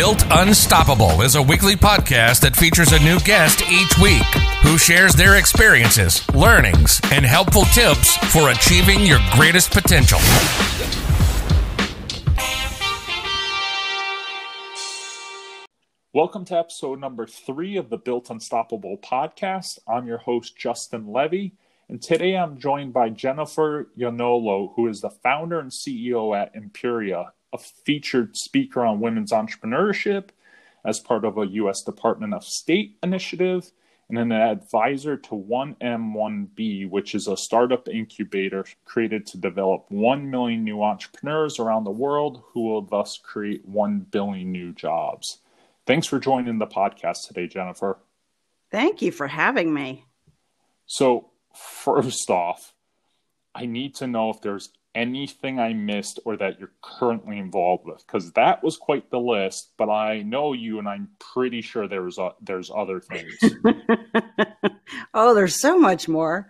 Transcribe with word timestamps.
Built 0.00 0.24
Unstoppable 0.30 1.20
is 1.20 1.34
a 1.34 1.42
weekly 1.42 1.76
podcast 1.76 2.40
that 2.40 2.56
features 2.56 2.90
a 2.92 2.98
new 3.00 3.20
guest 3.20 3.60
each 3.70 3.98
week 3.98 4.24
who 4.62 4.78
shares 4.78 5.12
their 5.12 5.36
experiences, 5.36 6.26
learnings, 6.34 7.02
and 7.12 7.22
helpful 7.22 7.64
tips 7.64 8.16
for 8.32 8.48
achieving 8.48 9.04
your 9.04 9.18
greatest 9.32 9.70
potential. 9.72 10.18
Welcome 16.14 16.46
to 16.46 16.56
episode 16.56 16.98
number 16.98 17.26
three 17.26 17.76
of 17.76 17.90
the 17.90 17.98
Built 17.98 18.30
Unstoppable 18.30 18.96
podcast. 18.96 19.80
I'm 19.86 20.06
your 20.06 20.16
host, 20.16 20.56
Justin 20.56 21.08
Levy, 21.08 21.52
and 21.90 22.00
today 22.00 22.38
I'm 22.38 22.58
joined 22.58 22.94
by 22.94 23.10
Jennifer 23.10 23.90
Iannolo, 23.98 24.72
who 24.76 24.88
is 24.88 25.02
the 25.02 25.10
founder 25.10 25.60
and 25.60 25.70
CEO 25.70 26.34
at 26.34 26.54
Imperia, 26.54 27.34
a 27.52 27.58
featured 27.58 28.36
speaker 28.36 28.84
on 28.84 29.00
women's 29.00 29.32
entrepreneurship 29.32 30.30
as 30.84 30.98
part 31.00 31.24
of 31.24 31.36
a 31.38 31.46
U.S. 31.46 31.82
Department 31.82 32.34
of 32.34 32.44
State 32.44 32.98
initiative, 33.02 33.70
and 34.08 34.18
an 34.18 34.32
advisor 34.32 35.16
to 35.16 35.30
1M1B, 35.30 36.90
which 36.90 37.14
is 37.14 37.28
a 37.28 37.36
startup 37.36 37.88
incubator 37.88 38.64
created 38.84 39.24
to 39.26 39.38
develop 39.38 39.86
1 39.88 40.28
million 40.28 40.64
new 40.64 40.82
entrepreneurs 40.82 41.60
around 41.60 41.84
the 41.84 41.90
world 41.90 42.42
who 42.48 42.62
will 42.62 42.82
thus 42.82 43.18
create 43.22 43.64
1 43.66 44.00
billion 44.10 44.50
new 44.50 44.72
jobs. 44.72 45.38
Thanks 45.86 46.08
for 46.08 46.18
joining 46.18 46.58
the 46.58 46.66
podcast 46.66 47.28
today, 47.28 47.46
Jennifer. 47.46 47.98
Thank 48.70 49.00
you 49.00 49.12
for 49.12 49.28
having 49.28 49.72
me. 49.72 50.04
So, 50.86 51.30
first 51.54 52.30
off, 52.30 52.74
I 53.54 53.66
need 53.66 53.94
to 53.96 54.06
know 54.06 54.30
if 54.30 54.40
there's 54.40 54.70
anything 54.94 55.60
I 55.60 55.72
missed 55.72 56.18
or 56.24 56.36
that 56.36 56.58
you're 56.58 56.72
currently 56.82 57.38
involved 57.38 57.86
with 57.86 58.04
because 58.06 58.32
that 58.32 58.62
was 58.62 58.76
quite 58.76 59.10
the 59.10 59.20
list. 59.20 59.72
But 59.76 59.90
I 59.90 60.22
know 60.22 60.52
you, 60.52 60.78
and 60.78 60.88
I'm 60.88 61.08
pretty 61.18 61.62
sure 61.62 61.86
there's 61.86 62.18
there's 62.40 62.70
other 62.74 63.00
things. 63.00 63.38
oh, 65.14 65.34
there's 65.34 65.60
so 65.60 65.78
much 65.78 66.08
more. 66.08 66.48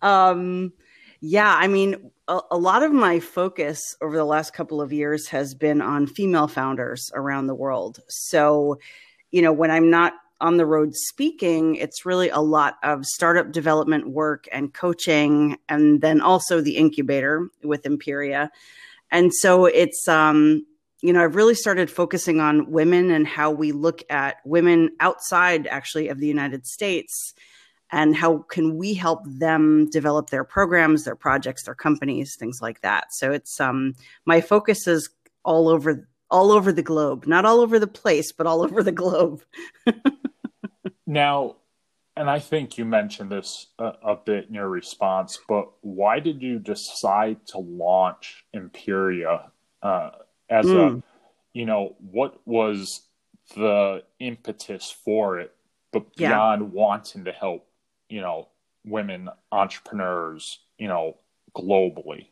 Um, 0.00 0.72
yeah, 1.20 1.54
I 1.54 1.68
mean, 1.68 2.10
a, 2.26 2.40
a, 2.50 2.58
lot 2.58 2.82
of 2.82 2.92
my 2.92 3.20
focus 3.20 3.80
over 4.00 4.16
the 4.16 4.24
last 4.24 4.52
couple 4.52 4.80
of 4.80 4.92
years 4.92 5.28
has 5.28 5.54
been 5.54 5.80
on 5.80 6.08
female 6.08 6.48
founders 6.48 7.10
around 7.14 7.46
the 7.46 7.54
world. 7.54 8.00
So, 8.08 8.78
you 9.30 9.40
know, 9.42 9.52
when 9.52 9.70
I'm 9.70 9.88
not 9.88 10.14
on 10.42 10.58
the 10.58 10.66
road 10.66 10.94
speaking, 10.94 11.76
it's 11.76 12.04
really 12.04 12.28
a 12.28 12.40
lot 12.40 12.76
of 12.82 13.06
startup 13.06 13.52
development 13.52 14.10
work 14.10 14.46
and 14.52 14.74
coaching, 14.74 15.56
and 15.68 16.00
then 16.02 16.20
also 16.20 16.60
the 16.60 16.76
incubator 16.76 17.48
with 17.62 17.86
Imperia. 17.86 18.50
And 19.10 19.32
so 19.32 19.66
it's, 19.66 20.06
um, 20.08 20.66
you 21.00 21.12
know, 21.12 21.24
I've 21.24 21.36
really 21.36 21.54
started 21.54 21.90
focusing 21.90 22.40
on 22.40 22.70
women 22.70 23.10
and 23.10 23.26
how 23.26 23.50
we 23.50 23.72
look 23.72 24.02
at 24.10 24.36
women 24.44 24.90
outside 25.00 25.66
actually 25.66 26.08
of 26.08 26.18
the 26.18 26.26
United 26.26 26.66
States 26.66 27.34
and 27.92 28.16
how 28.16 28.38
can 28.38 28.76
we 28.76 28.94
help 28.94 29.20
them 29.26 29.88
develop 29.90 30.30
their 30.30 30.44
programs 30.44 31.04
their 31.04 31.14
projects 31.14 31.64
their 31.64 31.74
companies 31.74 32.36
things 32.36 32.60
like 32.62 32.80
that 32.80 33.12
so 33.12 33.30
it's 33.30 33.60
um 33.60 33.94
my 34.24 34.40
focus 34.40 34.86
is 34.88 35.10
all 35.44 35.68
over 35.68 36.08
all 36.30 36.50
over 36.50 36.72
the 36.72 36.82
globe 36.82 37.26
not 37.26 37.44
all 37.44 37.60
over 37.60 37.78
the 37.78 37.86
place 37.86 38.32
but 38.32 38.46
all 38.46 38.62
over 38.62 38.82
the 38.82 38.92
globe 38.92 39.42
now 41.06 41.56
and 42.16 42.28
i 42.30 42.38
think 42.38 42.78
you 42.78 42.84
mentioned 42.84 43.30
this 43.30 43.68
a, 43.78 43.92
a, 44.02 44.16
bit 44.16 44.48
in 44.48 44.54
your 44.54 44.68
response 44.68 45.38
but 45.48 45.68
why 45.80 46.20
did 46.20 46.42
you 46.42 46.58
decide 46.58 47.44
to 47.46 47.58
launch 47.58 48.44
imperia 48.52 49.50
uh, 49.82 50.10
as 50.48 50.66
mm. 50.66 50.86
a 50.86 50.90
hmm. 50.90 50.98
you 51.52 51.66
know 51.66 51.96
what 52.10 52.40
was 52.46 53.02
the 53.56 54.02
impetus 54.20 54.90
for 55.04 55.40
it 55.40 55.54
but 55.92 56.14
beyond 56.16 56.62
yeah. 56.62 56.68
wanting 56.68 57.24
to 57.24 57.32
help 57.32 57.66
you 58.12 58.20
know, 58.20 58.46
women 58.84 59.30
entrepreneurs, 59.50 60.60
you 60.78 60.86
know, 60.86 61.16
globally? 61.56 62.26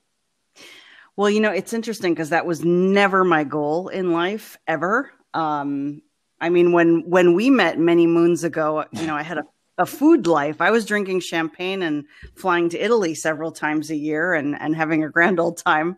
Well, 1.16 1.30
you 1.30 1.40
know, 1.40 1.50
it's 1.50 1.72
interesting 1.72 2.12
because 2.12 2.30
that 2.30 2.44
was 2.44 2.62
never 2.62 3.24
my 3.24 3.44
goal 3.44 3.88
in 3.88 4.12
life 4.12 4.58
ever. 4.68 5.10
Um, 5.32 6.02
I 6.40 6.48
mean, 6.48 6.72
when 6.72 7.02
when 7.08 7.34
we 7.34 7.50
met 7.50 7.78
many 7.78 8.06
moons 8.06 8.44
ago, 8.44 8.84
you 8.92 9.06
know, 9.06 9.14
I 9.14 9.22
had 9.22 9.38
a, 9.38 9.44
a 9.78 9.86
food 9.86 10.26
life. 10.26 10.60
I 10.60 10.70
was 10.70 10.86
drinking 10.86 11.20
champagne 11.20 11.82
and 11.82 12.04
flying 12.34 12.68
to 12.70 12.78
Italy 12.78 13.14
several 13.14 13.52
times 13.52 13.90
a 13.90 13.96
year 13.96 14.34
and 14.34 14.58
and 14.58 14.74
having 14.74 15.04
a 15.04 15.10
grand 15.10 15.38
old 15.38 15.58
time. 15.58 15.96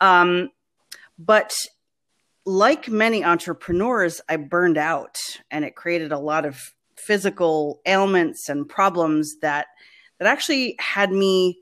Um, 0.00 0.50
but 1.18 1.54
like 2.44 2.88
many 2.88 3.24
entrepreneurs, 3.24 4.20
I 4.28 4.36
burned 4.36 4.78
out, 4.78 5.18
and 5.50 5.64
it 5.64 5.76
created 5.76 6.12
a 6.12 6.18
lot 6.18 6.44
of 6.44 6.74
physical 6.96 7.80
ailments 7.86 8.48
and 8.48 8.68
problems 8.68 9.38
that 9.40 9.66
that 10.18 10.28
actually 10.28 10.76
had 10.78 11.10
me 11.10 11.58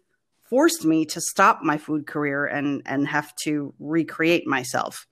forced 0.49 0.85
me 0.85 1.05
to 1.07 1.21
stop 1.21 1.61
my 1.63 1.79
food 1.79 2.07
career 2.07 2.47
and 2.47 2.83
and 2.87 3.07
have 3.09 3.35
to 3.45 3.75
recreate 3.79 4.47
myself. 4.47 5.07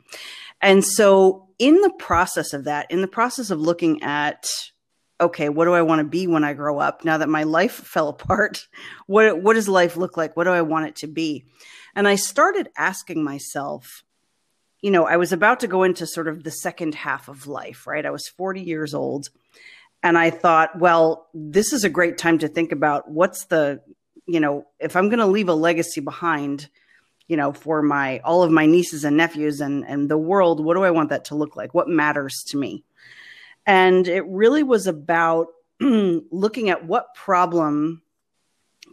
And 0.61 0.85
so 0.85 1.49
in 1.59 1.81
the 1.81 1.93
process 1.99 2.53
of 2.53 2.65
that, 2.65 2.91
in 2.91 3.01
the 3.01 3.09
process 3.09 3.51
of 3.51 3.61
looking 3.61 4.03
at 4.03 4.47
okay, 5.19 5.49
what 5.49 5.65
do 5.65 5.73
I 5.73 5.81
want 5.81 6.01
to 6.01 6.05
be 6.05 6.27
when 6.27 6.45
I 6.45 6.53
grow 6.53 6.79
up? 6.79 7.03
Now 7.03 7.17
that 7.19 7.29
my 7.29 7.45
life 7.45 7.73
fell 7.95 8.09
apart, 8.09 8.67
what 9.07 9.43
what 9.43 9.55
does 9.55 9.69
life 9.69 9.97
look 9.97 10.17
like? 10.17 10.37
What 10.37 10.45
do 10.45 10.51
I 10.51 10.63
want 10.63 10.87
it 10.87 10.97
to 10.97 11.07
be? 11.07 11.47
And 11.95 12.07
I 12.07 12.17
started 12.17 12.69
asking 12.77 13.25
myself, 13.25 14.05
you 14.83 14.91
know, 14.91 15.07
I 15.07 15.17
was 15.17 15.33
about 15.33 15.61
to 15.61 15.67
go 15.67 15.83
into 15.83 16.07
sort 16.07 16.29
of 16.29 16.45
the 16.45 16.51
second 16.51 16.95
half 16.95 17.29
of 17.29 17.47
life, 17.47 17.87
right? 17.87 18.05
I 18.05 18.11
was 18.11 18.29
40 18.29 18.61
years 18.61 18.93
old 18.93 19.31
and 20.03 20.19
I 20.19 20.31
thought, 20.31 20.79
well, 20.79 21.29
this 21.33 21.73
is 21.73 21.85
a 21.85 21.91
great 21.91 22.19
time 22.19 22.39
to 22.39 22.49
think 22.49 22.71
about 22.71 23.11
what's 23.11 23.47
the, 23.47 23.81
you 24.27 24.41
know, 24.41 24.67
if 24.79 24.97
I'm 24.97 25.09
going 25.09 25.21
to 25.21 25.27
leave 25.27 25.49
a 25.49 25.55
legacy 25.55 26.01
behind, 26.01 26.69
you 27.29 27.37
know, 27.37 27.53
for 27.53 27.83
my 27.83 28.21
all 28.21 28.43
of 28.43 28.51
my 28.51 28.67
nieces 28.67 29.05
and 29.05 29.17
nephews 29.17 29.61
and 29.61 29.85
and 29.87 30.11
the 30.11 30.19
world, 30.19 30.65
what 30.65 30.75
do 30.75 30.85
I 30.85 30.91
want 30.91 31.11
that 31.11 31.27
to 31.27 31.35
look 31.35 31.57
like? 31.57 31.75
What 31.75 31.89
matters 31.89 32.45
to 32.49 32.57
me? 32.57 32.85
And 33.67 34.07
it 34.07 34.25
really 34.27 34.63
was 34.63 34.87
about 34.87 35.49
looking 35.81 36.71
at 36.71 36.85
what 36.85 37.15
problem 37.15 38.03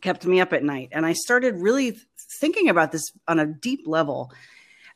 kept 0.02 0.26
me 0.26 0.42
up 0.42 0.54
at 0.54 0.64
night. 0.64 0.90
And 0.92 1.06
I 1.06 1.14
started 1.14 1.56
really 1.56 1.98
thinking 2.40 2.70
about 2.70 2.92
this 2.92 3.12
on 3.28 3.40
a 3.40 3.46
deep 3.46 3.82
level. 3.86 4.32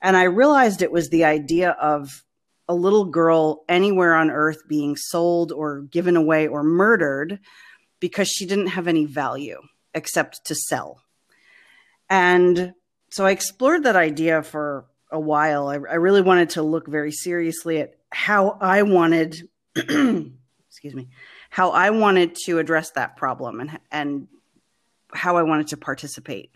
And 0.01 0.17
I 0.17 0.23
realized 0.23 0.81
it 0.81 0.91
was 0.91 1.09
the 1.09 1.25
idea 1.25 1.71
of 1.71 2.23
a 2.67 2.75
little 2.75 3.05
girl 3.05 3.63
anywhere 3.69 4.15
on 4.15 4.29
earth 4.29 4.67
being 4.67 4.95
sold 4.97 5.51
or 5.51 5.81
given 5.81 6.17
away 6.17 6.47
or 6.47 6.63
murdered 6.63 7.39
because 7.99 8.27
she 8.27 8.45
didn't 8.45 8.67
have 8.67 8.87
any 8.87 9.05
value 9.05 9.61
except 9.97 10.45
to 10.45 10.55
sell. 10.55 11.01
And 12.09 12.73
so 13.09 13.25
I 13.25 13.31
explored 13.31 13.83
that 13.83 13.95
idea 13.95 14.43
for 14.43 14.85
a 15.11 15.19
while. 15.19 15.67
I, 15.67 15.73
I 15.75 15.95
really 15.95 16.21
wanted 16.21 16.51
to 16.51 16.61
look 16.61 16.87
very 16.87 17.11
seriously 17.11 17.79
at 17.79 17.95
how 18.11 18.57
I 18.61 18.83
wanted, 18.83 19.49
excuse 19.75 20.93
me, 20.93 21.09
how 21.49 21.71
I 21.71 21.89
wanted 21.89 22.35
to 22.45 22.59
address 22.59 22.91
that 22.91 23.17
problem 23.17 23.59
and, 23.59 23.79
and 23.91 24.27
how 25.13 25.37
I 25.37 25.43
wanted 25.43 25.67
to 25.69 25.77
participate. 25.77 26.51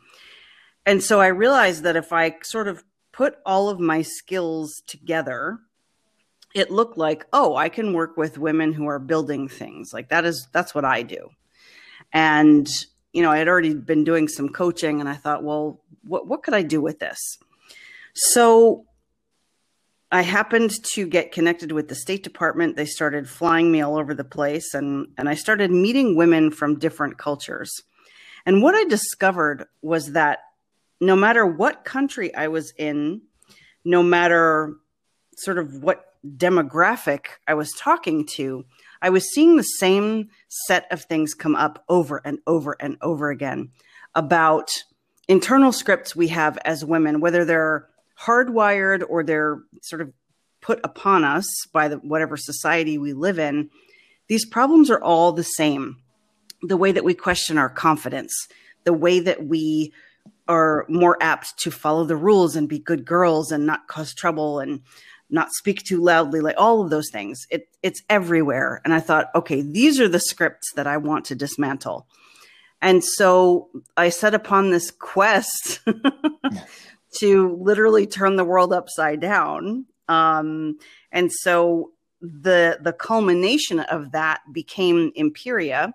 And 0.86 1.04
so 1.04 1.20
I 1.20 1.28
realized 1.28 1.84
that 1.84 1.96
if 1.96 2.14
I 2.14 2.36
sort 2.44 2.68
of 2.68 2.84
put 3.12 3.36
all 3.46 3.70
of 3.70 3.80
my 3.80 4.02
skills 4.02 4.82
together, 4.88 5.60
it 6.54 6.72
looked 6.72 6.98
like, 6.98 7.26
oh, 7.32 7.56
I 7.56 7.70
can 7.70 7.94
work 7.94 8.18
with 8.18 8.38
women 8.38 8.74
who 8.74 8.88
are 8.88 9.00
building 9.00 9.48
things. 9.48 9.92
Like 9.94 10.10
that 10.10 10.26
is 10.26 10.48
that's 10.52 10.76
what 10.76 10.86
I 10.86 11.04
do. 11.04 11.30
And 12.12 12.70
you 13.14 13.22
know, 13.22 13.32
I 13.32 13.38
had 13.38 13.48
already 13.48 13.74
been 13.74 14.04
doing 14.04 14.28
some 14.28 14.50
coaching 14.50 15.00
and 15.00 15.10
I 15.10 15.16
thought, 15.16 15.44
well, 15.44 15.82
what 16.04 16.28
what 16.28 16.44
could 16.44 16.54
I 16.54 16.62
do 16.62 16.82
with 16.82 17.00
this? 17.00 17.38
So 18.14 18.86
I 20.12 20.22
happened 20.22 20.72
to 20.94 21.08
get 21.08 21.32
connected 21.32 21.72
with 21.72 21.88
the 21.88 21.96
State 21.96 22.24
Department. 22.24 22.76
They 22.76 22.86
started 22.86 23.30
flying 23.30 23.72
me 23.72 23.82
all 23.82 23.98
over 23.98 24.14
the 24.14 24.24
place 24.24 24.74
and 24.74 25.08
and 25.18 25.30
I 25.30 25.36
started 25.36 25.72
meeting 25.72 26.16
women 26.16 26.52
from 26.52 26.80
different 26.80 27.18
cultures. 27.18 27.72
And 28.46 28.62
what 28.62 28.76
I 28.76 28.86
discovered 28.86 29.68
was 29.82 30.14
that 30.14 30.40
no 31.00 31.16
matter 31.16 31.46
what 31.46 31.84
country 31.84 32.34
I 32.34 32.48
was 32.48 32.74
in, 32.78 33.22
no 33.84 34.04
matter 34.04 34.76
sort 35.38 35.58
of 35.58 35.84
what 35.84 36.06
demographic 36.26 37.26
I 37.48 37.56
was 37.56 37.72
talking 37.72 38.26
to, 38.36 38.66
I 39.02 39.10
was 39.10 39.34
seeing 39.34 39.58
the 39.58 39.64
same 39.64 40.30
set 40.48 40.86
of 40.92 41.04
things 41.04 41.34
come 41.34 41.56
up 41.56 41.84
over 41.90 42.22
and 42.24 42.40
over 42.46 42.76
and 42.80 42.98
over 43.02 43.30
again 43.30 43.72
about 44.14 44.70
internal 45.28 45.72
scripts 45.72 46.16
we 46.16 46.28
have 46.30 46.58
as 46.66 46.86
women, 46.86 47.22
whether 47.22 47.46
they're 47.46 47.88
hardwired 48.20 49.04
or 49.08 49.24
they're 49.24 49.62
sort 49.82 50.02
of 50.02 50.12
put 50.62 50.80
upon 50.84 51.24
us 51.24 51.48
by 51.74 51.88
the, 51.88 51.98
whatever 51.98 52.38
society 52.38 52.98
we 52.98 53.14
live 53.14 53.40
in. 53.40 53.70
These 54.28 54.46
problems 54.46 54.90
are 54.90 55.02
all 55.02 55.32
the 55.32 55.44
same. 55.44 55.98
The 56.62 56.78
way 56.78 56.92
that 56.92 57.04
we 57.04 57.16
question 57.16 57.58
our 57.58 57.70
confidence, 57.70 58.34
the 58.84 58.94
way 58.94 59.20
that 59.20 59.46
we 59.46 59.94
are 60.48 60.86
more 60.88 61.18
apt 61.22 61.58
to 61.60 61.72
follow 61.72 62.04
the 62.04 62.16
rules 62.16 62.56
and 62.56 62.70
be 62.70 62.78
good 62.78 63.06
girls 63.06 63.52
and 63.52 63.66
not 63.66 63.88
cause 63.88 64.14
trouble 64.14 64.60
and 64.60 64.82
not 65.32 65.52
speak 65.54 65.84
too 65.84 66.02
loudly, 66.02 66.42
like 66.42 66.56
all 66.58 66.82
of 66.82 66.90
those 66.90 67.10
things. 67.12 67.46
It, 67.50 67.68
it's 67.82 68.02
everywhere. 68.10 68.82
And 68.84 68.94
I 68.94 69.00
thought, 69.00 69.30
okay, 69.34 69.62
these 69.62 70.00
are 70.00 70.08
the 70.08 70.20
scripts 70.20 70.72
that 70.76 70.88
I 70.88 70.98
want 70.98 71.26
to 71.26 71.36
dismantle. 71.36 72.08
And 72.82 73.04
so 73.04 73.70
I 73.96 74.10
set 74.10 74.34
upon 74.34 74.72
this 74.72 74.92
quest 74.92 75.82
to 77.20 77.58
literally 77.62 78.08
turn 78.08 78.36
the 78.36 78.46
world 78.46 78.74
upside 78.74 79.20
down. 79.20 79.86
Um, 80.08 80.78
and 81.12 81.32
so 81.32 81.92
the 82.22 82.78
the 82.82 82.94
culmination 82.94 83.80
of 83.80 84.12
that 84.12 84.42
became 84.52 85.12
Imperia, 85.16 85.94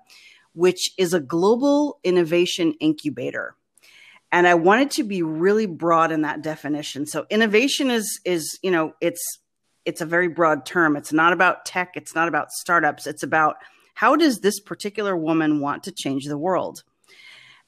which 0.55 0.91
is 0.97 1.13
a 1.13 1.21
global 1.21 1.99
innovation 2.03 2.73
incubator 2.81 3.55
and 4.33 4.47
i 4.47 4.55
wanted 4.55 4.91
to 4.91 5.05
be 5.05 5.23
really 5.23 5.67
broad 5.67 6.13
in 6.13 6.23
that 6.23 6.43
definition. 6.43 7.07
So 7.07 7.27
innovation 7.31 7.91
is 7.91 8.21
is 8.25 8.59
you 8.63 8.71
know 8.71 8.95
it's 9.01 9.39
it's 9.85 10.01
a 10.01 10.07
very 10.07 10.29
broad 10.29 10.67
term. 10.67 10.97
It's 10.97 11.13
not 11.13 11.33
about 11.33 11.65
tech. 11.65 11.93
It's 11.95 12.15
not 12.15 12.27
about 12.27 12.51
startups. 12.51 13.07
It's 13.07 13.23
about 13.23 13.57
how 13.95 14.17
does 14.17 14.41
this 14.41 14.59
particular 14.59 15.17
woman 15.17 15.61
want 15.61 15.85
to 15.85 15.93
change 15.93 16.27
the 16.27 16.39
world? 16.39 16.83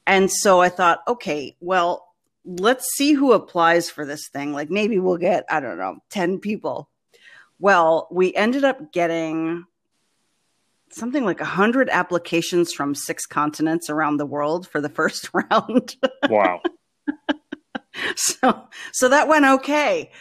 And 0.05 0.31
so 0.31 0.61
i 0.61 0.69
thought 0.69 1.01
okay 1.07 1.55
well 1.59 2.05
let's 2.45 2.85
see 2.95 3.13
who 3.13 3.33
applies 3.33 3.89
for 3.89 4.05
this 4.05 4.27
thing. 4.29 4.53
Like 4.53 4.69
maybe 4.69 4.99
we'll 4.99 5.17
get 5.17 5.45
i 5.49 5.59
don't 5.59 5.77
know 5.77 5.97
10 6.09 6.39
people. 6.39 6.89
Well 7.59 8.07
we 8.11 8.33
ended 8.35 8.63
up 8.63 8.91
getting 8.91 9.65
something 10.91 11.25
like 11.25 11.39
100 11.39 11.89
applications 11.89 12.73
from 12.73 12.95
six 12.95 13.25
continents 13.25 13.89
around 13.89 14.17
the 14.17 14.25
world 14.25 14.67
for 14.67 14.81
the 14.81 14.89
first 14.89 15.29
round. 15.33 15.95
wow. 16.29 16.61
so 18.15 18.67
so 18.91 19.09
that 19.09 19.27
went 19.27 19.45
okay. 19.45 20.11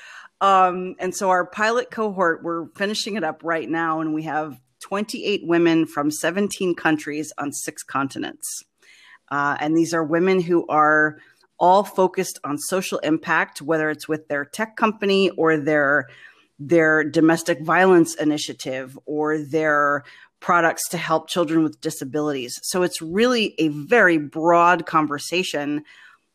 Um, 0.40 0.94
and 0.98 1.14
so 1.14 1.30
our 1.30 1.46
pilot 1.46 1.90
cohort, 1.90 2.42
we're 2.42 2.68
finishing 2.76 3.16
it 3.16 3.24
up 3.24 3.42
right 3.42 3.68
now, 3.68 4.00
and 4.00 4.14
we 4.14 4.22
have 4.22 4.60
28 4.80 5.42
women 5.44 5.86
from 5.86 6.10
17 6.10 6.74
countries 6.74 7.32
on 7.38 7.52
six 7.52 7.82
continents. 7.82 8.62
Uh, 9.30 9.56
and 9.60 9.76
these 9.76 9.92
are 9.92 10.04
women 10.04 10.40
who 10.40 10.66
are 10.68 11.18
all 11.58 11.82
focused 11.82 12.38
on 12.44 12.56
social 12.56 12.98
impact, 12.98 13.60
whether 13.60 13.90
it's 13.90 14.08
with 14.08 14.28
their 14.28 14.44
tech 14.44 14.76
company 14.76 15.30
or 15.30 15.56
their 15.56 16.06
their 16.60 17.04
domestic 17.04 17.60
violence 17.60 18.16
initiative 18.16 18.98
or 19.06 19.38
their 19.38 20.02
products 20.40 20.88
to 20.90 20.98
help 20.98 21.28
children 21.28 21.62
with 21.62 21.80
disabilities. 21.80 22.58
So 22.62 22.82
it's 22.82 23.02
really 23.02 23.54
a 23.58 23.68
very 23.68 24.18
broad 24.18 24.86
conversation, 24.86 25.84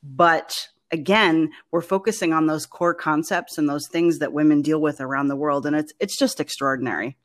but 0.04 0.68
again, 0.92 1.52
we're 1.72 1.82
focusing 1.82 2.34
on 2.34 2.48
those 2.48 2.66
core 2.66 2.94
concepts 2.94 3.58
and 3.58 3.68
those 3.68 3.88
things 3.92 4.20
that 4.20 4.34
women 4.34 4.62
deal 4.62 4.80
with 4.80 5.02
around 5.02 5.28
the 5.28 5.36
world 5.36 5.66
and 5.66 5.76
it's 5.76 5.94
it's 6.00 6.18
just 6.18 6.40
extraordinary. 6.40 7.18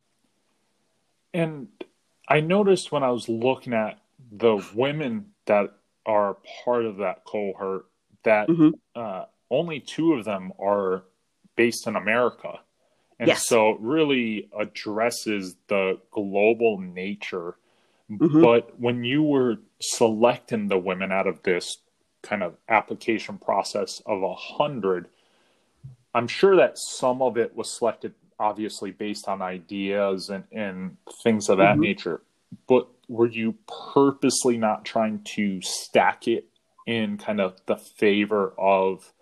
And 1.34 1.68
I 2.28 2.40
noticed 2.40 2.90
when 2.90 3.02
I 3.02 3.10
was 3.10 3.28
looking 3.28 3.74
at 3.74 3.98
the 4.32 4.64
women 4.74 5.26
that 5.46 5.70
are 6.06 6.38
part 6.64 6.84
of 6.84 6.98
that 6.98 7.24
cohort 7.24 7.86
that 8.24 8.48
mm-hmm. 8.48 8.70
uh, 8.94 9.24
only 9.50 9.80
two 9.80 10.14
of 10.14 10.24
them 10.24 10.52
are 10.58 11.04
based 11.56 11.86
in 11.86 11.96
America. 11.96 12.60
And 13.18 13.28
yes. 13.28 13.48
so 13.48 13.70
it 13.70 13.80
really 13.80 14.48
addresses 14.58 15.56
the 15.68 15.98
global 16.10 16.78
nature. 16.78 17.56
Mm-hmm. 18.10 18.42
But 18.42 18.78
when 18.78 19.04
you 19.04 19.22
were 19.22 19.56
selecting 19.80 20.68
the 20.68 20.78
women 20.78 21.12
out 21.12 21.26
of 21.26 21.42
this 21.42 21.78
kind 22.22 22.42
of 22.42 22.54
application 22.68 23.38
process 23.38 24.00
of 24.06 24.22
a 24.22 24.34
hundred, 24.34 25.08
I'm 26.14 26.28
sure 26.28 26.56
that 26.56 26.78
some 26.78 27.22
of 27.22 27.36
it 27.36 27.54
was 27.54 27.76
selected 27.76 28.14
obviously 28.38 28.92
based 28.92 29.28
on 29.28 29.42
ideas 29.42 30.30
and, 30.30 30.44
and 30.52 30.96
things 31.24 31.48
of 31.48 31.58
that 31.58 31.72
mm-hmm. 31.72 31.80
nature. 31.80 32.22
But 32.68 32.88
were 33.08 33.26
you 33.26 33.56
purposely 33.92 34.56
not 34.56 34.84
trying 34.84 35.22
to 35.34 35.60
stack 35.62 36.28
it 36.28 36.46
in 36.86 37.18
kind 37.18 37.40
of 37.40 37.56
the 37.66 37.76
favor 37.76 38.54
of 38.56 39.12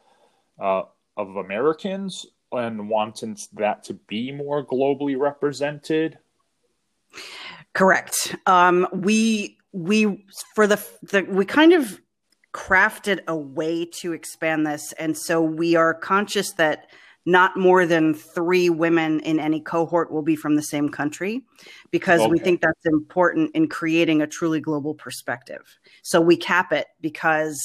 uh, 0.59 0.83
of 1.17 1.37
Americans, 1.37 2.27
and 2.53 2.89
wanting 2.89 3.37
that 3.55 3.85
to 3.85 3.95
be 3.95 4.33
more 4.33 4.65
globally 4.65 5.19
represented? 5.19 6.19
Correct. 7.75 8.37
Um, 8.47 8.87
we 8.93 9.59
we 9.73 10.25
for 10.55 10.67
the, 10.67 10.83
the 11.03 11.23
we 11.23 11.45
kind 11.45 11.73
of 11.73 12.01
crafted 12.53 13.21
a 13.29 13.37
way 13.37 13.85
to 13.85 14.13
expand 14.13 14.67
this, 14.67 14.93
and 14.95 15.17
so 15.17 15.43
we 15.43 15.77
are 15.77 15.93
conscious 15.93 16.53
that 16.53 16.87
not 17.27 17.57
more 17.57 17.85
than 17.85 18.15
three 18.15 18.71
women 18.71 19.19
in 19.21 19.41
any 19.41 19.61
cohort 19.61 20.13
will 20.13 20.23
be 20.23 20.37
from 20.37 20.55
the 20.55 20.63
same 20.63 20.89
country 20.89 21.43
because 21.91 22.21
okay. 22.21 22.31
we 22.31 22.39
think 22.39 22.61
that's 22.61 22.87
important 22.87 23.51
in 23.55 23.69
creating 23.69 24.23
a 24.23 24.27
truly 24.29 24.61
global 24.61 24.95
perspective. 24.95 25.79
So 26.03 26.21
we 26.21 26.37
cap 26.37 26.73
it 26.73 26.87
because 27.01 27.61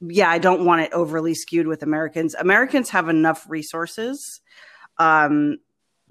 yeah, 0.00 0.30
I 0.30 0.38
don't 0.38 0.64
want 0.64 0.82
it 0.82 0.92
overly 0.92 1.34
skewed 1.34 1.66
with 1.66 1.82
Americans. 1.82 2.34
Americans 2.34 2.90
have 2.90 3.08
enough 3.08 3.44
resources 3.48 4.40
um, 4.98 5.58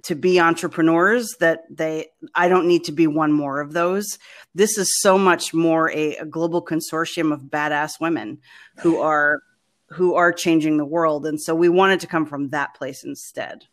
to 0.04 0.16
be 0.16 0.40
entrepreneurs 0.40 1.36
that 1.40 1.64
they 1.70 2.08
I 2.36 2.48
don't 2.50 2.68
need 2.68 2.84
to 2.86 2.92
be 2.92 3.08
one 3.08 3.32
more 3.32 3.60
of 3.60 3.74
those. 3.74 4.20
This 4.54 4.78
is 4.78 5.02
so 5.02 5.18
much 5.18 5.54
more 5.54 5.92
a, 5.92 6.16
a 6.18 6.26
global 6.26 6.64
consortium 6.64 7.34
of 7.34 7.42
badass 7.42 8.00
women 8.00 8.40
who 8.80 9.00
are 9.00 9.42
who 9.88 10.14
are 10.14 10.32
changing 10.32 10.78
the 10.78 10.86
world, 10.86 11.26
and 11.26 11.42
so 11.42 11.56
we 11.56 11.70
wanted 11.70 12.00
to 12.02 12.08
come 12.08 12.26
from 12.26 12.50
that 12.50 12.76
place 12.76 13.04
instead. 13.04 13.66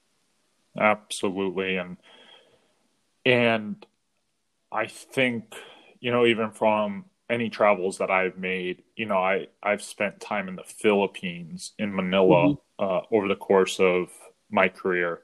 Absolutely, 0.78 1.76
and 1.76 1.98
and 3.26 3.84
I 4.72 4.86
think 4.86 5.54
you 6.00 6.10
know 6.10 6.24
even 6.24 6.50
from 6.52 7.04
any 7.28 7.50
travels 7.50 7.99
that 7.99 8.11
I've 8.11 8.38
made, 8.38 8.82
you 8.94 9.06
know, 9.06 9.19
I 9.19 9.49
I've 9.62 9.82
spent 9.82 10.20
time 10.20 10.49
in 10.49 10.56
the 10.56 10.64
Philippines 10.64 11.73
in 11.78 11.94
Manila 11.94 12.49
mm-hmm. 12.49 12.84
uh, 12.84 13.00
over 13.11 13.28
the 13.28 13.37
course 13.37 13.81
of 13.81 14.08
my 14.50 14.69
career, 14.69 15.20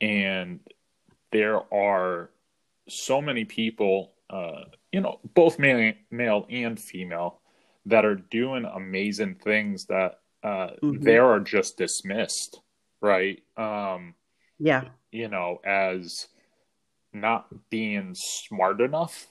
and 0.00 0.60
there 1.30 1.62
are 1.72 2.30
so 2.88 3.20
many 3.20 3.44
people, 3.44 4.12
uh, 4.30 4.64
you 4.92 5.00
know, 5.00 5.20
both 5.34 5.58
male, 5.58 5.92
male 6.10 6.46
and 6.50 6.78
female, 6.78 7.40
that 7.86 8.04
are 8.04 8.16
doing 8.16 8.64
amazing 8.64 9.36
things 9.36 9.86
that 9.86 10.20
uh, 10.42 10.70
mm-hmm. 10.82 11.02
they 11.02 11.18
are 11.18 11.40
just 11.40 11.76
dismissed, 11.76 12.60
right? 13.00 13.42
Um, 13.56 14.14
yeah, 14.58 14.84
you 15.12 15.28
know, 15.28 15.60
as 15.64 16.26
not 17.12 17.46
being 17.70 18.14
smart 18.14 18.80
enough 18.80 19.28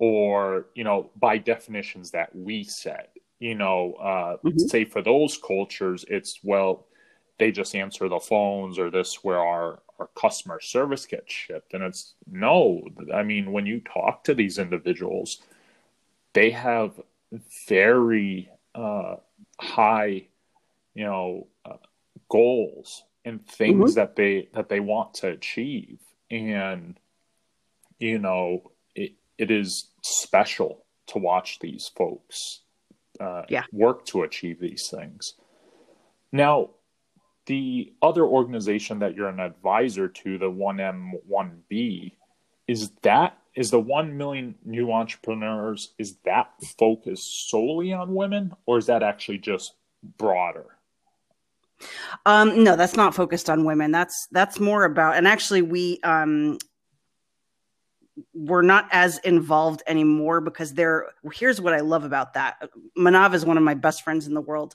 or 0.00 0.66
you 0.74 0.82
know 0.82 1.10
by 1.20 1.38
definitions 1.38 2.10
that 2.10 2.34
we 2.34 2.64
set 2.64 3.12
you 3.38 3.54
know 3.54 3.92
uh, 4.00 4.36
mm-hmm. 4.44 4.58
say 4.58 4.84
for 4.84 5.02
those 5.02 5.36
cultures 5.36 6.04
it's 6.08 6.40
well 6.42 6.86
they 7.38 7.52
just 7.52 7.74
answer 7.76 8.08
the 8.08 8.18
phones 8.18 8.78
or 8.78 8.90
this 8.90 9.22
where 9.22 9.38
our 9.38 9.80
our 9.98 10.08
customer 10.16 10.58
service 10.58 11.04
gets 11.04 11.32
shipped 11.32 11.74
and 11.74 11.84
it's 11.84 12.14
no 12.30 12.82
i 13.14 13.22
mean 13.22 13.52
when 13.52 13.66
you 13.66 13.80
talk 13.80 14.24
to 14.24 14.34
these 14.34 14.58
individuals 14.58 15.42
they 16.32 16.50
have 16.50 16.98
very 17.68 18.50
uh, 18.74 19.16
high 19.60 20.26
you 20.94 21.04
know 21.04 21.46
uh, 21.66 21.76
goals 22.30 23.04
and 23.26 23.46
things 23.46 23.90
mm-hmm. 23.90 23.94
that 23.94 24.16
they 24.16 24.48
that 24.54 24.70
they 24.70 24.80
want 24.80 25.12
to 25.12 25.28
achieve 25.28 25.98
and 26.30 26.98
you 27.98 28.18
know 28.18 28.72
it 29.40 29.50
is 29.50 29.86
special 30.02 30.84
to 31.08 31.18
watch 31.18 31.58
these 31.60 31.90
folks 31.96 32.60
uh, 33.20 33.42
yeah. 33.48 33.64
work 33.72 34.04
to 34.06 34.22
achieve 34.22 34.60
these 34.60 34.88
things. 34.90 35.34
Now, 36.32 36.70
the 37.46 37.92
other 38.00 38.24
organization 38.24 39.00
that 39.00 39.14
you're 39.14 39.28
an 39.28 39.40
advisor 39.40 40.08
to, 40.08 40.38
the 40.38 40.50
1M1B, 40.50 42.12
is 42.68 42.90
that 43.02 43.36
is 43.56 43.70
the 43.70 43.80
1 43.80 44.16
million 44.16 44.54
new 44.64 44.92
entrepreneurs 44.92 45.92
is 45.98 46.16
that 46.24 46.52
focused 46.78 47.50
solely 47.50 47.92
on 47.92 48.14
women 48.14 48.54
or 48.66 48.78
is 48.78 48.86
that 48.86 49.02
actually 49.02 49.38
just 49.38 49.74
broader? 50.18 50.66
Um, 52.26 52.62
no, 52.62 52.76
that's 52.76 52.96
not 52.96 53.14
focused 53.14 53.50
on 53.50 53.64
women. 53.64 53.90
That's 53.90 54.28
that's 54.30 54.60
more 54.60 54.84
about 54.84 55.16
and 55.16 55.26
actually 55.26 55.62
we 55.62 55.98
um 56.04 56.58
we're 58.34 58.62
not 58.62 58.88
as 58.90 59.18
involved 59.18 59.82
anymore 59.86 60.40
because 60.40 60.74
they're 60.74 61.06
here's 61.32 61.60
what 61.60 61.74
I 61.74 61.80
love 61.80 62.04
about 62.04 62.34
that. 62.34 62.70
Manav 62.96 63.34
is 63.34 63.44
one 63.44 63.56
of 63.56 63.62
my 63.62 63.74
best 63.74 64.02
friends 64.02 64.26
in 64.26 64.34
the 64.34 64.40
world. 64.40 64.74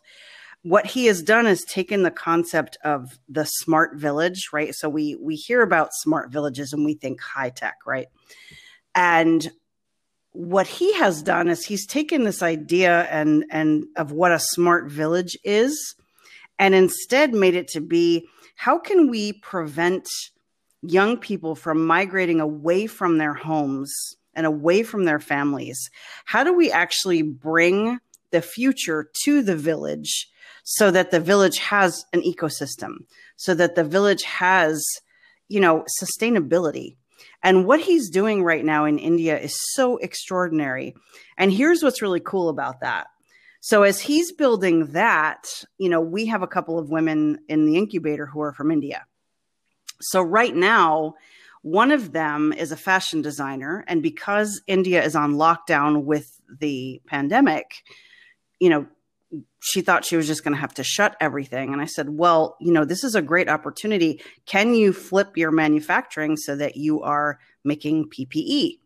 What 0.61 0.87
he 0.87 1.05
has 1.05 1.21
done 1.21 1.45
is 1.45 1.63
taken 1.63 2.03
the 2.03 2.11
concept 2.11 2.77
of 2.83 3.19
the 3.29 3.45
smart 3.45 3.95
village, 3.95 4.49
right? 4.51 4.73
So 4.73 4.89
we 4.89 5.15
we 5.15 5.35
hear 5.35 5.61
about 5.61 5.93
smart 5.93 6.31
villages 6.31 6.73
and 6.73 6.83
we 6.83 6.95
think 6.95 7.21
high 7.21 7.49
tech, 7.49 7.77
right? 7.85 8.07
And 8.93 9.49
what 10.31 10.67
he 10.67 10.93
has 10.95 11.21
done 11.21 11.47
is 11.47 11.65
he's 11.65 11.87
taken 11.87 12.23
this 12.23 12.41
idea 12.41 13.03
and 13.03 13.45
and 13.49 13.85
of 13.95 14.11
what 14.11 14.31
a 14.31 14.39
smart 14.39 14.91
village 14.91 15.37
is 15.43 15.95
and 16.59 16.75
instead 16.75 17.33
made 17.33 17.55
it 17.55 17.67
to 17.69 17.81
be 17.81 18.27
how 18.55 18.77
can 18.77 19.09
we 19.09 19.33
prevent 19.33 20.07
young 20.89 21.17
people 21.17 21.55
from 21.55 21.85
migrating 21.85 22.39
away 22.39 22.87
from 22.87 23.17
their 23.17 23.33
homes 23.33 23.93
and 24.33 24.45
away 24.45 24.83
from 24.83 25.05
their 25.05 25.19
families? 25.19 25.89
How 26.25 26.43
do 26.43 26.53
we 26.53 26.71
actually 26.71 27.21
bring 27.21 27.99
the 28.31 28.41
future 28.41 29.09
to 29.23 29.41
the 29.41 29.55
village 29.55 30.29
so 30.63 30.91
that 30.91 31.11
the 31.11 31.19
village 31.19 31.59
has 31.59 32.05
an 32.13 32.21
ecosystem, 32.21 33.05
so 33.35 33.53
that 33.53 33.75
the 33.75 33.83
village 33.83 34.23
has, 34.23 34.85
you 35.47 35.59
know, 35.59 35.85
sustainability? 36.01 36.95
And 37.43 37.65
what 37.65 37.79
he's 37.79 38.09
doing 38.09 38.43
right 38.43 38.65
now 38.65 38.85
in 38.85 38.97
India 38.97 39.37
is 39.39 39.55
so 39.73 39.97
extraordinary. 39.97 40.95
And 41.37 41.53
here's 41.53 41.83
what's 41.83 42.01
really 42.01 42.19
cool 42.19 42.49
about 42.49 42.79
that. 42.81 43.07
So 43.61 43.83
as 43.83 43.99
he's 43.99 44.31
building 44.31 44.87
that, 44.93 45.45
you 45.77 45.89
know, 45.89 46.01
we 46.01 46.25
have 46.27 46.43
a 46.43 46.47
couple 46.47 46.77
of 46.77 46.89
women 46.89 47.39
in 47.47 47.65
the 47.65 47.77
incubator 47.77 48.25
who 48.25 48.41
are 48.41 48.53
from 48.53 48.71
India. 48.71 49.05
So 50.01 50.21
right 50.21 50.55
now, 50.55 51.15
one 51.61 51.91
of 51.91 52.11
them 52.11 52.53
is 52.53 52.71
a 52.71 52.77
fashion 52.77 53.23
designer. 53.23 53.83
And 53.87 54.03
because 54.03 54.61
India 54.67 55.03
is 55.03 55.15
on 55.15 55.33
lockdown 55.33 56.03
with 56.03 56.39
the 56.59 57.01
pandemic, 57.07 57.83
you 58.59 58.69
know, 58.69 58.85
she 59.63 59.81
thought 59.81 60.05
she 60.05 60.15
was 60.15 60.27
just 60.27 60.43
going 60.43 60.53
to 60.53 60.61
have 60.61 60.75
to 60.75 60.83
shut 60.83 61.17
everything. 61.19 61.73
And 61.73 61.81
I 61.81 61.85
said, 61.85 62.09
well, 62.09 62.55
you 62.61 62.71
know, 62.71 62.85
this 62.85 63.03
is 63.03 63.15
a 63.15 63.21
great 63.21 63.49
opportunity. 63.49 64.21
Can 64.45 64.75
you 64.75 64.93
flip 64.93 65.37
your 65.37 65.49
manufacturing 65.49 66.37
so 66.37 66.55
that 66.55 66.77
you 66.77 67.01
are 67.01 67.39
making 67.63 68.09
PPE 68.09 68.77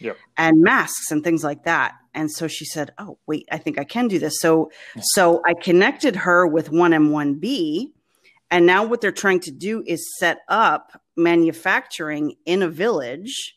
yep. 0.00 0.16
and 0.36 0.60
masks 0.60 1.12
and 1.12 1.22
things 1.22 1.44
like 1.44 1.62
that? 1.64 1.92
And 2.14 2.30
so 2.30 2.48
she 2.48 2.64
said, 2.64 2.92
oh, 2.98 3.16
wait, 3.28 3.46
I 3.52 3.58
think 3.58 3.78
I 3.78 3.84
can 3.84 4.08
do 4.08 4.18
this. 4.18 4.40
So, 4.40 4.72
so 4.98 5.40
I 5.46 5.54
connected 5.54 6.16
her 6.16 6.48
with 6.48 6.72
1M1B 6.72 7.92
and 8.50 8.66
now 8.66 8.84
what 8.84 9.00
they're 9.00 9.12
trying 9.12 9.40
to 9.40 9.50
do 9.50 9.82
is 9.86 10.16
set 10.18 10.38
up 10.48 11.00
manufacturing 11.16 12.34
in 12.44 12.62
a 12.62 12.68
village 12.68 13.56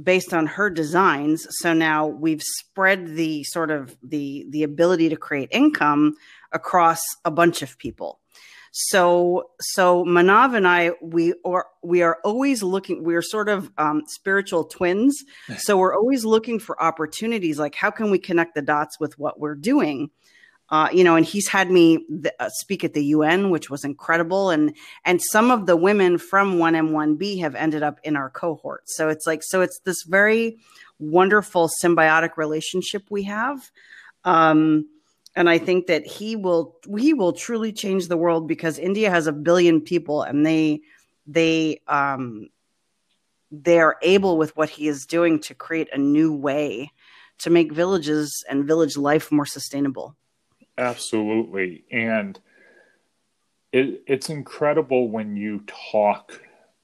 based 0.00 0.32
on 0.32 0.46
her 0.46 0.70
designs. 0.70 1.46
So 1.50 1.72
now 1.72 2.06
we've 2.06 2.42
spread 2.42 3.14
the 3.16 3.44
sort 3.44 3.70
of 3.70 3.96
the 4.02 4.46
the 4.50 4.62
ability 4.62 5.08
to 5.10 5.16
create 5.16 5.48
income 5.52 6.14
across 6.52 7.00
a 7.24 7.30
bunch 7.30 7.62
of 7.62 7.78
people. 7.78 8.20
So 8.72 9.50
so 9.60 10.04
Manav 10.04 10.56
and 10.56 10.66
I 10.66 10.92
we 11.02 11.34
are 11.44 11.66
we 11.82 12.02
are 12.02 12.18
always 12.24 12.62
looking 12.62 13.02
we're 13.02 13.22
sort 13.22 13.48
of 13.48 13.70
um, 13.78 14.02
spiritual 14.06 14.64
twins. 14.64 15.24
So 15.58 15.76
we're 15.76 15.94
always 15.94 16.24
looking 16.24 16.60
for 16.60 16.80
opportunities 16.82 17.58
like 17.58 17.74
how 17.74 17.90
can 17.90 18.10
we 18.10 18.18
connect 18.18 18.54
the 18.54 18.62
dots 18.62 19.00
with 19.00 19.18
what 19.18 19.40
we're 19.40 19.56
doing 19.56 20.10
uh, 20.70 20.88
you 20.92 21.02
know, 21.02 21.16
and 21.16 21.26
he's 21.26 21.48
had 21.48 21.70
me 21.70 22.04
th- 22.08 22.34
uh, 22.38 22.48
speak 22.48 22.84
at 22.84 22.94
the 22.94 23.04
UN, 23.06 23.50
which 23.50 23.70
was 23.70 23.84
incredible, 23.84 24.50
and 24.50 24.74
and 25.04 25.20
some 25.20 25.50
of 25.50 25.66
the 25.66 25.76
women 25.76 26.16
from 26.16 26.58
1M1B 26.58 27.40
have 27.40 27.54
ended 27.56 27.82
up 27.82 27.98
in 28.04 28.16
our 28.16 28.30
cohort. 28.30 28.84
So 28.86 29.08
it's 29.08 29.26
like 29.26 29.42
so 29.42 29.62
it's 29.62 29.80
this 29.80 30.04
very 30.04 30.58
wonderful 31.00 31.68
symbiotic 31.82 32.36
relationship 32.36 33.04
we 33.10 33.24
have. 33.24 33.70
Um, 34.24 34.86
and 35.34 35.48
I 35.48 35.58
think 35.58 35.86
that 35.86 36.06
he 36.06 36.36
will 36.36 36.76
he 36.98 37.14
will 37.14 37.32
truly 37.32 37.72
change 37.72 38.08
the 38.08 38.16
world 38.16 38.46
because 38.46 38.78
India 38.78 39.10
has 39.10 39.26
a 39.26 39.32
billion 39.32 39.80
people 39.80 40.22
and 40.22 40.46
they 40.46 40.82
they 41.26 41.80
um, 41.88 42.48
they 43.50 43.80
are 43.80 43.96
able 44.02 44.38
with 44.38 44.56
what 44.56 44.70
he 44.70 44.86
is 44.86 45.06
doing 45.06 45.40
to 45.40 45.54
create 45.54 45.88
a 45.92 45.98
new 45.98 46.32
way 46.32 46.92
to 47.38 47.50
make 47.50 47.72
villages 47.72 48.44
and 48.48 48.66
village 48.66 48.96
life 48.96 49.32
more 49.32 49.46
sustainable. 49.46 50.14
Absolutely. 50.80 51.84
And 51.90 52.38
it, 53.72 54.02
it's 54.06 54.30
incredible 54.30 55.08
when 55.08 55.36
you 55.36 55.62
talk 55.92 56.40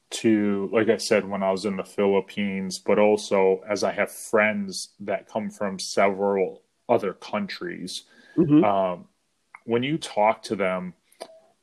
to, 0.09 0.71
like 0.73 0.89
I 0.89 0.99
said, 0.99 1.29
when 1.29 1.43
I 1.43 1.51
was 1.51 1.65
in 1.65 1.77
the 1.77 1.85
Philippines, 1.85 2.79
but 2.79 2.99
also 2.99 3.63
as 3.69 3.83
I 3.83 3.93
have 3.93 4.13
friends 4.13 4.91
that 5.01 5.29
come 5.29 5.51
from 5.51 5.79
several 5.79 6.63
other 6.89 7.13
countries. 7.13 8.05
Mm-hmm. 8.37 8.63
Um, 8.63 9.07
when 9.65 9.83
you 9.83 9.99
talk 9.99 10.43
to 10.45 10.57
them, 10.57 10.95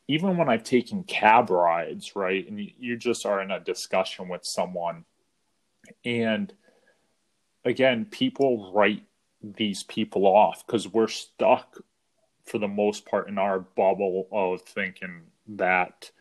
even 0.07 0.35
when 0.35 0.49
I've 0.49 0.63
taken 0.63 1.03
cab 1.03 1.49
rides, 1.49 2.15
right, 2.15 2.45
and 2.47 2.59
you, 2.59 2.71
you 2.77 2.97
just 2.97 3.25
are 3.25 3.41
in 3.41 3.51
a 3.51 3.59
discussion 3.61 4.27
with 4.27 4.43
someone, 4.43 5.05
and 6.03 6.51
again, 7.63 8.05
people 8.05 8.73
write 8.73 9.03
these 9.41 9.83
people 9.83 10.25
off 10.25 10.65
because 10.65 10.87
we're 10.87 11.07
stuck 11.07 11.77
for 12.45 12.57
the 12.57 12.67
most 12.67 13.05
part 13.05 13.27
in 13.27 13.37
our 13.37 13.59
bubble 13.59 14.27
of 14.31 14.61
thinking 14.61 15.21
that 15.47 16.11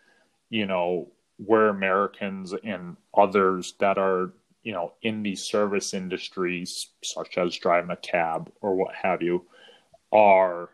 you 0.50 0.66
know 0.66 1.08
we're 1.38 1.68
Americans 1.68 2.54
and 2.64 2.96
others 3.16 3.74
that 3.80 3.98
are 3.98 4.32
you 4.62 4.72
know 4.72 4.92
in 5.02 5.22
these 5.22 5.42
service 5.42 5.94
industries 5.94 6.90
such 7.02 7.38
as 7.38 7.56
driving 7.56 7.90
a 7.90 7.96
cab 7.96 8.50
or 8.60 8.74
what 8.74 8.94
have 8.94 9.22
you 9.22 9.44
are 10.12 10.68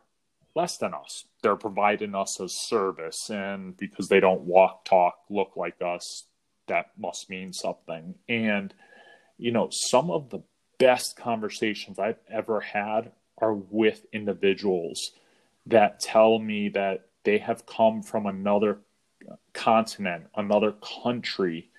less 0.55 0.76
than 0.78 0.93
us. 0.93 1.25
They're 1.43 1.55
providing 1.55 2.17
us 2.17 2.40
a 2.40 2.49
service 2.49 3.31
and 3.31 3.76
because 3.76 4.09
they 4.09 4.19
don't 4.19 4.40
walk 4.40 4.85
talk 4.85 5.21
look 5.31 5.52
like 5.57 5.81
us 5.81 6.25
that 6.67 6.90
must 6.99 7.31
mean 7.31 7.52
something. 7.52 8.17
And 8.28 8.75
you 9.38 9.52
know 9.52 9.69
some 9.71 10.11
of 10.11 10.31
the 10.31 10.43
best 10.78 11.17
conversations 11.17 11.99
i've 11.99 12.19
ever 12.31 12.61
had 12.61 13.12
are 13.38 13.55
with 13.55 14.05
individuals 14.12 15.12
that 15.69 16.01
tell 16.01 16.39
me 16.39 16.69
that 16.71 17.07
they 17.25 17.39
have 17.39 17.67
come 17.67 18.03
from 18.03 18.27
another 18.27 18.81
continent, 19.53 20.27
another 20.35 20.73
country, 21.03 21.71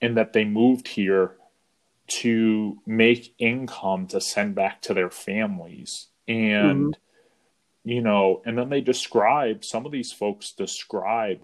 and 0.00 0.16
that 0.16 0.32
they 0.32 0.44
moved 0.44 0.88
here 0.88 1.36
to 2.06 2.78
make 2.86 3.34
income 3.38 4.06
to 4.08 4.20
send 4.20 4.54
back 4.54 4.82
to 4.82 4.94
their 4.94 5.10
families. 5.10 6.08
And, 6.28 6.94
mm-hmm. 6.94 7.90
you 7.90 8.02
know, 8.02 8.42
and 8.44 8.58
then 8.58 8.68
they 8.68 8.80
describe, 8.80 9.64
some 9.64 9.86
of 9.86 9.92
these 9.92 10.12
folks 10.12 10.52
describe, 10.52 11.40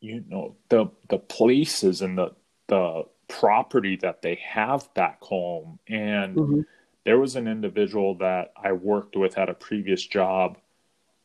you 0.00 0.22
know, 0.28 0.56
the, 0.68 0.86
the 1.08 1.18
places 1.18 2.02
and 2.02 2.18
the, 2.18 2.32
the 2.68 3.04
property 3.28 3.96
that 4.02 4.22
they 4.22 4.38
have 4.44 4.92
back 4.94 5.22
home. 5.22 5.78
And, 5.88 6.36
mm-hmm 6.36 6.60
there 7.04 7.18
was 7.18 7.36
an 7.36 7.48
individual 7.48 8.14
that 8.16 8.52
I 8.56 8.72
worked 8.72 9.16
with 9.16 9.36
at 9.38 9.48
a 9.48 9.54
previous 9.54 10.04
job 10.06 10.58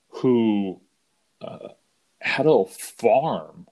who 0.10 0.82
uh, 1.42 1.70
had 2.20 2.46
a 2.46 2.66
farm 2.66 3.68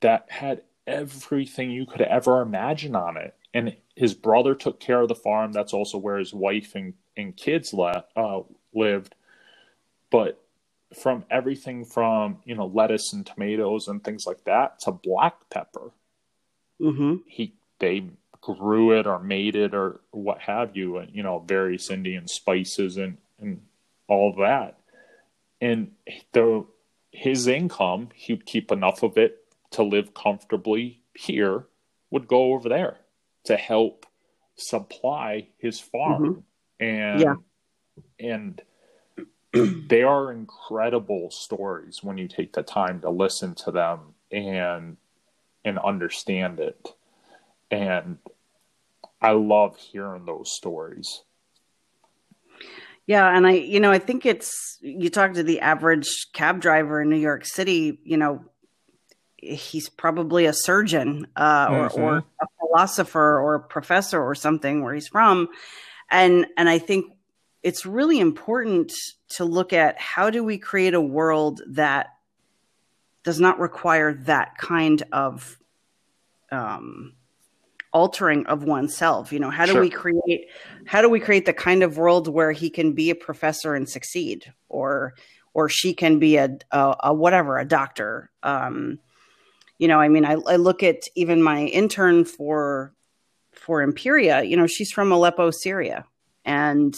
that 0.00 0.26
had 0.30 0.62
everything 0.86 1.70
you 1.70 1.86
could 1.86 2.00
ever 2.00 2.40
imagine 2.40 2.96
on 2.96 3.16
it. 3.16 3.34
And 3.52 3.76
his 3.94 4.14
brother 4.14 4.54
took 4.54 4.80
care 4.80 5.02
of 5.02 5.08
the 5.08 5.14
farm. 5.14 5.52
That's 5.52 5.74
also 5.74 5.98
where 5.98 6.18
his 6.18 6.32
wife 6.32 6.74
and, 6.74 6.94
and 7.16 7.36
kids 7.36 7.74
le- 7.74 8.04
uh, 8.16 8.40
lived. 8.72 9.14
But 10.10 10.42
from 10.98 11.24
everything 11.30 11.84
from, 11.84 12.38
you 12.44 12.54
know, 12.54 12.66
lettuce 12.66 13.12
and 13.12 13.26
tomatoes 13.26 13.88
and 13.88 14.02
things 14.02 14.26
like 14.26 14.44
that 14.44 14.80
to 14.80 14.92
black 14.92 15.34
pepper, 15.50 15.90
mm-hmm. 16.80 17.16
he 17.26 17.54
they 17.78 18.08
grew 18.40 18.98
it 18.98 19.06
or 19.06 19.18
made 19.18 19.56
it 19.56 19.74
or 19.74 20.00
what 20.10 20.40
have 20.40 20.76
you, 20.76 20.98
and 20.98 21.14
you 21.14 21.22
know, 21.22 21.38
various 21.40 21.90
Indian 21.90 22.26
spices 22.28 22.96
and 22.96 23.18
and 23.40 23.62
all 24.08 24.34
that. 24.38 24.78
And 25.60 25.92
the 26.32 26.66
his 27.12 27.46
income, 27.46 28.08
he'd 28.14 28.46
keep 28.46 28.70
enough 28.70 29.02
of 29.02 29.18
it 29.18 29.44
to 29.72 29.82
live 29.82 30.14
comfortably 30.14 31.00
here, 31.14 31.66
would 32.10 32.28
go 32.28 32.52
over 32.52 32.68
there 32.68 32.98
to 33.44 33.56
help 33.56 34.06
supply 34.56 35.48
his 35.58 35.80
farm. 35.80 36.44
Mm-hmm. 36.80 36.84
And 36.84 37.20
yeah. 37.20 37.34
and 38.18 38.62
they 39.88 40.02
are 40.02 40.32
incredible 40.32 41.30
stories 41.30 42.02
when 42.02 42.16
you 42.16 42.28
take 42.28 42.52
the 42.52 42.62
time 42.62 43.00
to 43.00 43.10
listen 43.10 43.54
to 43.56 43.70
them 43.70 44.14
and 44.30 44.96
and 45.64 45.78
understand 45.78 46.58
it 46.58 46.94
and 47.70 48.18
I 49.20 49.32
love 49.32 49.76
hearing 49.76 50.24
those 50.24 50.54
stories. 50.54 51.22
Yeah, 53.06 53.28
and 53.36 53.46
I, 53.46 53.52
you 53.52 53.80
know, 53.80 53.90
I 53.90 53.98
think 53.98 54.24
it's 54.24 54.78
you 54.80 55.10
talk 55.10 55.34
to 55.34 55.42
the 55.42 55.60
average 55.60 56.08
cab 56.32 56.60
driver 56.60 57.02
in 57.02 57.10
New 57.10 57.16
York 57.16 57.44
City, 57.44 57.98
you 58.04 58.16
know, 58.16 58.44
he's 59.36 59.88
probably 59.88 60.46
a 60.46 60.52
surgeon 60.52 61.26
uh, 61.34 61.68
mm-hmm. 61.68 62.00
or, 62.00 62.18
or 62.18 62.24
a 62.40 62.46
philosopher 62.58 63.40
or 63.40 63.54
a 63.56 63.60
professor 63.60 64.22
or 64.22 64.34
something 64.34 64.82
where 64.82 64.94
he's 64.94 65.08
from, 65.08 65.48
and 66.10 66.46
and 66.56 66.68
I 66.68 66.78
think 66.78 67.12
it's 67.62 67.84
really 67.84 68.20
important 68.20 68.92
to 69.30 69.44
look 69.44 69.72
at 69.72 69.98
how 69.98 70.30
do 70.30 70.42
we 70.42 70.56
create 70.58 70.94
a 70.94 71.00
world 71.00 71.60
that 71.68 72.14
does 73.22 73.40
not 73.40 73.58
require 73.58 74.14
that 74.14 74.56
kind 74.56 75.02
of 75.12 75.58
um, 76.50 77.14
altering 77.92 78.46
of 78.46 78.62
oneself 78.64 79.32
you 79.32 79.40
know 79.40 79.50
how 79.50 79.66
do 79.66 79.72
sure. 79.72 79.80
we 79.80 79.90
create 79.90 80.48
how 80.86 81.02
do 81.02 81.08
we 81.08 81.18
create 81.18 81.44
the 81.44 81.52
kind 81.52 81.82
of 81.82 81.98
world 81.98 82.28
where 82.28 82.52
he 82.52 82.70
can 82.70 82.92
be 82.92 83.10
a 83.10 83.14
professor 83.14 83.74
and 83.74 83.88
succeed 83.88 84.52
or 84.68 85.14
or 85.54 85.68
she 85.68 85.94
can 85.94 86.18
be 86.18 86.36
a, 86.36 86.56
a, 86.70 86.96
a 87.04 87.14
whatever, 87.14 87.58
a 87.58 87.64
doctor. 87.64 88.30
Um, 88.42 88.98
you 89.78 89.88
know, 89.88 90.00
I 90.00 90.08
mean, 90.08 90.24
I, 90.24 90.36
I 90.46 90.56
look 90.56 90.82
at 90.82 91.08
even 91.14 91.42
my 91.42 91.64
intern 91.66 92.24
for 92.24 92.92
for 93.52 93.82
Imperia. 93.82 94.42
You 94.42 94.56
know, 94.56 94.66
she's 94.66 94.92
from 94.92 95.10
Aleppo, 95.10 95.50
Syria, 95.50 96.04
and 96.44 96.96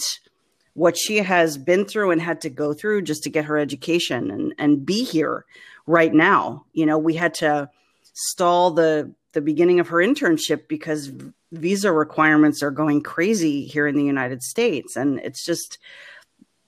what 0.75 0.97
she 0.97 1.17
has 1.17 1.57
been 1.57 1.85
through 1.85 2.11
and 2.11 2.21
had 2.21 2.41
to 2.41 2.49
go 2.49 2.73
through 2.73 3.03
just 3.03 3.23
to 3.23 3.29
get 3.29 3.45
her 3.45 3.57
education 3.57 4.29
and 4.29 4.53
and 4.57 4.85
be 4.85 5.03
here 5.03 5.45
right 5.87 6.13
now. 6.13 6.65
You 6.73 6.85
know, 6.85 6.97
we 6.97 7.15
had 7.15 7.33
to 7.35 7.69
stall 8.13 8.71
the 8.71 9.13
the 9.33 9.41
beginning 9.41 9.79
of 9.79 9.89
her 9.89 9.97
internship 9.97 10.67
because 10.67 11.11
visa 11.51 11.91
requirements 11.91 12.63
are 12.63 12.71
going 12.71 13.01
crazy 13.01 13.65
here 13.65 13.87
in 13.87 13.95
the 13.95 14.03
United 14.03 14.41
States. 14.41 14.95
And 14.95 15.19
it's 15.19 15.45
just 15.45 15.79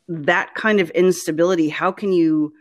that 0.08 0.54
kind 0.56 0.80
of 0.80 0.90
instability. 0.92 1.70
How 1.70 1.92
can 1.92 2.12
you 2.12 2.54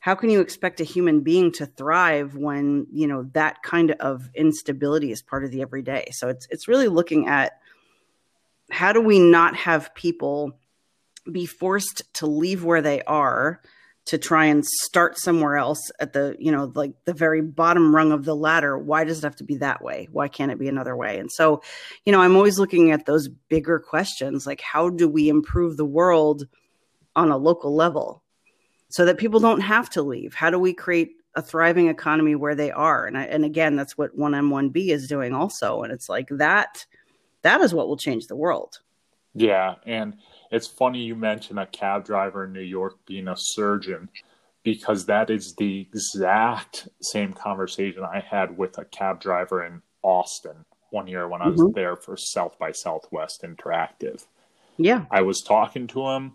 how 0.00 0.14
can 0.14 0.30
you 0.30 0.40
expect 0.40 0.80
a 0.80 0.84
human 0.84 1.20
being 1.20 1.52
to 1.52 1.66
thrive 1.66 2.34
when 2.34 2.86
you 2.90 3.06
know 3.06 3.24
that 3.34 3.62
kind 3.62 3.92
of 3.92 4.30
instability 4.34 5.12
is 5.12 5.22
part 5.22 5.44
of 5.44 5.50
the 5.50 5.62
everyday? 5.62 6.08
So 6.12 6.28
it's 6.28 6.46
it's 6.50 6.68
really 6.68 6.88
looking 6.88 7.28
at 7.28 7.60
how 8.70 8.92
do 8.92 9.00
we 9.00 9.18
not 9.18 9.56
have 9.56 9.94
people 9.94 10.58
be 11.30 11.44
forced 11.44 12.02
to 12.14 12.26
leave 12.26 12.64
where 12.64 12.80
they 12.80 13.02
are 13.02 13.60
to 14.10 14.18
try 14.18 14.44
and 14.44 14.66
start 14.66 15.16
somewhere 15.16 15.56
else 15.56 15.88
at 16.00 16.14
the 16.14 16.34
you 16.40 16.50
know 16.50 16.72
like 16.74 16.92
the 17.04 17.14
very 17.14 17.40
bottom 17.40 17.94
rung 17.94 18.10
of 18.10 18.24
the 18.24 18.34
ladder 18.34 18.76
why 18.76 19.04
does 19.04 19.18
it 19.18 19.22
have 19.22 19.36
to 19.36 19.44
be 19.44 19.56
that 19.58 19.84
way? 19.84 20.08
Why 20.10 20.26
can't 20.26 20.50
it 20.50 20.58
be 20.58 20.66
another 20.66 20.96
way? 20.96 21.20
And 21.20 21.30
so 21.30 21.62
you 22.04 22.10
know 22.10 22.20
i'm 22.20 22.34
always 22.34 22.58
looking 22.58 22.90
at 22.90 23.06
those 23.06 23.28
bigger 23.28 23.78
questions 23.78 24.48
like 24.48 24.60
how 24.62 24.88
do 24.88 25.08
we 25.08 25.28
improve 25.28 25.76
the 25.76 25.84
world 25.84 26.48
on 27.14 27.30
a 27.30 27.36
local 27.36 27.72
level 27.72 28.24
so 28.88 29.04
that 29.04 29.16
people 29.16 29.38
don't 29.38 29.60
have 29.60 29.88
to 29.90 30.02
leave? 30.02 30.34
How 30.34 30.50
do 30.50 30.58
we 30.58 30.74
create 30.74 31.12
a 31.36 31.42
thriving 31.42 31.86
economy 31.86 32.34
where 32.34 32.56
they 32.56 32.72
are? 32.72 33.06
And 33.06 33.16
I, 33.16 33.26
and 33.26 33.44
again 33.44 33.76
that's 33.76 33.96
what 33.96 34.18
1m1b 34.18 34.88
is 34.88 35.06
doing 35.06 35.34
also. 35.34 35.82
And 35.82 35.92
it's 35.92 36.08
like 36.08 36.26
that 36.32 36.84
that 37.42 37.60
is 37.60 37.72
what 37.72 37.86
will 37.86 37.96
change 37.96 38.26
the 38.26 38.34
world. 38.34 38.80
Yeah. 39.36 39.76
And 39.86 40.16
it's 40.50 40.66
funny 40.66 41.00
you 41.00 41.14
mention 41.14 41.58
a 41.58 41.66
cab 41.66 42.04
driver 42.04 42.44
in 42.44 42.52
New 42.52 42.60
York 42.60 42.96
being 43.06 43.28
a 43.28 43.36
surgeon 43.36 44.08
because 44.62 45.06
that 45.06 45.30
is 45.30 45.54
the 45.54 45.80
exact 45.80 46.88
same 47.00 47.32
conversation 47.32 48.02
I 48.02 48.20
had 48.20 48.56
with 48.58 48.76
a 48.78 48.84
cab 48.84 49.20
driver 49.20 49.64
in 49.64 49.80
Austin 50.02 50.64
one 50.90 51.06
year 51.06 51.28
when 51.28 51.40
I 51.40 51.48
was 51.48 51.60
mm-hmm. 51.60 51.74
there 51.74 51.96
for 51.96 52.16
South 52.16 52.58
by 52.58 52.72
Southwest 52.72 53.42
Interactive. 53.42 54.26
Yeah. 54.76 55.04
I 55.10 55.22
was 55.22 55.42
talking 55.42 55.86
to 55.88 56.08
him, 56.08 56.32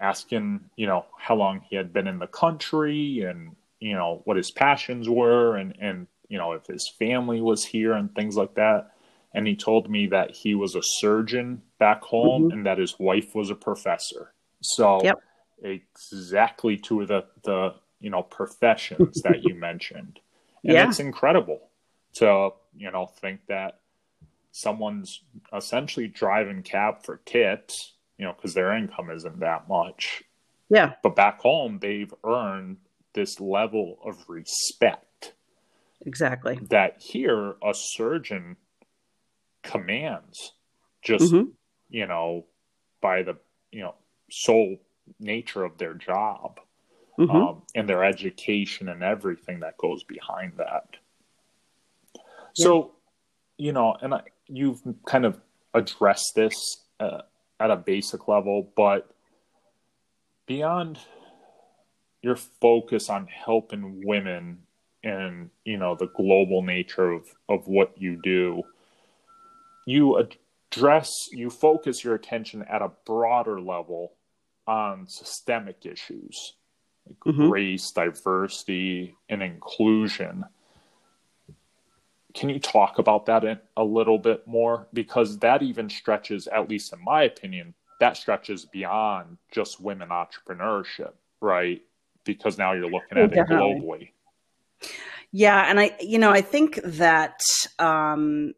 asking, 0.00 0.60
you 0.76 0.86
know, 0.86 1.04
how 1.18 1.34
long 1.36 1.60
he 1.68 1.76
had 1.76 1.92
been 1.92 2.08
in 2.08 2.18
the 2.18 2.26
country 2.26 3.22
and, 3.22 3.54
you 3.80 3.94
know, 3.94 4.22
what 4.24 4.36
his 4.36 4.50
passions 4.50 5.08
were 5.08 5.56
and, 5.56 5.76
and, 5.80 6.06
you 6.28 6.38
know, 6.38 6.52
if 6.52 6.66
his 6.66 6.88
family 6.98 7.40
was 7.40 7.64
here 7.64 7.92
and 7.92 8.14
things 8.14 8.36
like 8.36 8.54
that 8.54 8.92
and 9.34 9.46
he 9.46 9.56
told 9.56 9.90
me 9.90 10.06
that 10.06 10.30
he 10.30 10.54
was 10.54 10.74
a 10.74 10.82
surgeon 10.82 11.62
back 11.78 12.02
home 12.02 12.44
mm-hmm. 12.44 12.52
and 12.52 12.66
that 12.66 12.78
his 12.78 12.98
wife 12.98 13.34
was 13.34 13.50
a 13.50 13.54
professor. 13.54 14.32
So 14.62 15.00
yep. 15.04 15.18
exactly 15.62 16.76
two 16.76 17.02
of 17.02 17.08
the 17.08 17.24
the 17.44 17.74
you 18.00 18.10
know 18.10 18.22
professions 18.22 19.22
that 19.22 19.44
you 19.44 19.54
mentioned. 19.68 20.20
And 20.64 20.72
yeah. 20.72 20.88
it's 20.88 20.98
incredible 20.98 21.68
to, 22.14 22.50
you 22.76 22.90
know, 22.90 23.06
think 23.06 23.40
that 23.46 23.80
someone's 24.50 25.22
essentially 25.54 26.08
driving 26.08 26.62
cab 26.62 27.04
for 27.04 27.20
tips, 27.24 27.94
you 28.18 28.24
know, 28.24 28.32
because 28.32 28.54
their 28.54 28.76
income 28.76 29.10
isn't 29.10 29.40
that 29.40 29.68
much. 29.68 30.24
Yeah. 30.68 30.94
But 31.02 31.16
back 31.16 31.40
home, 31.40 31.78
they've 31.80 32.12
earned 32.24 32.78
this 33.14 33.40
level 33.40 33.98
of 34.04 34.16
respect. 34.28 35.34
Exactly. 36.04 36.58
That 36.70 36.96
here, 37.00 37.56
a 37.64 37.72
surgeon 37.72 38.56
commands 39.68 40.52
just 41.02 41.30
mm-hmm. 41.30 41.50
you 41.90 42.06
know 42.06 42.46
by 43.02 43.22
the 43.22 43.36
you 43.70 43.82
know 43.82 43.94
sole 44.30 44.76
nature 45.20 45.62
of 45.62 45.76
their 45.76 45.92
job 45.92 46.58
mm-hmm. 47.18 47.30
um, 47.30 47.62
and 47.74 47.86
their 47.86 48.02
education 48.02 48.88
and 48.88 49.02
everything 49.02 49.60
that 49.60 49.76
goes 49.76 50.02
behind 50.04 50.54
that 50.56 50.96
yeah. 52.14 52.22
so 52.54 52.92
you 53.58 53.72
know 53.72 53.94
and 54.00 54.14
I, 54.14 54.22
you've 54.46 54.80
kind 55.06 55.26
of 55.26 55.38
addressed 55.74 56.32
this 56.34 56.54
uh, 56.98 57.22
at 57.60 57.70
a 57.70 57.76
basic 57.76 58.26
level 58.26 58.72
but 58.74 59.10
beyond 60.46 60.98
your 62.22 62.36
focus 62.36 63.10
on 63.10 63.26
helping 63.26 64.02
women 64.06 64.60
and 65.04 65.50
you 65.66 65.76
know 65.76 65.94
the 65.94 66.08
global 66.08 66.62
nature 66.62 67.12
of 67.12 67.26
of 67.50 67.68
what 67.68 67.92
you 68.00 68.18
do 68.22 68.62
you 69.88 70.18
address, 70.18 71.28
you 71.32 71.50
focus 71.50 72.04
your 72.04 72.14
attention 72.14 72.64
at 72.70 72.82
a 72.82 72.90
broader 73.06 73.60
level 73.60 74.12
on 74.66 75.06
systemic 75.06 75.86
issues 75.86 76.54
like 77.08 77.34
mm-hmm. 77.34 77.50
race, 77.50 77.90
diversity, 77.90 79.14
and 79.28 79.42
inclusion. 79.42 80.44
Can 82.34 82.48
you 82.48 82.60
talk 82.60 82.98
about 82.98 83.26
that 83.26 83.64
a 83.76 83.84
little 83.84 84.18
bit 84.18 84.46
more? 84.46 84.86
Because 84.92 85.38
that 85.38 85.62
even 85.62 85.88
stretches, 85.88 86.46
at 86.46 86.68
least 86.68 86.92
in 86.92 87.02
my 87.02 87.22
opinion, 87.22 87.74
that 88.00 88.16
stretches 88.16 88.66
beyond 88.66 89.38
just 89.50 89.80
women 89.80 90.10
entrepreneurship, 90.10 91.12
right? 91.40 91.82
Because 92.24 92.58
now 92.58 92.72
you're 92.72 92.90
looking 92.90 93.18
at 93.18 93.30
Definitely. 93.30 93.72
it 93.72 93.82
globally. 93.82 94.90
Yeah, 95.32 95.64
and 95.68 95.80
I, 95.80 95.96
you 96.00 96.18
know, 96.18 96.30
I 96.30 96.40
think 96.40 96.80
that 96.84 97.40
um, 97.78 98.54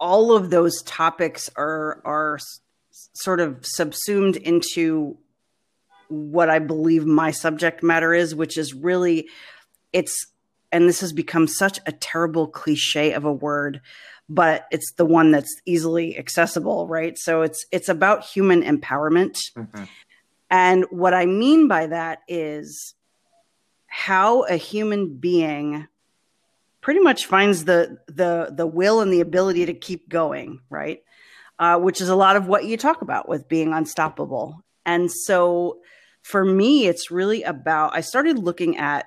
all 0.00 0.34
of 0.34 0.50
those 0.50 0.82
topics 0.82 1.50
are 1.56 2.00
are 2.04 2.38
sort 3.14 3.40
of 3.40 3.64
subsumed 3.64 4.36
into 4.36 5.16
what 6.08 6.48
I 6.48 6.58
believe 6.58 7.04
my 7.04 7.30
subject 7.30 7.82
matter 7.82 8.14
is, 8.14 8.34
which 8.34 8.56
is 8.56 8.74
really 8.74 9.28
it's 9.92 10.26
and 10.70 10.88
this 10.88 11.00
has 11.00 11.12
become 11.12 11.46
such 11.46 11.80
a 11.86 11.92
terrible 11.92 12.46
cliche 12.46 13.12
of 13.12 13.24
a 13.24 13.32
word, 13.32 13.80
but 14.28 14.66
it's 14.70 14.92
the 14.96 15.06
one 15.06 15.30
that's 15.30 15.54
easily 15.64 16.18
accessible, 16.18 16.86
right? 16.86 17.18
So 17.18 17.42
it's 17.42 17.64
it's 17.72 17.88
about 17.88 18.24
human 18.24 18.62
empowerment. 18.62 19.36
Mm-hmm. 19.56 19.84
And 20.50 20.86
what 20.90 21.14
I 21.14 21.26
mean 21.26 21.68
by 21.68 21.86
that 21.86 22.20
is 22.26 22.94
how 23.86 24.42
a 24.44 24.56
human 24.56 25.16
being 25.16 25.88
pretty 26.88 27.00
much 27.00 27.26
finds 27.26 27.66
the 27.66 27.98
the 28.06 28.48
the 28.50 28.66
will 28.66 29.02
and 29.02 29.12
the 29.12 29.20
ability 29.20 29.66
to 29.66 29.74
keep 29.74 30.08
going, 30.08 30.58
right? 30.70 31.00
Uh, 31.58 31.78
which 31.78 32.00
is 32.00 32.08
a 32.08 32.16
lot 32.16 32.34
of 32.34 32.46
what 32.46 32.64
you 32.64 32.78
talk 32.78 33.02
about 33.02 33.28
with 33.28 33.46
being 33.46 33.74
unstoppable. 33.74 34.64
And 34.86 35.12
so 35.12 35.80
for 36.22 36.42
me, 36.42 36.86
it's 36.86 37.10
really 37.10 37.42
about 37.42 37.94
I 37.94 38.00
started 38.00 38.38
looking 38.38 38.78
at 38.78 39.04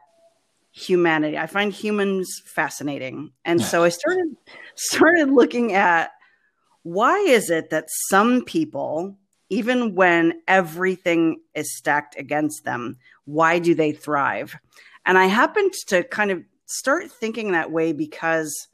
humanity. 0.71 1.39
I 1.39 1.47
find 1.47 1.73
humans 1.73 2.43
fascinating. 2.45 3.31
And 3.45 3.59
so 3.59 3.83
I 3.83 3.89
started 3.89 4.37
started 4.75 5.31
looking 5.31 5.73
at 5.73 6.11
why 6.83 7.17
is 7.17 7.49
it 7.49 7.71
that 7.71 7.85
some 8.11 8.45
people 8.45 9.17
even 9.49 9.95
when 9.95 10.33
everything 10.47 11.41
is 11.55 11.75
stacked 11.75 12.15
against 12.15 12.63
them, 12.63 12.97
why 13.25 13.57
do 13.57 13.73
they 13.73 13.91
thrive? 13.91 14.55
And 15.03 15.17
I 15.17 15.25
happened 15.25 15.73
to 15.87 16.03
kind 16.03 16.29
of 16.29 16.43
start 16.71 17.11
thinking 17.11 17.51
that 17.51 17.71
way 17.71 17.93
because 17.93 18.67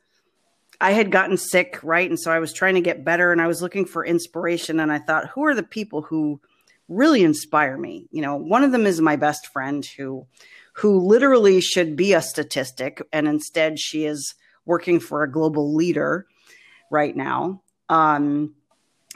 I 0.79 0.91
had 0.91 1.11
gotten 1.11 1.37
sick, 1.37 1.79
right? 1.83 2.09
And 2.09 2.19
so 2.19 2.31
I 2.31 2.39
was 2.39 2.53
trying 2.53 2.75
to 2.75 2.81
get 2.81 3.05
better 3.05 3.31
and 3.31 3.41
I 3.41 3.47
was 3.47 3.61
looking 3.61 3.85
for 3.85 4.05
inspiration. 4.05 4.79
And 4.79 4.91
I 4.91 4.99
thought, 4.99 5.29
who 5.29 5.45
are 5.45 5.55
the 5.55 5.63
people 5.63 6.03
who 6.03 6.39
really 6.87 7.23
inspire 7.23 7.77
me? 7.77 8.07
You 8.11 8.21
know, 8.21 8.35
one 8.35 8.63
of 8.63 8.71
them 8.71 8.85
is 8.85 9.01
my 9.01 9.15
best 9.15 9.47
friend 9.47 9.85
who 9.97 10.27
who 10.73 10.99
literally 10.99 11.59
should 11.59 11.95
be 11.95 12.13
a 12.13 12.21
statistic 12.21 13.01
and 13.11 13.27
instead 13.27 13.79
she 13.79 14.05
is 14.05 14.35
working 14.65 14.99
for 14.99 15.23
a 15.23 15.31
global 15.31 15.73
leader 15.73 16.27
right 16.91 17.15
now. 17.15 17.63
Um, 17.89 18.53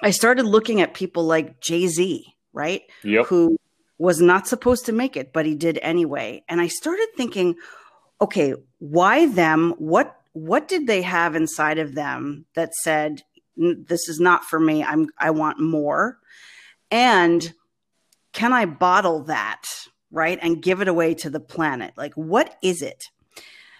I 0.02 0.10
started 0.10 0.46
looking 0.46 0.82
at 0.82 0.96
people 0.96 1.26
like 1.26 1.62
Jay-Z, 1.62 2.26
right? 2.52 2.82
Yep. 3.04 3.28
Who 3.28 3.58
was 4.00 4.20
not 4.20 4.48
supposed 4.48 4.88
to 4.88 4.92
make 4.92 5.16
it, 5.16 5.32
but 5.32 5.46
he 5.46 5.54
did 5.54 5.78
anyway. 5.84 6.44
And 6.50 6.60
I 6.60 6.66
started 6.66 7.08
thinking, 7.16 7.54
okay, 8.22 8.54
why 8.80 9.28
them? 9.28 9.74
What 9.78 10.16
what 10.34 10.68
did 10.70 10.88
they 10.88 11.02
have 11.02 11.36
inside 11.36 11.78
of 11.78 11.94
them 11.94 12.46
that 12.56 12.74
said 12.74 13.24
this 13.58 14.08
is 14.08 14.20
not 14.20 14.46
for 14.46 14.60
me? 14.60 14.84
I'm 14.84 15.08
I 15.18 15.32
want 15.32 15.60
more. 15.60 16.20
And 16.90 17.54
can 18.34 18.54
I 18.54 18.66
bottle 18.66 19.24
that, 19.24 19.64
right? 20.12 20.40
And 20.42 20.62
give 20.62 20.82
it 20.82 20.88
away 20.88 21.14
to 21.16 21.30
the 21.30 21.40
planet? 21.40 21.94
Like 21.98 22.14
what 22.14 22.56
is 22.62 22.82
it? 22.82 23.06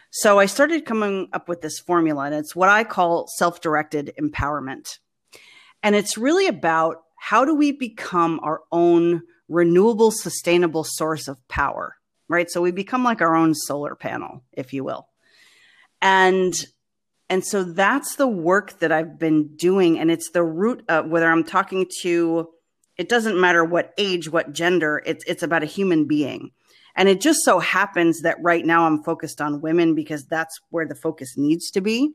So 0.10 0.40
I 0.40 0.46
started 0.46 0.86
coming 0.86 1.30
up 1.32 1.48
with 1.48 1.62
this 1.62 1.80
formula 1.80 2.26
and 2.26 2.36
it's 2.36 2.56
what 2.56 2.68
I 2.68 2.84
call 2.84 3.28
self-directed 3.38 4.12
empowerment. 4.22 4.98
And 5.84 5.96
it's 5.96 6.18
really 6.18 6.48
about 6.48 7.04
how 7.18 7.46
do 7.46 7.56
we 7.56 7.72
become 7.72 8.40
our 8.44 8.62
own 8.74 9.22
renewable, 9.48 10.12
sustainable 10.12 10.84
source 10.84 11.30
of 11.30 11.38
power, 11.48 11.96
right? 12.32 12.50
So 12.50 12.62
we 12.62 12.72
become 12.72 13.04
like 13.04 13.22
our 13.22 13.36
own 13.36 13.54
solar 13.54 13.96
panel, 13.96 14.44
if 14.54 14.74
you 14.74 14.84
will. 14.84 15.08
And 16.02 16.54
and 17.32 17.46
so 17.46 17.64
that's 17.64 18.18
the 18.18 18.28
work 18.28 18.80
that 18.80 18.92
I've 18.92 19.18
been 19.18 19.56
doing. 19.56 19.98
And 19.98 20.12
it's 20.12 20.32
the 20.32 20.44
root 20.44 20.84
of 20.90 21.08
whether 21.08 21.32
I'm 21.32 21.46
talking 21.46 21.90
to, 22.02 22.50
it 22.98 23.08
doesn't 23.08 23.40
matter 23.40 23.64
what 23.64 23.94
age, 23.98 24.28
what 24.28 24.52
gender, 24.52 25.02
it's, 25.06 25.24
it's 25.24 25.42
about 25.42 25.64
a 25.64 25.66
human 25.68 26.08
being. 26.08 26.52
And 26.94 27.08
it 27.08 27.22
just 27.22 27.40
so 27.46 27.60
happens 27.60 28.24
that 28.24 28.36
right 28.42 28.66
now 28.66 28.86
I'm 28.86 29.02
focused 29.02 29.40
on 29.40 29.62
women 29.62 29.96
because 29.96 30.26
that's 30.26 30.60
where 30.72 30.86
the 30.86 30.94
focus 30.94 31.38
needs 31.38 31.72
to 31.72 31.80
be. 31.80 32.12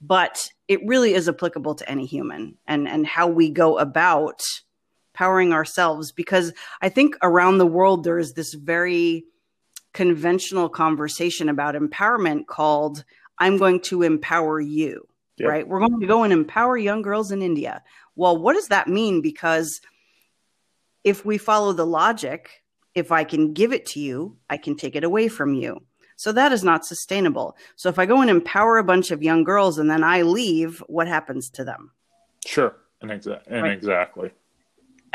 But 0.00 0.48
it 0.66 0.80
really 0.86 1.12
is 1.12 1.28
applicable 1.28 1.74
to 1.74 1.90
any 1.90 2.06
human 2.06 2.56
and, 2.66 2.88
and 2.88 3.06
how 3.06 3.26
we 3.28 3.50
go 3.50 3.76
about 3.76 4.40
powering 5.12 5.52
ourselves. 5.52 6.10
Because 6.10 6.54
I 6.80 6.88
think 6.88 7.16
around 7.22 7.58
the 7.58 7.66
world, 7.66 8.02
there 8.02 8.18
is 8.18 8.32
this 8.32 8.54
very 8.54 9.24
conventional 9.94 10.68
conversation 10.68 11.48
about 11.48 11.74
empowerment 11.74 12.46
called 12.46 13.04
I'm 13.38 13.56
going 13.56 13.80
to 13.82 14.02
empower 14.02 14.60
you, 14.60 15.08
yep. 15.38 15.48
right? 15.48 15.66
We're 15.66 15.80
going 15.80 16.00
to 16.00 16.06
go 16.06 16.22
and 16.24 16.32
empower 16.32 16.76
young 16.76 17.02
girls 17.02 17.30
in 17.30 17.42
India. 17.42 17.82
Well, 18.14 18.36
what 18.36 18.54
does 18.54 18.68
that 18.68 18.88
mean? 18.88 19.22
Because 19.22 19.80
if 21.02 21.24
we 21.24 21.38
follow 21.38 21.72
the 21.72 21.86
logic, 21.86 22.62
if 22.94 23.10
I 23.10 23.24
can 23.24 23.52
give 23.52 23.72
it 23.72 23.86
to 23.86 24.00
you, 24.00 24.36
I 24.48 24.56
can 24.56 24.76
take 24.76 24.94
it 24.94 25.04
away 25.04 25.28
from 25.28 25.54
you. 25.54 25.82
So 26.16 26.30
that 26.32 26.52
is 26.52 26.62
not 26.62 26.86
sustainable. 26.86 27.56
So 27.74 27.88
if 27.88 27.98
I 27.98 28.06
go 28.06 28.20
and 28.20 28.30
empower 28.30 28.78
a 28.78 28.84
bunch 28.84 29.10
of 29.10 29.22
young 29.22 29.42
girls 29.42 29.78
and 29.78 29.90
then 29.90 30.04
I 30.04 30.22
leave, 30.22 30.78
what 30.86 31.08
happens 31.08 31.50
to 31.50 31.64
them? 31.64 31.90
Sure. 32.46 32.76
And, 33.00 33.10
exa- 33.10 33.42
and 33.48 33.64
right. 33.64 33.72
exactly 33.72 34.30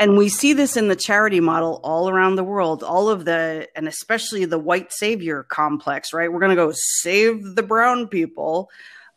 and 0.00 0.16
we 0.16 0.28
see 0.28 0.52
this 0.52 0.76
in 0.76 0.88
the 0.88 0.96
charity 0.96 1.38
model 1.38 1.80
all 1.84 2.08
around 2.08 2.34
the 2.34 2.42
world 2.42 2.82
all 2.82 3.08
of 3.08 3.24
the 3.24 3.68
and 3.76 3.86
especially 3.86 4.44
the 4.44 4.58
white 4.58 4.92
savior 4.92 5.44
complex 5.44 6.12
right? 6.12 6.32
We're 6.32 6.40
going 6.40 6.50
to 6.50 6.56
go 6.56 6.72
save 6.74 7.54
the 7.54 7.62
brown 7.62 8.08
people. 8.08 8.70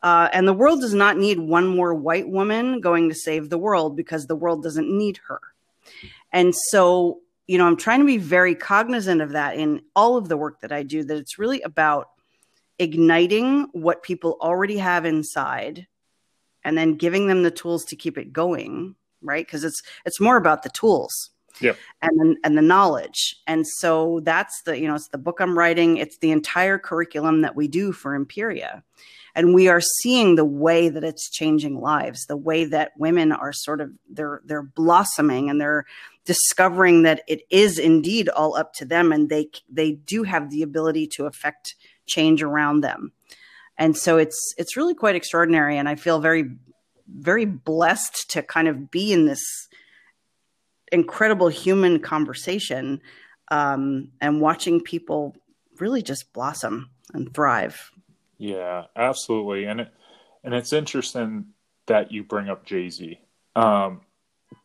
Uh, 0.03 0.27
and 0.33 0.45
the 0.45 0.53
world 0.53 0.81
does 0.81 0.93
not 0.93 1.17
need 1.17 1.39
one 1.39 1.65
more 1.65 1.93
white 1.93 2.27
woman 2.27 2.81
going 2.81 3.07
to 3.07 3.15
save 3.15 3.49
the 3.49 3.57
world 3.57 3.95
because 3.95 4.27
the 4.27 4.35
world 4.35 4.61
doesn't 4.61 4.89
need 4.89 5.17
her. 5.27 5.39
And 6.33 6.53
so 6.53 7.21
you 7.47 7.57
know 7.57 7.67
i'm 7.67 7.77
trying 7.77 7.99
to 7.99 8.05
be 8.05 8.17
very 8.17 8.55
cognizant 8.55 9.21
of 9.21 9.31
that 9.31 9.55
in 9.57 9.81
all 9.95 10.17
of 10.17 10.29
the 10.29 10.37
work 10.37 10.61
that 10.61 10.71
i 10.71 10.83
do 10.83 11.03
that 11.03 11.17
it's 11.17 11.39
really 11.39 11.61
about 11.61 12.09
igniting 12.79 13.67
what 13.73 14.03
people 14.03 14.37
already 14.41 14.77
have 14.77 15.05
inside 15.05 15.87
and 16.63 16.77
then 16.77 16.95
giving 16.95 17.27
them 17.27 17.43
the 17.43 17.51
tools 17.51 17.85
to 17.85 17.95
keep 17.95 18.17
it 18.17 18.33
going 18.33 18.95
right? 19.23 19.45
Because 19.45 19.63
it's 19.63 19.81
it's 20.05 20.19
more 20.19 20.37
about 20.37 20.63
the 20.63 20.69
tools. 20.69 21.31
Yeah. 21.59 21.73
And 22.01 22.37
and 22.43 22.57
the 22.57 22.61
knowledge. 22.61 23.35
And 23.47 23.67
so 23.67 24.21
that's 24.23 24.61
the, 24.63 24.79
you 24.79 24.87
know, 24.87 24.95
it's 24.95 25.09
the 25.09 25.17
book 25.17 25.39
I'm 25.39 25.57
writing. 25.57 25.97
It's 25.97 26.17
the 26.17 26.31
entire 26.31 26.79
curriculum 26.79 27.41
that 27.41 27.55
we 27.55 27.67
do 27.67 27.91
for 27.91 28.15
Imperia. 28.15 28.83
And 29.35 29.55
we 29.55 29.67
are 29.67 29.81
seeing 29.81 30.35
the 30.35 30.45
way 30.45 30.89
that 30.89 31.03
it's 31.03 31.29
changing 31.29 31.79
lives, 31.79 32.25
the 32.27 32.37
way 32.37 32.65
that 32.65 32.91
women 32.97 33.31
are 33.31 33.53
sort 33.53 33.81
of 33.81 33.91
they're 34.09 34.41
they're 34.45 34.63
blossoming 34.63 35.49
and 35.49 35.59
they're 35.59 35.85
discovering 36.25 37.01
that 37.03 37.23
it 37.27 37.41
is 37.49 37.77
indeed 37.77 38.29
all 38.29 38.55
up 38.55 38.73
to 38.75 38.85
them 38.85 39.11
and 39.11 39.29
they 39.29 39.49
they 39.69 39.93
do 39.93 40.23
have 40.23 40.49
the 40.49 40.61
ability 40.61 41.07
to 41.15 41.25
affect 41.25 41.75
change 42.05 42.43
around 42.43 42.81
them. 42.81 43.11
And 43.77 43.97
so 43.97 44.17
it's 44.17 44.53
it's 44.57 44.77
really 44.77 44.93
quite 44.93 45.15
extraordinary 45.15 45.77
and 45.77 45.89
I 45.89 45.95
feel 45.95 46.19
very 46.19 46.51
very 47.07 47.45
blessed 47.45 48.29
to 48.31 48.41
kind 48.41 48.67
of 48.67 48.91
be 48.91 49.11
in 49.11 49.25
this 49.25 49.43
incredible 50.91 51.47
human 51.47 51.99
conversation 51.99 53.01
um, 53.51 54.11
and 54.21 54.41
watching 54.41 54.81
people 54.81 55.35
really 55.79 56.01
just 56.01 56.31
blossom 56.33 56.89
and 57.13 57.33
thrive. 57.33 57.91
Yeah, 58.37 58.85
absolutely. 58.95 59.65
And 59.65 59.81
it, 59.81 59.93
and 60.43 60.53
it's 60.53 60.73
interesting 60.73 61.47
that 61.87 62.11
you 62.11 62.23
bring 62.23 62.49
up 62.49 62.65
Jay 62.65 62.89
Z 62.89 63.19
um, 63.55 64.01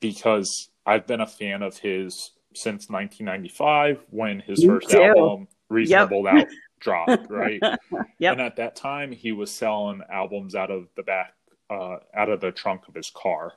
because 0.01 0.71
I've 0.87 1.07
been 1.07 1.21
a 1.21 1.27
fan 1.27 1.63
of 1.63 1.79
his 1.79 2.33
since 2.55 2.89
1995 2.89 4.05
when 4.11 4.41
his 4.41 4.65
first 4.65 4.91
too. 4.91 5.03
album 5.03 5.49
Reasonable 5.71 6.25
yep. 6.25 6.35
Doubt 6.35 6.49
dropped, 6.81 7.31
right? 7.31 7.61
yep. 8.19 8.33
And 8.33 8.41
at 8.41 8.57
that 8.57 8.77
time, 8.77 9.13
he 9.13 9.33
was 9.33 9.51
selling 9.51 10.01
albums 10.11 10.55
out 10.55 10.71
of 10.71 10.89
the 10.97 11.03
back 11.03 11.35
uh, 11.71 11.99
out 12.15 12.29
of 12.29 12.41
the 12.41 12.53
trunk 12.53 12.89
of 12.89 12.95
his 12.95 13.11
car. 13.15 13.53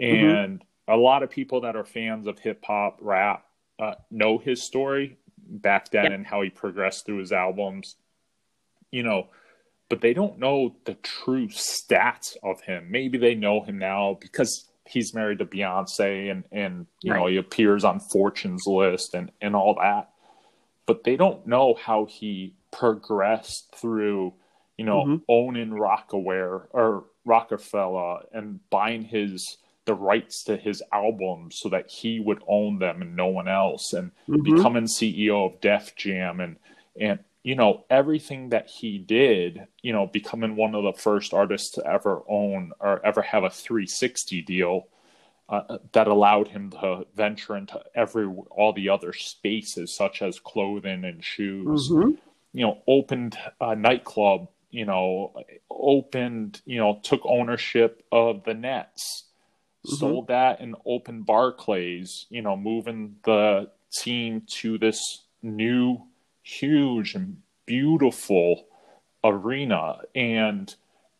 Mm-hmm. 0.00 0.26
And 0.26 0.58
mm-hmm. 0.60 0.92
a 0.92 0.96
lot 0.96 1.22
of 1.22 1.30
people 1.30 1.62
that 1.62 1.76
are 1.76 1.84
fans 1.84 2.26
of 2.26 2.38
hip 2.38 2.64
hop, 2.64 2.98
rap, 3.00 3.44
uh, 3.78 3.94
know 4.10 4.38
his 4.38 4.62
story 4.62 5.18
back 5.38 5.90
then 5.90 6.12
and 6.12 6.26
how 6.26 6.42
he 6.42 6.50
progressed 6.50 7.06
through 7.06 7.18
his 7.18 7.32
albums, 7.32 7.96
you 8.90 9.02
know, 9.02 9.28
but 9.88 10.00
they 10.00 10.14
don't 10.14 10.38
know 10.38 10.76
the 10.84 10.94
true 10.94 11.48
stats 11.48 12.36
of 12.42 12.60
him. 12.60 12.90
Maybe 12.90 13.18
they 13.18 13.34
know 13.34 13.62
him 13.62 13.78
now 13.78 14.18
because 14.20 14.70
he's 14.86 15.14
married 15.14 15.38
to 15.38 15.44
Beyonce 15.46 16.30
and, 16.30 16.44
and 16.52 16.86
you 17.02 17.12
right. 17.12 17.18
know, 17.18 17.26
he 17.26 17.36
appears 17.36 17.84
on 17.84 18.00
Fortune's 18.00 18.66
list 18.66 19.14
and, 19.14 19.30
and 19.40 19.56
all 19.56 19.74
that. 19.80 20.10
But 20.86 21.04
they 21.04 21.16
don't 21.16 21.46
know 21.46 21.74
how 21.74 22.06
he 22.06 22.54
progressed 22.72 23.74
through, 23.74 24.34
you 24.76 24.84
know, 24.84 25.04
mm-hmm. 25.04 25.16
owning 25.28 25.70
Rocawear 25.70 26.66
or 26.70 27.04
Roc-A-Fella 27.30 28.24
and 28.32 28.58
buying 28.70 29.02
his 29.04 29.58
the 29.86 29.94
rights 29.94 30.44
to 30.44 30.56
his 30.56 30.82
albums 30.92 31.58
so 31.58 31.68
that 31.68 31.88
he 31.90 32.20
would 32.20 32.42
own 32.46 32.78
them 32.78 33.02
and 33.02 33.16
no 33.16 33.26
one 33.26 33.48
else 33.48 33.92
and 33.92 34.10
mm-hmm. 34.28 34.42
becoming 34.42 34.84
CEO 34.84 35.46
of 35.46 35.60
Def 35.60 35.94
Jam 35.96 36.40
and 36.40 36.56
and 37.00 37.20
you 37.44 37.54
know 37.54 37.84
everything 37.88 38.50
that 38.50 38.68
he 38.68 38.98
did 38.98 39.66
you 39.80 39.92
know 39.92 40.06
becoming 40.06 40.56
one 40.56 40.74
of 40.74 40.82
the 40.82 40.92
first 40.92 41.32
artists 41.32 41.70
to 41.70 41.86
ever 41.86 42.22
own 42.28 42.72
or 42.80 43.04
ever 43.06 43.22
have 43.22 43.44
a 43.44 43.50
360 43.50 44.42
deal 44.42 44.88
uh, 45.48 45.78
that 45.92 46.06
allowed 46.06 46.48
him 46.48 46.70
to 46.70 47.06
venture 47.14 47.56
into 47.56 47.80
every 47.94 48.26
all 48.50 48.72
the 48.72 48.88
other 48.88 49.12
spaces 49.12 49.94
such 49.94 50.20
as 50.20 50.38
clothing 50.38 51.04
and 51.04 51.24
shoes 51.24 51.88
mm-hmm. 51.90 52.10
you 52.52 52.66
know 52.66 52.82
opened 52.86 53.38
a 53.60 53.74
nightclub 53.74 54.48
you 54.70 54.84
know, 54.84 55.32
opened, 55.70 56.60
you 56.64 56.78
know, 56.78 57.00
took 57.02 57.20
ownership 57.24 58.04
of 58.12 58.44
the 58.44 58.54
Nets, 58.54 59.24
mm-hmm. 59.86 59.96
sold 59.96 60.28
that 60.28 60.60
and 60.60 60.76
opened 60.86 61.26
Barclays, 61.26 62.26
you 62.30 62.42
know, 62.42 62.56
moving 62.56 63.16
the 63.24 63.70
team 63.92 64.42
to 64.60 64.78
this 64.78 65.00
new, 65.42 66.02
huge 66.42 67.14
and 67.14 67.38
beautiful 67.66 68.66
arena. 69.24 69.98
And, 70.14 70.74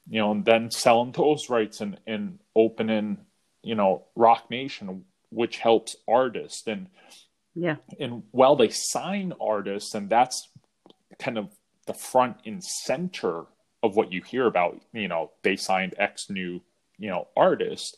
you 0.08 0.20
know, 0.20 0.32
and 0.32 0.44
then 0.44 0.70
selling 0.70 1.12
those 1.12 1.50
rights 1.50 1.80
and, 1.80 1.98
and 2.06 2.38
opening, 2.54 3.18
you 3.62 3.74
know, 3.74 4.04
Roc 4.14 4.50
Nation, 4.50 5.04
which 5.30 5.58
helps 5.58 5.96
artists. 6.08 6.66
And, 6.66 6.86
yeah. 7.54 7.76
And 7.98 8.22
while 8.30 8.56
they 8.56 8.70
sign 8.70 9.32
artists, 9.40 9.94
and 9.94 10.08
that's 10.08 10.48
kind 11.18 11.36
of 11.36 11.48
the 11.90 11.98
front 11.98 12.36
and 12.46 12.62
center 12.62 13.46
of 13.82 13.96
what 13.96 14.12
you 14.12 14.22
hear 14.22 14.46
about, 14.46 14.80
you 14.92 15.08
know, 15.08 15.32
they 15.42 15.56
signed 15.56 15.92
X 15.98 16.30
new, 16.30 16.60
you 16.98 17.10
know, 17.10 17.26
artist. 17.36 17.96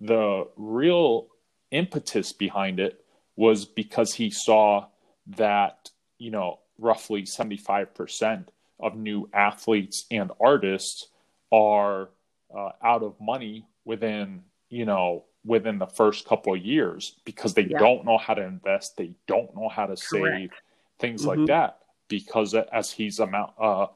The 0.00 0.48
real 0.56 1.28
impetus 1.70 2.32
behind 2.32 2.80
it 2.80 3.04
was 3.36 3.66
because 3.66 4.14
he 4.14 4.30
saw 4.30 4.86
that, 5.36 5.90
you 6.18 6.32
know, 6.32 6.58
roughly 6.76 7.22
75% 7.22 8.46
of 8.80 8.96
new 8.96 9.28
athletes 9.32 10.06
and 10.10 10.32
artists 10.40 11.06
are 11.52 12.08
uh, 12.52 12.70
out 12.82 13.04
of 13.04 13.14
money 13.20 13.64
within, 13.84 14.42
you 14.70 14.86
know, 14.86 15.24
within 15.44 15.78
the 15.78 15.86
first 15.86 16.26
couple 16.26 16.52
of 16.52 16.64
years 16.64 17.14
because 17.24 17.54
they 17.54 17.66
yeah. 17.66 17.78
don't 17.78 18.04
know 18.04 18.18
how 18.18 18.34
to 18.34 18.42
invest, 18.42 18.96
they 18.96 19.12
don't 19.28 19.54
know 19.54 19.68
how 19.68 19.86
to 19.86 19.94
Correct. 19.94 20.08
save, 20.10 20.50
things 20.98 21.24
mm-hmm. 21.24 21.42
like 21.42 21.46
that 21.46 21.79
because 22.10 22.54
as 22.54 22.90
he's 22.90 23.20
amount 23.20 23.52
uh, 23.58 23.86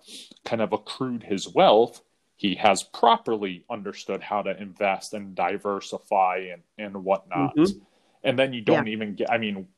kind 0.47 0.63
of 0.63 0.73
accrued 0.73 1.23
his 1.23 1.53
wealth, 1.53 2.01
he 2.37 2.55
has 2.55 2.83
properly 2.83 3.65
understood 3.69 4.23
how 4.23 4.41
to 4.41 4.57
invest 4.59 5.13
and 5.13 5.35
diversify 5.35 6.49
and 6.53 6.63
and 6.79 7.05
whatnot. 7.05 7.55
Mm-hmm. 7.57 7.79
And 8.23 8.39
then 8.39 8.55
you 8.55 8.63
don't 8.63 8.87
yeah. 8.87 8.93
even 8.95 9.15
get. 9.17 9.31
I 9.31 9.37
mean, 9.37 9.69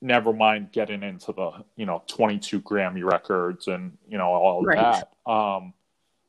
never 0.00 0.32
mind 0.32 0.72
getting 0.72 1.02
into 1.02 1.32
the 1.32 1.50
you 1.76 1.84
know 1.84 2.02
22 2.06 2.62
Grammy 2.62 3.04
records 3.04 3.66
and 3.66 3.98
you 4.08 4.16
know 4.16 4.28
all 4.28 4.62
right. 4.62 5.04
that. 5.26 5.30
Um, 5.30 5.74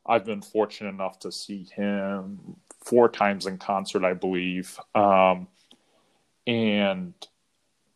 I've 0.04 0.26
been 0.26 0.42
fortunate 0.42 0.90
enough 0.90 1.20
to 1.20 1.32
see 1.32 1.64
him 1.74 2.56
four 2.84 3.08
times 3.08 3.46
in 3.46 3.56
concert, 3.56 4.04
I 4.04 4.12
believe, 4.12 4.78
um, 4.94 5.48
and 6.46 7.14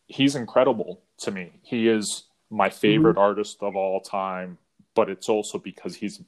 he's 0.06 0.34
incredible 0.34 1.02
to 1.18 1.30
me. 1.30 1.52
He 1.62 1.86
is 1.88 2.24
my 2.50 2.70
favorite 2.70 3.12
mm-hmm. 3.12 3.20
artist 3.20 3.58
of 3.62 3.76
all 3.76 4.00
time, 4.00 4.58
but 4.94 5.10
it's 5.10 5.28
also 5.28 5.58
because 5.58 5.96
he's 5.96 6.20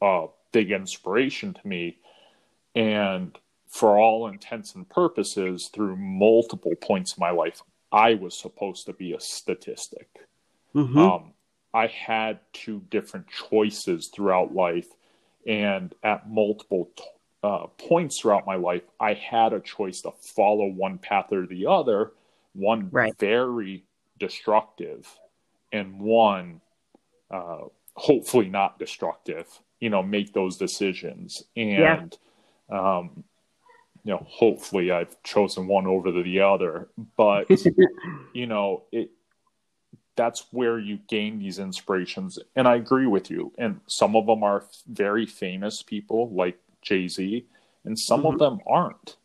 a 0.00 0.26
big 0.52 0.70
inspiration 0.70 1.54
to 1.54 1.66
me. 1.66 1.98
And 2.74 3.36
for 3.68 3.98
all 3.98 4.28
intents 4.28 4.74
and 4.74 4.88
purposes, 4.88 5.68
through 5.72 5.96
multiple 5.96 6.74
points 6.80 7.16
in 7.16 7.20
my 7.20 7.30
life, 7.30 7.62
I 7.90 8.14
was 8.14 8.36
supposed 8.36 8.86
to 8.86 8.92
be 8.92 9.12
a 9.12 9.20
statistic. 9.20 10.08
Mhm. 10.74 10.96
Um, 10.96 11.32
I 11.72 11.88
had 11.88 12.40
two 12.52 12.80
different 12.90 13.26
choices 13.28 14.08
throughout 14.08 14.54
life, 14.54 14.88
and 15.46 15.94
at 16.02 16.28
multiple 16.28 16.90
t- 16.96 17.04
uh, 17.42 17.66
points 17.78 18.18
throughout 18.20 18.46
my 18.46 18.56
life, 18.56 18.82
I 18.98 19.14
had 19.14 19.52
a 19.52 19.60
choice 19.60 20.00
to 20.02 20.10
follow 20.10 20.66
one 20.66 20.98
path 20.98 21.32
or 21.32 21.46
the 21.46 21.66
other. 21.66 22.12
One 22.54 22.88
Right. 22.90 23.16
very 23.18 23.84
destructive, 24.18 25.18
and 25.76 26.00
one 26.00 26.60
uh, 27.30 27.64
hopefully 27.94 28.48
not 28.48 28.78
destructive. 28.78 29.46
You 29.80 29.90
know, 29.90 30.02
make 30.02 30.32
those 30.32 30.56
decisions, 30.56 31.44
and 31.54 32.16
um, 32.70 33.24
you 34.04 34.12
know, 34.12 34.26
hopefully, 34.28 34.90
I've 34.90 35.22
chosen 35.22 35.66
one 35.66 35.86
over 35.86 36.10
the 36.10 36.40
other. 36.40 36.88
But 37.16 37.48
you 38.32 38.46
know, 38.46 38.84
it 38.90 39.10
that's 40.16 40.46
where 40.50 40.78
you 40.78 40.98
gain 41.08 41.38
these 41.38 41.58
inspirations. 41.58 42.38
And 42.56 42.66
I 42.66 42.76
agree 42.76 43.06
with 43.06 43.30
you. 43.30 43.52
And 43.58 43.80
some 43.86 44.16
of 44.16 44.26
them 44.26 44.42
are 44.42 44.64
very 44.88 45.26
famous 45.26 45.82
people 45.82 46.30
like 46.30 46.58
Jay 46.80 47.06
Z, 47.06 47.46
and 47.84 47.98
some 47.98 48.24
of 48.24 48.38
them 48.38 48.60
aren't. 48.66 49.16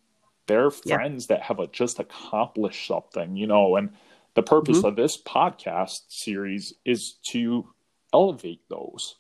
They're 0.47 0.71
Yeah. 0.83 0.97
friends 0.97 1.27
that 1.27 1.43
have 1.43 1.59
uh 1.59 1.67
just 1.67 1.99
accomplished 1.99 2.85
something, 2.87 3.37
you 3.37 3.47
know. 3.47 3.77
And 3.77 3.91
the 4.33 4.43
purpose 4.43 4.83
of 4.83 4.95
this 4.95 5.21
podcast 5.21 6.01
series 6.09 6.73
is 6.85 7.13
to 7.23 7.67
elevate 8.13 8.61
those, 8.69 9.15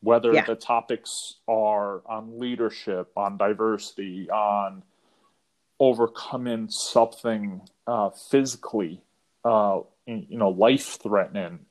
whether 0.00 0.32
Yeah. 0.32 0.44
the 0.44 0.56
topics 0.56 1.36
are 1.48 2.02
on 2.06 2.38
leadership, 2.38 3.12
on 3.16 3.36
diversity, 3.36 4.28
on 4.30 4.82
overcoming 5.78 6.68
something 6.68 7.60
uh, 7.86 8.10
physically, 8.10 9.02
uh, 9.44 9.80
you 10.06 10.38
know, 10.38 10.48
life 10.50 10.98
threatening. 11.02 11.66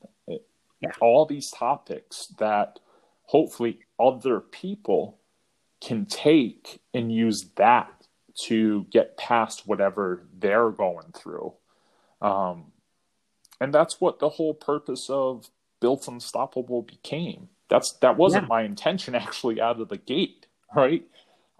Yeah. 0.80 0.90
All 1.00 1.26
these 1.26 1.50
topics 1.50 2.28
that 2.38 2.78
hopefully 3.24 3.80
other 3.98 4.40
people 4.40 5.18
can 5.80 6.06
take 6.06 6.80
and 6.94 7.12
use 7.12 7.50
that 7.56 7.90
to 8.34 8.84
get 8.90 9.16
past 9.16 9.66
whatever 9.66 10.26
they're 10.38 10.70
going 10.70 11.12
through. 11.12 11.54
Um, 12.20 12.72
and 13.60 13.72
that's 13.72 14.00
what 14.00 14.18
the 14.18 14.28
whole 14.28 14.54
purpose 14.54 15.08
of 15.08 15.50
Built 15.80 16.08
Unstoppable 16.08 16.82
became. 16.82 17.48
That's 17.68 17.92
that 18.00 18.16
wasn't 18.16 18.44
Yeah. 18.44 18.48
my 18.48 18.62
intention 18.62 19.14
actually 19.26 19.60
out 19.60 19.80
of 19.80 19.88
the 19.88 19.98
gate, 19.98 20.46
right? 20.74 21.04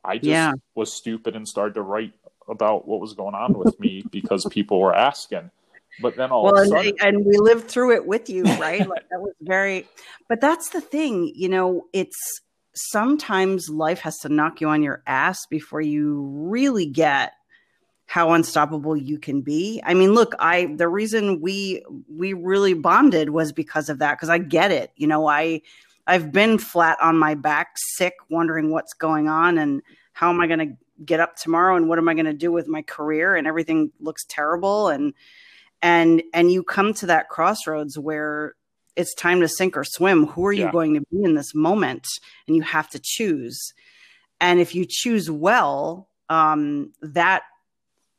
I 0.04 0.16
just 0.16 0.28
Yeah. 0.28 0.52
was 0.74 0.92
stupid 0.92 1.34
and 1.36 1.46
started 1.46 1.74
to 1.74 1.82
write 1.82 2.12
about 2.48 2.86
what 2.86 3.00
was 3.00 3.14
going 3.14 3.34
on 3.34 3.58
with 3.58 3.78
me 3.80 4.04
because 4.10 4.46
people 4.50 4.80
were 4.80 4.94
asking. 4.94 5.50
But 5.98 6.16
then 6.16 6.30
all 6.30 6.44
well, 6.44 6.54
of 6.54 6.58
a 6.58 6.62
and, 6.62 6.68
sudden, 6.68 6.96
and 7.00 7.24
we 7.24 7.38
lived 7.38 7.68
through 7.68 7.94
it 7.94 8.06
with 8.06 8.28
you, 8.28 8.44
right? 8.60 8.86
like 8.86 9.08
that 9.10 9.20
was 9.20 9.34
very, 9.40 9.88
but 10.28 10.40
that's 10.40 10.68
the 10.70 10.80
thing, 10.80 11.32
you 11.34 11.48
know, 11.48 11.86
it's 11.92 12.40
sometimes 12.74 13.70
life 13.70 14.00
has 14.00 14.16
to 14.18 14.28
knock 14.28 14.60
you 14.60 14.68
on 14.68 14.82
your 14.82 15.02
ass 15.06 15.38
before 15.48 15.80
you 15.80 16.20
really 16.34 16.86
get 16.86 17.32
how 18.06 18.32
unstoppable 18.32 18.96
you 18.96 19.18
can 19.18 19.42
be. 19.42 19.80
I 19.84 19.92
mean, 19.94 20.14
look, 20.14 20.34
I 20.38 20.74
the 20.76 20.88
reason 20.88 21.40
we 21.40 21.84
we 22.08 22.32
really 22.32 22.72
bonded 22.74 23.30
was 23.30 23.52
because 23.52 23.88
of 23.88 23.98
that 23.98 24.14
because 24.14 24.28
I 24.28 24.38
get 24.38 24.70
it. 24.70 24.92
You 24.96 25.08
know, 25.08 25.26
I 25.28 25.62
I've 26.06 26.30
been 26.30 26.58
flat 26.58 26.98
on 27.02 27.18
my 27.18 27.34
back, 27.34 27.74
sick, 27.96 28.14
wondering 28.30 28.70
what's 28.70 28.94
going 28.94 29.28
on 29.28 29.58
and 29.58 29.82
how 30.12 30.30
am 30.30 30.40
I 30.40 30.46
going 30.46 30.60
to 30.60 30.76
get 31.04 31.20
up 31.20 31.36
tomorrow 31.36 31.76
and 31.76 31.88
what 31.88 31.98
am 31.98 32.08
I 32.08 32.14
going 32.14 32.26
to 32.26 32.32
do 32.32 32.52
with 32.52 32.68
my 32.68 32.80
career 32.82 33.34
and 33.34 33.46
everything 33.46 33.90
looks 34.00 34.24
terrible 34.28 34.88
and 34.88 35.12
and 35.82 36.22
and 36.32 36.50
you 36.50 36.62
come 36.62 36.94
to 36.94 37.06
that 37.06 37.28
crossroads 37.28 37.98
where 37.98 38.54
it's 38.94 39.14
time 39.14 39.40
to 39.40 39.48
sink 39.48 39.76
or 39.76 39.84
swim. 39.84 40.26
Who 40.28 40.46
are 40.46 40.52
you 40.52 40.64
Yeah. 40.64 40.72
going 40.72 40.94
to 40.94 41.02
be 41.10 41.22
in 41.22 41.34
this 41.34 41.54
moment? 41.54 42.06
And 42.46 42.56
you 42.56 42.62
have 42.62 42.88
to 42.90 43.00
choose. 43.02 43.74
And 44.40 44.58
if 44.58 44.74
you 44.74 44.86
choose 44.88 45.30
well, 45.30 46.08
um, 46.30 46.92
that 47.02 47.42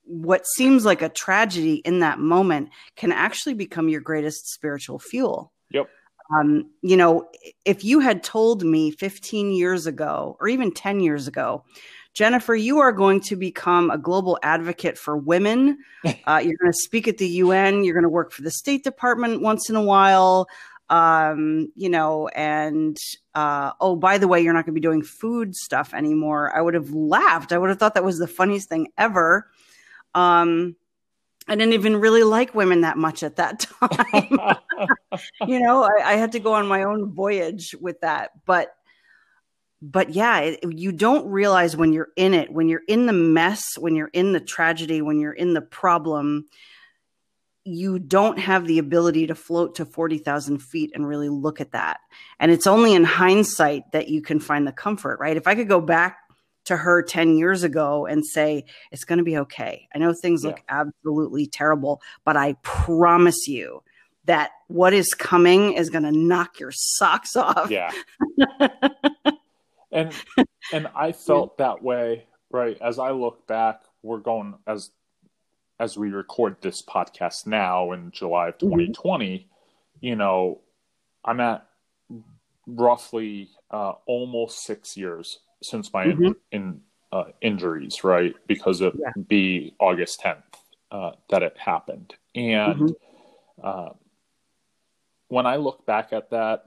what 0.07 0.45
seems 0.55 0.85
like 0.85 1.01
a 1.01 1.09
tragedy 1.09 1.75
in 1.75 1.99
that 1.99 2.19
moment 2.19 2.69
can 2.95 3.11
actually 3.11 3.53
become 3.53 3.89
your 3.89 4.01
greatest 4.01 4.51
spiritual 4.51 4.99
fuel. 4.99 5.51
Yep. 5.71 5.89
Um, 6.35 6.69
you 6.81 6.97
know, 6.97 7.29
if 7.65 7.83
you 7.83 7.99
had 7.99 8.23
told 8.23 8.63
me 8.63 8.91
15 8.91 9.51
years 9.51 9.87
ago 9.87 10.37
or 10.39 10.47
even 10.47 10.71
10 10.71 10.99
years 10.99 11.27
ago, 11.27 11.63
Jennifer, 12.13 12.55
you 12.55 12.79
are 12.79 12.91
going 12.91 13.21
to 13.21 13.35
become 13.35 13.91
a 13.91 13.97
global 13.97 14.39
advocate 14.41 14.97
for 14.97 15.15
women. 15.15 15.77
Uh, 16.25 16.39
you're 16.43 16.57
going 16.61 16.71
to 16.71 16.77
speak 16.83 17.07
at 17.07 17.17
the 17.17 17.27
UN. 17.27 17.83
You're 17.83 17.93
going 17.93 18.03
to 18.03 18.09
work 18.09 18.31
for 18.31 18.41
the 18.41 18.51
State 18.51 18.83
Department 18.83 19.41
once 19.41 19.69
in 19.69 19.75
a 19.75 19.81
while. 19.81 20.47
Um, 20.89 21.71
you 21.75 21.89
know, 21.89 22.29
and 22.29 22.97
uh, 23.35 23.71
oh, 23.81 23.95
by 23.95 24.17
the 24.17 24.27
way, 24.27 24.41
you're 24.41 24.53
not 24.53 24.65
going 24.65 24.73
to 24.73 24.79
be 24.79 24.81
doing 24.81 25.03
food 25.03 25.53
stuff 25.53 25.93
anymore. 25.93 26.55
I 26.55 26.61
would 26.61 26.75
have 26.75 26.91
laughed. 26.91 27.51
I 27.51 27.57
would 27.57 27.69
have 27.69 27.79
thought 27.79 27.93
that 27.95 28.05
was 28.05 28.19
the 28.19 28.27
funniest 28.27 28.69
thing 28.69 28.87
ever. 28.97 29.49
Um, 30.17 30.75
I 31.47 31.55
didn't 31.55 31.73
even 31.73 31.97
really 31.97 32.23
like 32.23 32.55
women 32.55 32.81
that 32.81 32.97
much 32.97 33.21
at 33.21 33.35
that 33.35 33.59
time. 33.81 34.39
you 35.47 35.59
know, 35.59 35.83
I, 35.83 36.13
I 36.13 36.13
had 36.13 36.31
to 36.31 36.39
go 36.39 36.53
on 36.53 36.67
my 36.67 36.83
own 36.83 37.13
voyage 37.13 37.75
with 37.79 38.01
that. 38.01 38.31
But, 38.45 38.75
but 39.79 40.09
yeah, 40.09 40.39
it, 40.39 40.59
you 40.71 40.91
don't 40.91 41.29
realize 41.29 41.77
when 41.77 41.93
you're 41.93 42.09
in 42.15 42.33
it, 42.33 42.51
when 42.51 42.67
you're 42.67 42.81
in 42.87 43.05
the 43.05 43.13
mess, 43.13 43.77
when 43.77 43.95
you're 43.95 44.09
in 44.11 44.33
the 44.33 44.39
tragedy, 44.39 45.03
when 45.03 45.19
you're 45.19 45.31
in 45.31 45.53
the 45.53 45.61
problem, 45.61 46.45
you 47.63 47.99
don't 47.99 48.39
have 48.39 48.65
the 48.65 48.79
ability 48.79 49.27
to 49.27 49.35
float 49.35 49.75
to 49.75 49.85
40,000 49.85 50.57
feet 50.59 50.91
and 50.95 51.07
really 51.07 51.29
look 51.29 51.61
at 51.61 51.73
that. 51.73 51.99
And 52.39 52.51
it's 52.51 52.65
only 52.65 52.95
in 52.95 53.03
hindsight 53.03 53.91
that 53.91 54.07
you 54.07 54.23
can 54.23 54.39
find 54.39 54.65
the 54.65 54.71
comfort, 54.71 55.19
right? 55.19 55.37
If 55.37 55.47
I 55.47 55.53
could 55.53 55.67
go 55.67 55.81
back 55.81 56.17
to 56.67 56.75
her 56.75 57.01
10 57.01 57.37
years 57.37 57.63
ago 57.63 58.05
and 58.05 58.25
say, 58.25 58.65
it's 58.91 59.05
going 59.05 59.17
to 59.19 59.23
be 59.23 59.37
okay. 59.37 59.87
I 59.95 59.99
know 59.99 60.13
things 60.13 60.43
look 60.43 60.61
absolutely 60.67 61.47
terrible, 61.47 62.01
but 62.25 62.35
I 62.35 62.53
promise 62.61 63.47
you 63.47 63.83
that 64.25 64.51
what 64.67 64.93
is 64.93 65.13
coming 65.13 65.73
is 65.73 65.89
going 65.89 66.03
to 66.03 66.11
knock 66.11 66.59
your 66.59 66.71
socks 66.73 67.37
off. 67.37 67.71
yeah. 67.71 67.91
and 69.91 70.13
and 70.73 70.87
I 70.93 71.13
felt 71.13 71.57
that 71.59 71.81
way, 71.81 72.25
right? 72.51 72.77
As 72.81 72.99
I 72.99 73.11
look 73.11 73.47
back, 73.47 73.83
we're 74.03 74.19
going 74.19 74.55
as 74.67 74.91
as 75.79 75.97
we 75.97 76.09
record 76.09 76.57
this 76.59 76.81
podcast 76.81 77.47
now 77.47 77.93
in 77.93 78.11
July 78.11 78.49
of 78.49 78.57
2020, 78.57 79.47
you 80.01 80.15
know, 80.15 80.59
I'm 81.23 81.39
at 81.39 81.65
roughly 82.65 83.51
uh, 83.71 83.93
almost 84.05 84.63
six 84.63 84.97
years 84.97 85.39
since 85.61 85.91
my 85.93 86.05
in, 86.05 86.17
Mhm. 86.17 86.35
in 86.51 86.81
uh, 87.11 87.25
injuries, 87.41 88.03
right? 88.03 88.35
Because 88.47 88.81
of 88.81 88.95
Yeah. 88.99 89.11
be 89.27 89.73
August 89.79 90.19
10th 90.21 90.43
uh, 90.91 91.11
that 91.29 91.43
it 91.43 91.57
happened, 91.57 92.15
and 92.35 92.95
uh, 93.63 93.89
when 95.29 95.45
I 95.45 95.55
look 95.57 95.85
back 95.85 96.13
at 96.13 96.29
that, 96.31 96.65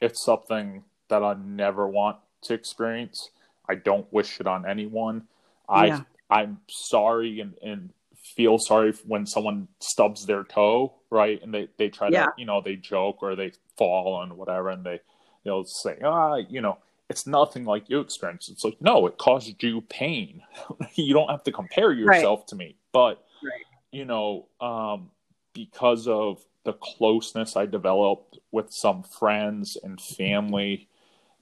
it's 0.00 0.24
something 0.24 0.84
that 1.08 1.22
I 1.22 1.34
never 1.34 1.86
want 1.86 2.18
to 2.42 2.54
experience. 2.54 3.30
I 3.68 3.74
don't 3.76 4.10
wish 4.12 4.40
it 4.40 4.46
on 4.46 4.66
anyone. 4.66 5.28
I 5.68 5.86
Yeah. 5.86 6.00
I'm 6.30 6.60
sorry 6.68 7.40
and, 7.40 7.54
and 7.62 7.92
feel 8.36 8.58
sorry 8.58 8.92
when 9.06 9.26
someone 9.26 9.66
stubs 9.80 10.26
their 10.26 10.44
toe, 10.44 10.94
right? 11.10 11.42
And 11.42 11.52
they, 11.52 11.68
they 11.76 11.88
try 11.88 12.08
Yeah. 12.10 12.26
to, 12.26 12.32
you 12.36 12.44
know, 12.46 12.60
they 12.60 12.76
joke 12.76 13.22
or 13.22 13.34
they 13.34 13.52
fall 13.76 14.22
and 14.22 14.36
whatever, 14.36 14.70
and 14.70 14.84
they 14.84 15.00
they'll 15.44 15.64
say, 15.64 15.98
ah, 16.04 16.36
you 16.36 16.60
know, 16.60 16.78
it's 17.10 17.26
nothing 17.26 17.64
like 17.64 17.90
you 17.90 17.98
experience. 17.98 18.48
It's 18.48 18.62
like, 18.62 18.80
no, 18.80 19.06
it 19.08 19.18
caused 19.18 19.62
you 19.62 19.80
pain. 19.82 20.42
you 20.94 21.12
don't 21.12 21.28
have 21.28 21.42
to 21.42 21.52
compare 21.52 21.92
yourself 21.92 22.46
to 22.46 22.56
me. 22.56 22.76
But 22.92 23.22
Right. 23.42 23.66
you 23.90 24.04
know, 24.04 24.46
um, 24.60 25.10
because 25.52 26.06
of 26.06 26.44
the 26.64 26.74
closeness 26.74 27.56
I 27.56 27.66
developed 27.66 28.38
with 28.52 28.72
some 28.72 29.02
friends 29.02 29.76
and 29.82 30.00
family, 30.00 30.88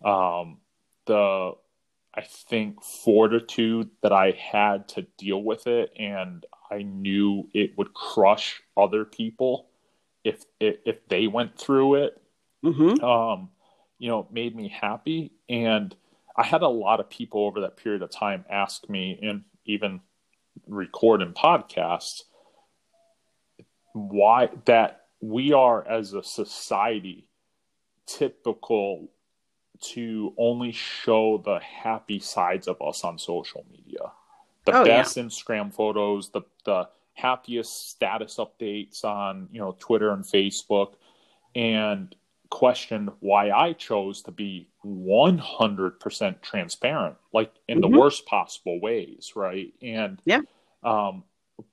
um, 0.03 0.59
the 1.05 1.53
I 2.15 2.23
think 2.23 2.83
fortitude 2.83 3.91
that 4.03 4.13
I 4.13 4.31
had 4.31 4.89
to 4.91 5.03
deal 5.19 5.43
with 5.43 5.67
it, 5.67 5.93
and 5.99 6.47
I 6.71 6.83
knew 6.83 7.49
it 7.53 7.77
would 7.77 7.93
crush 7.93 8.63
other 8.77 9.05
people 9.05 9.69
if 10.25 10.45
if, 10.59 10.77
if 10.87 11.07
they 11.09 11.27
went 11.27 11.59
through 11.59 11.97
it. 11.97 12.23
Mhm. 12.65 13.03
Um, 13.03 13.51
you 13.99 14.09
know, 14.09 14.27
made 14.31 14.55
me 14.55 14.69
happy, 14.69 15.33
and 15.49 15.95
I 16.37 16.45
had 16.45 16.63
a 16.63 16.69
lot 16.69 17.01
of 17.01 17.11
people 17.11 17.45
over 17.45 17.61
that 17.63 17.77
period 17.77 18.03
of 18.03 18.11
time 18.11 18.45
ask 18.49 18.89
me, 18.89 19.19
and 19.23 19.43
even 19.65 20.01
record 20.67 21.23
in 21.23 21.33
podcasts, 21.35 22.23
why 23.93 24.49
that 24.67 25.07
we 25.21 25.53
are 25.53 25.87
as 25.87 26.13
a 26.15 26.23
society 26.23 27.29
typical 28.07 29.09
to 29.81 30.35
only 30.39 30.73
show 30.73 31.39
the 31.45 31.59
happy 31.61 32.19
sides 32.19 32.69
of 32.69 32.81
us 32.83 33.05
on 33.05 33.19
social 33.19 33.65
media. 33.71 34.13
The 34.65 34.73
Oh, 34.77 34.85
yeah. 34.85 34.99
best 35.03 35.17
Instagram 35.17 35.73
photos, 35.73 36.31
the 36.31 36.43
the 36.65 36.89
happiest 37.15 37.91
status 37.91 38.37
updates 38.37 39.05
on 39.05 39.49
you 39.51 39.61
know 39.61 39.77
Twitter 39.79 40.13
and 40.13 40.25
Facebook, 40.25 40.95
and 41.55 42.15
questioned 42.51 43.11
why 43.21 43.51
I 43.51 43.73
chose 43.73 44.23
to 44.23 44.31
be 44.31 44.69
100% 44.85 46.43
transparent, 46.43 47.17
like 47.33 47.53
in 47.69 47.81
mm-hmm. 47.81 47.93
the 47.93 47.99
worst 47.99 48.27
possible 48.27 48.81
ways, 48.81 49.33
right? 49.37 49.73
And 49.83 50.21
yeah, 50.25 50.41
um, 50.83 51.25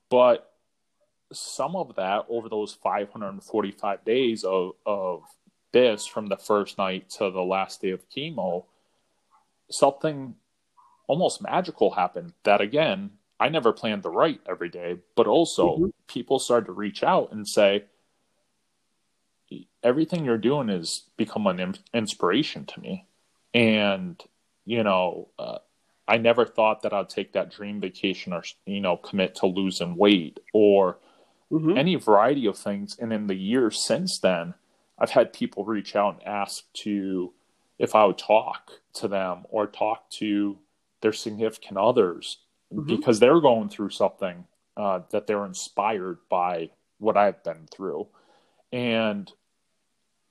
but 0.09 0.51
some 1.31 1.75
of 1.75 1.95
that 1.95 2.25
over 2.29 2.49
those 2.49 2.73
545 2.73 4.05
days 4.05 4.43
of 4.43 4.73
of 4.85 5.23
this 5.71 6.05
from 6.05 6.27
the 6.27 6.37
first 6.37 6.77
night 6.77 7.09
to 7.09 7.31
the 7.31 7.41
last 7.41 7.81
day 7.81 7.89
of 7.89 8.09
chemo, 8.09 8.65
something 9.69 10.35
almost 11.07 11.41
magical 11.41 11.91
happened. 11.91 12.33
That 12.43 12.61
again, 12.61 13.11
I 13.39 13.49
never 13.49 13.73
planned 13.73 14.03
to 14.03 14.09
write 14.09 14.41
every 14.49 14.69
day, 14.69 14.97
but 15.15 15.27
also 15.27 15.75
mm-hmm. 15.75 15.89
people 16.07 16.39
started 16.39 16.67
to 16.67 16.71
reach 16.71 17.03
out 17.03 17.31
and 17.31 17.47
say, 17.47 17.85
everything 19.83 20.25
you're 20.25 20.37
doing 20.37 20.69
is 20.69 21.03
become 21.17 21.47
an 21.47 21.75
inspiration 21.93 22.65
to 22.65 22.79
me. 22.79 23.05
And, 23.53 24.21
you 24.65 24.83
know, 24.83 25.29
uh, 25.39 25.59
I 26.07 26.17
never 26.17 26.45
thought 26.45 26.83
that 26.83 26.93
I'd 26.93 27.09
take 27.09 27.33
that 27.33 27.51
dream 27.51 27.79
vacation 27.79 28.33
or, 28.33 28.43
you 28.65 28.81
know, 28.81 28.97
commit 28.97 29.35
to 29.35 29.47
losing 29.47 29.95
weight 29.95 30.39
or 30.53 30.99
mm-hmm. 31.51 31.77
any 31.77 31.95
variety 31.95 32.45
of 32.45 32.57
things. 32.57 32.97
And 32.99 33.11
in 33.11 33.27
the 33.27 33.35
years 33.35 33.85
since 33.85 34.19
then, 34.19 34.53
I've 34.99 35.11
had 35.11 35.33
people 35.33 35.65
reach 35.65 35.95
out 35.95 36.15
and 36.15 36.27
ask 36.27 36.63
to 36.83 37.33
if 37.77 37.95
I 37.95 38.05
would 38.05 38.17
talk 38.17 38.71
to 38.95 39.07
them 39.07 39.45
or 39.49 39.67
talk 39.67 40.09
to 40.11 40.57
their 41.01 41.13
significant 41.13 41.77
others 41.77 42.39
mm-hmm. 42.73 42.87
because 42.87 43.19
they're 43.19 43.41
going 43.41 43.69
through 43.69 43.89
something 43.89 44.45
uh, 44.77 45.01
that 45.11 45.27
they're 45.27 45.45
inspired 45.45 46.19
by 46.29 46.69
what 46.97 47.17
I've 47.17 47.43
been 47.43 47.67
through, 47.71 48.07
and 48.75 49.31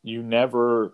you 0.02 0.22
never, 0.22 0.92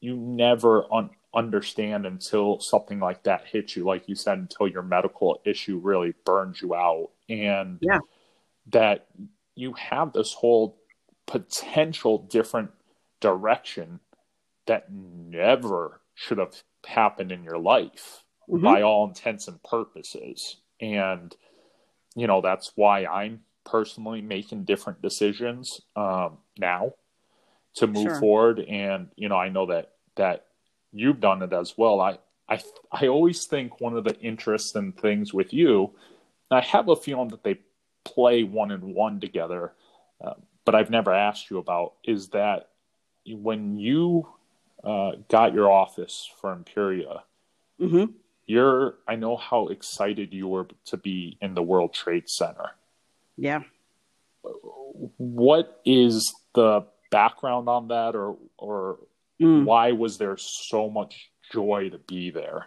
you 0.00 0.16
never 0.16 0.90
un- 0.90 1.10
understand 1.34 2.06
until 2.06 2.58
something 2.58 2.98
like 2.98 3.22
that 3.24 3.44
hits 3.46 3.76
you, 3.76 3.84
like 3.84 4.08
you 4.08 4.14
said, 4.14 4.38
until 4.38 4.66
your 4.66 4.82
medical 4.82 5.42
issue 5.44 5.78
really 5.78 6.14
burns 6.24 6.62
you 6.62 6.74
out, 6.74 7.10
and 7.28 7.78
yeah. 7.82 7.98
that 8.70 9.08
you 9.54 9.74
have 9.74 10.14
this 10.14 10.32
whole 10.32 10.78
potential 11.26 12.26
different 12.30 12.70
direction 13.20 14.00
that 14.66 14.90
never 14.90 16.00
should 16.14 16.38
have 16.38 16.62
happened 16.86 17.30
in 17.30 17.44
your 17.44 17.58
life 17.58 18.24
mm-hmm. 18.48 18.64
by 18.64 18.80
all 18.80 19.06
intents 19.06 19.48
and 19.48 19.62
purposes 19.62 20.56
and 20.80 21.36
you 22.16 22.26
know 22.26 22.40
that's 22.40 22.72
why 22.74 23.04
i'm 23.04 23.40
personally 23.64 24.20
making 24.20 24.64
different 24.64 25.00
decisions 25.02 25.80
um, 25.96 26.38
now 26.58 26.92
to 27.74 27.86
move 27.86 28.04
sure. 28.04 28.20
forward 28.20 28.60
and 28.60 29.08
you 29.16 29.28
know 29.28 29.36
i 29.36 29.48
know 29.48 29.66
that 29.66 29.92
that 30.16 30.46
you've 30.92 31.20
done 31.20 31.42
it 31.42 31.52
as 31.52 31.76
well 31.76 32.00
i 32.00 32.18
i 32.48 32.60
i 32.90 33.06
always 33.06 33.46
think 33.46 33.80
one 33.80 33.96
of 33.96 34.04
the 34.04 34.18
interesting 34.20 34.92
things 34.92 35.32
with 35.32 35.52
you 35.52 35.90
i 36.50 36.60
have 36.60 36.88
a 36.88 36.96
feeling 36.96 37.28
that 37.28 37.44
they 37.44 37.58
play 38.04 38.42
one 38.42 38.70
and 38.70 38.82
one 38.82 39.20
together 39.20 39.72
uh, 40.24 40.34
but 40.64 40.74
i've 40.74 40.90
never 40.90 41.12
asked 41.12 41.50
you 41.50 41.58
about 41.58 41.94
is 42.04 42.28
that 42.28 42.70
when 43.28 43.76
you 43.76 44.26
uh, 44.82 45.12
got 45.28 45.52
your 45.52 45.70
office 45.70 46.28
for 46.40 46.52
imperia 46.52 47.22
mm-hmm 47.80 48.06
you're 48.50 48.96
I 49.06 49.14
know 49.14 49.36
how 49.36 49.68
excited 49.68 50.34
you 50.34 50.48
were 50.48 50.66
to 50.86 50.96
be 50.96 51.38
in 51.40 51.54
the 51.54 51.62
World 51.62 51.94
Trade 51.94 52.28
Center. 52.28 52.70
Yeah. 53.40 53.62
What 55.16 55.80
is 55.86 56.30
the 56.54 56.86
background 57.10 57.70
on 57.70 57.88
that 57.88 58.14
or 58.14 58.36
or 58.58 58.98
mm. 59.40 59.64
why 59.64 59.92
was 59.92 60.18
there 60.18 60.36
so 60.36 60.90
much 60.90 61.30
joy 61.50 61.88
to 61.88 61.98
be 61.98 62.30
there? 62.30 62.66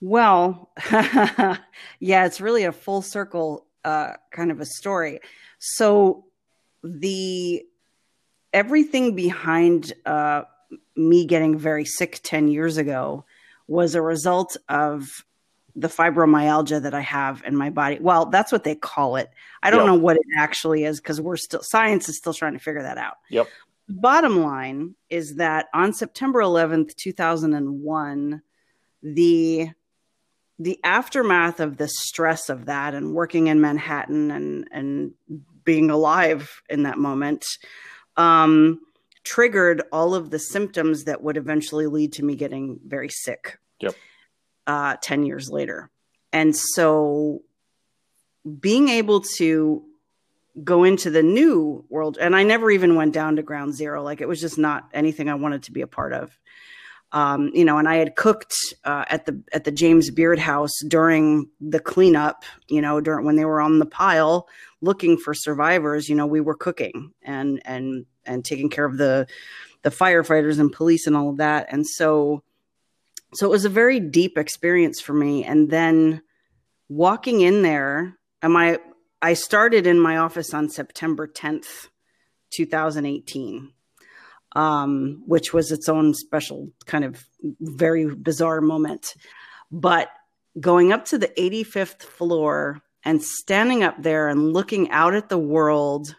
Well, 0.00 0.70
yeah, 0.92 2.26
it's 2.26 2.40
really 2.40 2.62
a 2.62 2.70
full 2.70 3.02
circle 3.02 3.66
uh, 3.84 4.12
kind 4.30 4.52
of 4.52 4.60
a 4.60 4.66
story. 4.66 5.18
So 5.58 6.26
the 6.84 7.64
everything 8.52 9.16
behind 9.16 9.94
uh, 10.04 10.42
me 10.94 11.26
getting 11.26 11.58
very 11.58 11.84
sick 11.84 12.20
10 12.22 12.46
years 12.46 12.76
ago 12.76 13.24
was 13.66 13.96
a 13.96 14.02
result 14.02 14.56
of 14.68 15.08
the 15.76 15.88
fibromyalgia 15.88 16.82
that 16.82 16.94
I 16.94 17.02
have 17.02 17.42
in 17.46 17.54
my 17.54 17.70
body. 17.70 17.98
Well, 18.00 18.26
that's 18.26 18.50
what 18.50 18.64
they 18.64 18.74
call 18.74 19.16
it. 19.16 19.30
I 19.62 19.70
don't 19.70 19.80
yep. 19.80 19.86
know 19.86 19.94
what 19.94 20.16
it 20.16 20.26
actually 20.36 20.84
is 20.84 21.00
because 21.00 21.20
we're 21.20 21.36
still 21.36 21.62
science 21.62 22.08
is 22.08 22.16
still 22.16 22.32
trying 22.32 22.54
to 22.54 22.58
figure 22.58 22.82
that 22.82 22.98
out. 22.98 23.16
Yep. 23.28 23.48
Bottom 23.88 24.42
line 24.42 24.94
is 25.10 25.36
that 25.36 25.66
on 25.72 25.92
September 25.92 26.40
11th, 26.40 26.96
2001, 26.96 28.42
the 29.02 29.68
the 30.58 30.80
aftermath 30.82 31.60
of 31.60 31.76
the 31.76 31.86
stress 31.86 32.48
of 32.48 32.64
that 32.64 32.94
and 32.94 33.14
working 33.14 33.48
in 33.48 33.60
Manhattan 33.60 34.30
and 34.30 34.66
and 34.72 35.12
being 35.64 35.90
alive 35.90 36.62
in 36.70 36.84
that 36.84 36.96
moment 36.96 37.44
um, 38.16 38.80
triggered 39.24 39.82
all 39.92 40.14
of 40.14 40.30
the 40.30 40.38
symptoms 40.38 41.04
that 41.04 41.22
would 41.22 41.36
eventually 41.36 41.86
lead 41.86 42.12
to 42.14 42.24
me 42.24 42.36
getting 42.36 42.80
very 42.86 43.10
sick. 43.10 43.58
Yep. 43.80 43.94
Uh, 44.66 44.96
10 45.00 45.24
years 45.24 45.48
later. 45.50 45.90
And 46.32 46.54
so 46.56 47.42
being 48.60 48.88
able 48.88 49.20
to 49.38 49.82
go 50.62 50.84
into 50.84 51.10
the 51.10 51.22
new 51.22 51.84
world, 51.88 52.18
and 52.20 52.34
I 52.34 52.42
never 52.42 52.70
even 52.70 52.94
went 52.94 53.14
down 53.14 53.36
to 53.36 53.42
ground 53.42 53.74
zero. 53.74 54.02
Like 54.02 54.20
it 54.20 54.28
was 54.28 54.40
just 54.40 54.58
not 54.58 54.88
anything 54.92 55.28
I 55.28 55.34
wanted 55.34 55.64
to 55.64 55.72
be 55.72 55.82
a 55.82 55.86
part 55.86 56.12
of. 56.12 56.36
Um, 57.12 57.50
you 57.54 57.64
know, 57.64 57.78
and 57.78 57.88
I 57.88 57.96
had 57.96 58.16
cooked 58.16 58.54
uh, 58.84 59.04
at 59.08 59.26
the 59.26 59.40
at 59.52 59.64
the 59.64 59.70
James 59.70 60.10
Beard 60.10 60.38
House 60.38 60.72
during 60.86 61.48
the 61.60 61.78
cleanup. 61.78 62.44
You 62.68 62.80
know, 62.80 63.00
during 63.00 63.24
when 63.24 63.36
they 63.36 63.44
were 63.44 63.60
on 63.60 63.78
the 63.78 63.86
pile 63.86 64.48
looking 64.80 65.16
for 65.16 65.32
survivors. 65.32 66.08
You 66.08 66.16
know, 66.16 66.26
we 66.26 66.40
were 66.40 66.56
cooking 66.56 67.12
and 67.22 67.62
and 67.64 68.06
and 68.24 68.44
taking 68.44 68.68
care 68.68 68.84
of 68.84 68.98
the 68.98 69.26
the 69.82 69.90
firefighters 69.90 70.58
and 70.58 70.72
police 70.72 71.06
and 71.06 71.16
all 71.16 71.30
of 71.30 71.36
that. 71.36 71.68
And 71.70 71.86
so 71.86 72.42
so 73.34 73.46
it 73.46 73.50
was 73.50 73.64
a 73.64 73.70
very 73.70 74.00
deep 74.00 74.38
experience 74.38 75.00
for 75.00 75.12
me. 75.12 75.44
And 75.44 75.70
then 75.70 76.22
walking 76.88 77.40
in 77.40 77.62
there, 77.62 78.16
and 78.42 78.56
I 78.56 78.78
I 79.22 79.34
started 79.34 79.86
in 79.86 79.98
my 79.98 80.18
office 80.18 80.54
on 80.54 80.68
September 80.68 81.26
10th, 81.26 81.88
2018. 82.52 83.72
Um, 84.54 85.22
which 85.26 85.52
was 85.52 85.70
its 85.70 85.86
own 85.86 86.14
special 86.14 86.70
kind 86.86 87.04
of 87.04 87.22
very 87.60 88.14
bizarre 88.14 88.62
moment. 88.62 89.14
But 89.70 90.08
going 90.58 90.94
up 90.94 91.04
to 91.06 91.18
the 91.18 91.28
85th 91.36 92.02
floor 92.04 92.80
and 93.04 93.22
standing 93.22 93.82
up 93.82 94.02
there 94.02 94.28
and 94.28 94.54
looking 94.54 94.90
out 94.90 95.14
at 95.14 95.28
the 95.28 95.36
world 95.36 96.16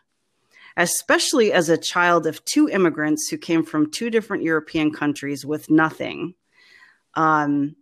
especially 0.78 1.52
as 1.52 1.70
a 1.70 1.78
child 1.78 2.28
of 2.28 2.46
two 2.46 2.70
immigrants 2.70 3.28
who 3.28 3.38
came 3.38 3.64
from 3.64 3.92
two 3.92 4.12
different 4.12 4.44
European 4.44 4.94
countries 4.94 5.44
with 5.44 5.70
nothing. 5.72 6.36
Um, 7.18 7.76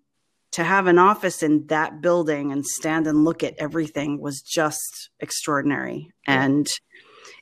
to 0.55 0.63
have 0.63 0.87
an 0.87 0.97
office 0.97 1.43
in 1.43 1.67
that 1.67 1.99
building 1.99 2.53
and 2.53 2.65
stand 2.65 3.07
and 3.07 3.25
look 3.25 3.43
at 3.43 3.55
everything 3.57 4.21
was 4.21 4.41
just 4.41 5.09
extraordinary. 5.19 6.13
And 6.25 6.65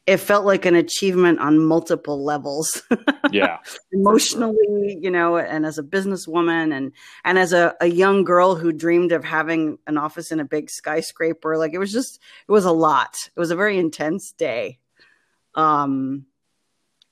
it 0.07 0.17
felt 0.17 0.45
like 0.45 0.65
an 0.65 0.73
achievement 0.73 1.39
on 1.39 1.59
multiple 1.59 2.23
levels. 2.23 2.81
yeah. 3.31 3.59
Emotionally, 3.91 4.97
you 4.99 5.11
know, 5.11 5.37
and 5.37 5.63
as 5.63 5.77
a 5.77 5.83
businesswoman 5.83 6.75
and 6.75 6.91
and 7.23 7.37
as 7.37 7.53
a, 7.53 7.75
a 7.79 7.85
young 7.85 8.23
girl 8.23 8.55
who 8.55 8.71
dreamed 8.71 9.11
of 9.11 9.23
having 9.23 9.77
an 9.85 9.99
office 9.99 10.31
in 10.31 10.39
a 10.39 10.45
big 10.45 10.71
skyscraper. 10.71 11.55
Like 11.57 11.73
it 11.73 11.79
was 11.79 11.91
just 11.91 12.19
it 12.47 12.51
was 12.51 12.65
a 12.65 12.71
lot. 12.71 13.15
It 13.35 13.39
was 13.39 13.51
a 13.51 13.55
very 13.55 13.77
intense 13.77 14.31
day. 14.31 14.79
Um, 15.55 16.25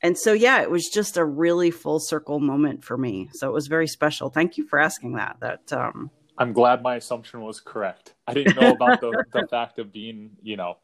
and 0.03 0.17
so, 0.17 0.33
yeah, 0.33 0.61
it 0.61 0.71
was 0.71 0.89
just 0.91 1.17
a 1.17 1.25
really 1.25 1.69
full 1.69 1.99
circle 1.99 2.39
moment 2.39 2.83
for 2.83 2.97
me. 2.97 3.29
So 3.33 3.47
it 3.47 3.53
was 3.53 3.67
very 3.67 3.87
special. 3.87 4.29
Thank 4.29 4.57
you 4.57 4.67
for 4.67 4.79
asking 4.79 5.13
that. 5.13 5.37
That 5.41 5.71
um, 5.73 6.09
I'm 6.37 6.53
glad 6.53 6.81
my 6.81 6.95
assumption 6.95 7.41
was 7.41 7.59
correct. 7.59 8.15
I 8.27 8.33
didn't 8.33 8.59
know 8.59 8.71
about 8.71 9.01
the, 9.01 9.23
the 9.33 9.47
fact 9.47 9.77
of 9.77 9.93
being, 9.93 10.31
you 10.41 10.57
know, 10.57 10.77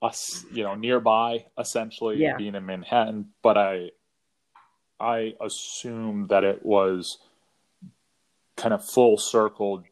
us, 0.00 0.44
you 0.52 0.64
know, 0.64 0.74
nearby, 0.74 1.46
essentially 1.56 2.16
yeah. 2.18 2.36
being 2.36 2.56
in 2.56 2.66
Manhattan, 2.66 3.28
but 3.42 3.56
I, 3.56 3.90
I 4.98 5.34
assumed 5.40 6.30
that 6.30 6.42
it 6.42 6.64
was 6.66 7.18
kind 8.56 8.74
of 8.74 8.84
full 8.84 9.18
circle, 9.18 9.84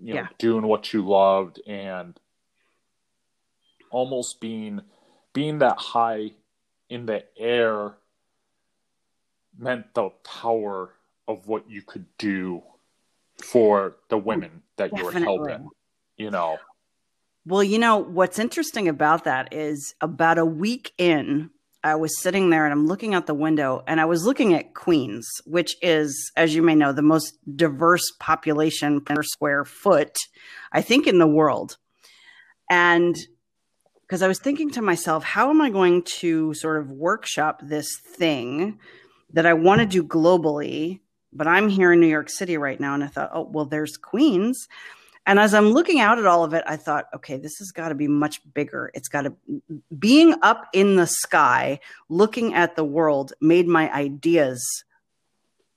you 0.00 0.14
know, 0.14 0.20
yeah. 0.20 0.28
doing 0.38 0.66
what 0.66 0.94
you 0.94 1.06
loved 1.06 1.60
and 1.66 2.18
almost 3.90 4.40
being 4.40 4.80
being 5.32 5.58
that 5.58 5.78
high 5.78 6.32
in 6.88 7.06
the 7.06 7.24
air 7.38 7.94
meant 9.58 9.92
the 9.94 10.10
power 10.24 10.90
of 11.26 11.46
what 11.48 11.68
you 11.68 11.82
could 11.82 12.06
do 12.18 12.62
for 13.42 13.96
the 14.08 14.18
women 14.18 14.62
that 14.76 14.90
Definitely. 14.90 15.20
you 15.20 15.20
were 15.40 15.48
helping 15.48 15.68
you 16.16 16.30
know 16.30 16.58
Well, 17.46 17.64
you 17.64 17.78
know, 17.78 17.96
what's 17.96 18.38
interesting 18.38 18.88
about 18.88 19.24
that 19.24 19.54
is 19.54 19.94
about 20.00 20.38
a 20.38 20.44
week 20.44 20.92
in, 20.98 21.50
I 21.82 21.94
was 21.94 22.20
sitting 22.20 22.50
there 22.50 22.66
and 22.66 22.72
I'm 22.72 22.86
looking 22.86 23.14
out 23.14 23.26
the 23.26 23.34
window 23.34 23.82
and 23.86 24.00
I 24.00 24.04
was 24.04 24.26
looking 24.26 24.52
at 24.52 24.74
Queens, 24.74 25.26
which 25.46 25.76
is, 25.80 26.30
as 26.36 26.54
you 26.54 26.62
may 26.62 26.74
know, 26.74 26.92
the 26.92 27.00
most 27.02 27.38
diverse 27.56 28.10
population 28.18 29.00
per 29.00 29.22
square 29.22 29.64
foot, 29.64 30.16
I 30.72 30.82
think, 30.82 31.06
in 31.06 31.18
the 31.18 31.26
world. 31.26 31.78
And 32.68 33.16
because 34.08 34.22
I 34.22 34.28
was 34.28 34.38
thinking 34.38 34.70
to 34.70 34.80
myself, 34.80 35.22
how 35.22 35.50
am 35.50 35.60
I 35.60 35.68
going 35.68 36.02
to 36.20 36.54
sort 36.54 36.80
of 36.80 36.90
workshop 36.90 37.60
this 37.62 37.98
thing 37.98 38.78
that 39.34 39.44
I 39.44 39.52
want 39.52 39.80
to 39.80 39.86
do 39.86 40.02
globally? 40.02 41.00
But 41.30 41.46
I'm 41.46 41.68
here 41.68 41.92
in 41.92 42.00
New 42.00 42.06
York 42.06 42.30
City 42.30 42.56
right 42.56 42.80
now. 42.80 42.94
And 42.94 43.04
I 43.04 43.08
thought, 43.08 43.30
oh, 43.34 43.42
well, 43.42 43.66
there's 43.66 43.98
Queens. 43.98 44.66
And 45.26 45.38
as 45.38 45.52
I'm 45.52 45.72
looking 45.72 46.00
out 46.00 46.18
at 46.18 46.24
all 46.24 46.42
of 46.42 46.54
it, 46.54 46.64
I 46.66 46.76
thought, 46.76 47.04
okay, 47.14 47.36
this 47.36 47.58
has 47.58 47.70
got 47.70 47.90
to 47.90 47.94
be 47.94 48.08
much 48.08 48.40
bigger. 48.54 48.90
It's 48.94 49.08
got 49.08 49.22
to, 49.22 49.34
being 49.98 50.36
up 50.40 50.68
in 50.72 50.96
the 50.96 51.06
sky, 51.06 51.80
looking 52.08 52.54
at 52.54 52.76
the 52.76 52.84
world 52.84 53.34
made 53.42 53.68
my 53.68 53.92
ideas 53.92 54.66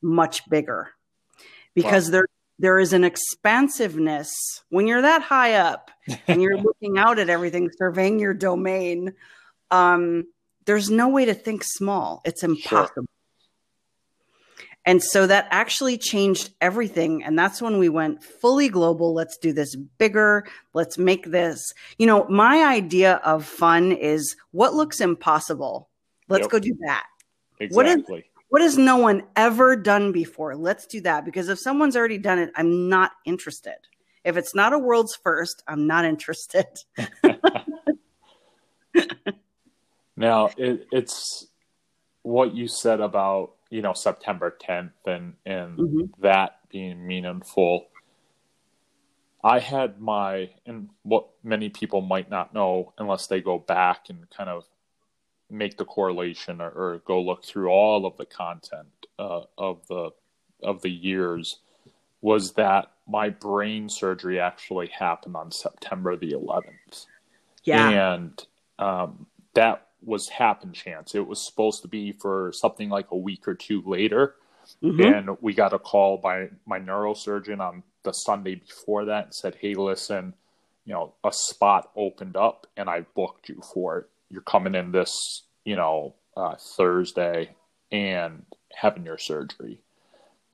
much 0.01 0.49
bigger 0.49 0.91
because 1.75 2.05
wow. 2.05 2.11
there, 2.11 2.27
there 2.61 2.77
is 2.77 2.93
an 2.93 3.03
expansiveness 3.03 4.31
when 4.69 4.85
you're 4.85 5.01
that 5.01 5.23
high 5.23 5.55
up 5.55 5.89
and 6.27 6.43
you're 6.43 6.57
looking 6.61 6.99
out 6.99 7.17
at 7.17 7.27
everything, 7.27 7.71
surveying 7.75 8.19
your 8.19 8.35
domain. 8.35 9.13
Um, 9.71 10.27
there's 10.65 10.91
no 10.91 11.09
way 11.09 11.25
to 11.25 11.33
think 11.33 11.63
small. 11.63 12.21
It's 12.23 12.43
impossible. 12.43 12.93
Sure. 12.93 13.05
And 14.85 15.01
so 15.01 15.25
that 15.25 15.47
actually 15.49 15.97
changed 15.97 16.51
everything. 16.61 17.23
And 17.23 17.37
that's 17.37 17.63
when 17.63 17.79
we 17.79 17.89
went 17.89 18.23
fully 18.23 18.69
global. 18.69 19.13
Let's 19.13 19.37
do 19.37 19.53
this 19.53 19.75
bigger. 19.75 20.45
Let's 20.73 20.99
make 20.99 21.31
this, 21.31 21.73
you 21.97 22.05
know, 22.05 22.27
my 22.29 22.63
idea 22.63 23.15
of 23.23 23.43
fun 23.43 23.91
is 23.91 24.35
what 24.51 24.75
looks 24.75 25.01
impossible. 25.01 25.89
Let's 26.29 26.43
yep. 26.43 26.51
go 26.51 26.59
do 26.59 26.77
that. 26.85 27.05
Exactly. 27.59 27.75
What, 27.75 27.85
is, 27.87 28.23
what 28.51 28.61
has 28.61 28.77
no 28.77 28.97
one 28.97 29.23
ever 29.37 29.77
done 29.77 30.11
before? 30.11 30.57
Let's 30.57 30.85
do 30.85 30.99
that. 31.01 31.23
Because 31.23 31.47
if 31.47 31.57
someone's 31.57 31.95
already 31.95 32.17
done 32.17 32.37
it, 32.37 32.51
I'm 32.53 32.89
not 32.89 33.11
interested. 33.25 33.77
If 34.25 34.35
it's 34.35 34.53
not 34.53 34.73
a 34.73 34.77
world's 34.77 35.15
first, 35.15 35.63
I'm 35.69 35.87
not 35.87 36.03
interested. 36.03 36.65
now, 40.17 40.49
it, 40.57 40.85
it's 40.91 41.47
what 42.23 42.53
you 42.53 42.67
said 42.67 42.99
about 42.99 43.53
you 43.69 43.81
know 43.81 43.93
September 43.93 44.53
10th 44.61 44.91
and 45.05 45.35
and 45.45 45.77
mm-hmm. 45.77 46.21
that 46.21 46.59
being 46.69 47.07
meaningful. 47.07 47.87
I 49.45 49.59
had 49.59 50.01
my 50.01 50.49
and 50.65 50.89
what 51.03 51.29
many 51.41 51.69
people 51.69 52.01
might 52.01 52.29
not 52.29 52.53
know 52.53 52.91
unless 52.97 53.27
they 53.27 53.39
go 53.39 53.59
back 53.59 54.09
and 54.09 54.29
kind 54.29 54.49
of 54.49 54.65
make 55.51 55.77
the 55.77 55.85
correlation 55.85 56.61
or, 56.61 56.69
or 56.69 57.01
go 57.05 57.21
look 57.21 57.43
through 57.43 57.69
all 57.69 58.05
of 58.05 58.17
the 58.17 58.25
content 58.25 58.87
uh, 59.19 59.41
of 59.57 59.85
the 59.87 60.11
of 60.63 60.81
the 60.81 60.91
years 60.91 61.59
was 62.21 62.53
that 62.53 62.91
my 63.07 63.29
brain 63.29 63.89
surgery 63.89 64.39
actually 64.39 64.87
happened 64.87 65.35
on 65.35 65.51
September 65.51 66.15
the 66.15 66.31
11th. 66.33 67.07
Yeah. 67.63 68.13
And 68.13 68.45
um, 68.77 69.25
that 69.55 69.87
was 70.03 70.29
happen 70.29 70.71
chance. 70.71 71.15
It 71.15 71.27
was 71.27 71.45
supposed 71.45 71.81
to 71.81 71.87
be 71.87 72.11
for 72.11 72.51
something 72.53 72.89
like 72.89 73.11
a 73.11 73.17
week 73.17 73.47
or 73.47 73.55
two 73.55 73.83
later. 73.85 74.35
Mm-hmm. 74.83 75.01
And 75.01 75.37
we 75.41 75.53
got 75.53 75.73
a 75.73 75.79
call 75.79 76.17
by 76.17 76.49
my 76.65 76.79
neurosurgeon 76.79 77.59
on 77.59 77.83
the 78.03 78.11
Sunday 78.11 78.55
before 78.55 79.05
that 79.05 79.25
and 79.25 79.33
said, 79.33 79.57
Hey, 79.59 79.73
listen, 79.73 80.33
you 80.85 80.93
know, 80.93 81.13
a 81.23 81.33
spot 81.33 81.91
opened 81.95 82.35
up 82.35 82.67
and 82.77 82.89
I 82.89 83.01
booked 83.15 83.49
you 83.49 83.61
for 83.73 83.97
it. 83.99 84.09
You're 84.31 84.41
coming 84.41 84.75
in 84.75 84.91
this, 84.91 85.43
you 85.65 85.75
know, 85.75 86.15
uh, 86.37 86.55
Thursday 86.55 87.51
and 87.91 88.45
having 88.73 89.05
your 89.05 89.17
surgery. 89.17 89.81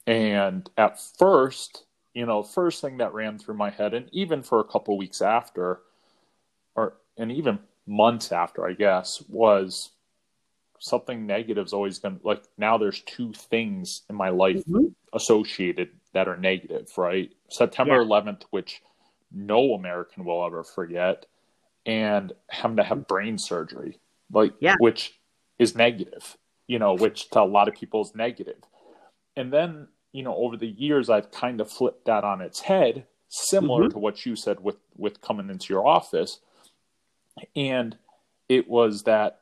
And 0.06 0.70
at 0.78 1.00
first, 1.18 1.86
you 2.14 2.26
know, 2.26 2.42
first 2.42 2.82
thing 2.82 2.98
that 2.98 3.14
ran 3.14 3.38
through 3.38 3.56
my 3.56 3.70
head, 3.70 3.94
and 3.94 4.10
even 4.12 4.42
for 4.42 4.60
a 4.60 4.64
couple 4.64 4.98
weeks 4.98 5.22
after, 5.22 5.82
or 6.76 6.96
and 7.18 7.32
even 7.32 7.60
months 7.86 8.32
after, 8.32 8.66
I 8.66 8.74
guess, 8.74 9.24
was 9.30 9.92
something 10.80 11.26
negative 11.26 11.66
is 11.66 11.74
always 11.74 12.00
going 12.00 12.20
to 12.20 12.28
like 12.28 12.44
now 12.58 12.78
there's 12.78 13.02
two 13.02 13.34
things 13.34 14.04
in 14.10 14.16
my 14.16 14.30
life 14.30 14.64
mm-hmm. 14.66 14.88
associated 15.14 15.90
that 16.14 16.28
are 16.28 16.38
negative, 16.38 16.90
right? 16.98 17.32
September 17.50 18.02
yeah. 18.02 18.08
11th, 18.08 18.44
which 18.52 18.82
no 19.32 19.74
American 19.74 20.26
will 20.26 20.46
ever 20.46 20.64
forget, 20.64 21.26
and 21.88 22.34
having 22.50 22.78
to 22.78 22.84
have 22.84 23.08
brain 23.08 23.40
surgery, 23.40 24.00
like, 24.32 24.54
yeah. 24.60 24.76
which 24.80 25.20
is 25.58 25.76
negative, 25.76 26.38
you 26.68 26.78
know, 26.78 26.94
which 26.94 27.30
to 27.32 27.42
a 27.42 27.46
lot 27.46 27.68
of 27.68 27.74
people 27.74 28.02
is 28.02 28.14
negative. 28.14 28.62
And 29.36 29.52
then, 29.52 29.88
you 30.12 30.22
know, 30.22 30.36
over 30.36 30.58
the 30.58 30.68
years, 30.68 31.10
I've 31.10 31.32
kind 31.32 31.62
of 31.62 31.72
flipped 31.72 32.06
that 32.06 32.24
on 32.24 32.42
its 32.42 32.60
head, 32.60 33.08
similar 33.30 33.84
mm-hmm. 33.84 33.94
to 33.94 34.00
what 34.00 34.26
you 34.26 34.36
said 34.36 34.60
with 34.60 34.78
with 34.96 35.22
coming 35.22 35.50
into 35.50 35.74
your 35.74 35.88
office 35.88 36.40
and 37.56 37.98
it 38.50 38.68
was 38.68 39.04
that 39.04 39.40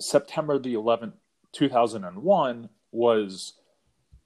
September 0.00 0.58
the 0.58 0.74
11th, 0.74 1.14
2001 1.52 2.68
was, 2.92 3.54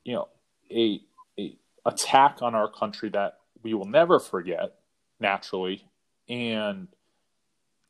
you 0.04 0.14
know, 0.14 0.28
a, 0.70 1.00
a 1.38 1.56
attack 1.86 2.38
on 2.42 2.54
our 2.54 2.70
country 2.70 3.08
that 3.10 3.38
we 3.62 3.74
will 3.74 3.86
never 3.86 4.18
forget 4.18 4.74
naturally. 5.18 5.84
And 6.28 6.88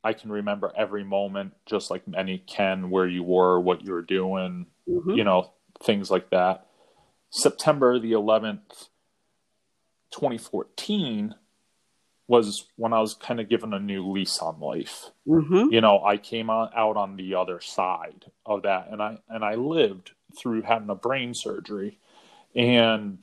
I 0.03 0.13
can 0.13 0.31
remember 0.31 0.73
every 0.75 1.03
moment, 1.03 1.53
just 1.65 1.91
like 1.91 2.07
many 2.07 2.39
can, 2.39 2.89
where 2.89 3.07
you 3.07 3.23
were, 3.23 3.59
what 3.59 3.83
you 3.83 3.91
were 3.91 4.01
doing, 4.01 4.65
mm-hmm. 4.89 5.11
you 5.11 5.23
know, 5.23 5.51
things 5.83 6.09
like 6.09 6.29
that. 6.31 6.65
September 7.29 7.99
the 7.99 8.13
11th, 8.13 8.87
2014 10.11 11.35
was 12.27 12.65
when 12.77 12.93
I 12.93 13.01
was 13.01 13.13
kind 13.13 13.39
of 13.39 13.49
given 13.49 13.73
a 13.73 13.79
new 13.79 14.09
lease 14.09 14.39
on 14.39 14.59
life. 14.59 15.09
Mm-hmm. 15.27 15.73
You 15.73 15.81
know, 15.81 16.03
I 16.03 16.17
came 16.17 16.49
out 16.49 16.73
on 16.73 17.17
the 17.17 17.35
other 17.35 17.59
side 17.59 18.25
of 18.45 18.63
that, 18.63 18.87
and 18.89 19.01
I 19.01 19.17
and 19.27 19.43
I 19.43 19.55
lived 19.55 20.11
through 20.37 20.61
having 20.61 20.89
a 20.89 20.95
brain 20.95 21.33
surgery, 21.33 21.99
and 22.55 23.21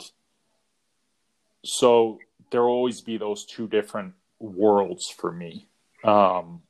so 1.65 2.19
there 2.51 2.63
will 2.63 2.71
always 2.71 3.01
be 3.01 3.17
those 3.17 3.47
two 3.47 3.67
different 3.67 4.13
worlds 4.39 5.09
for 5.09 5.33
me. 5.33 5.69
Um, 6.05 6.63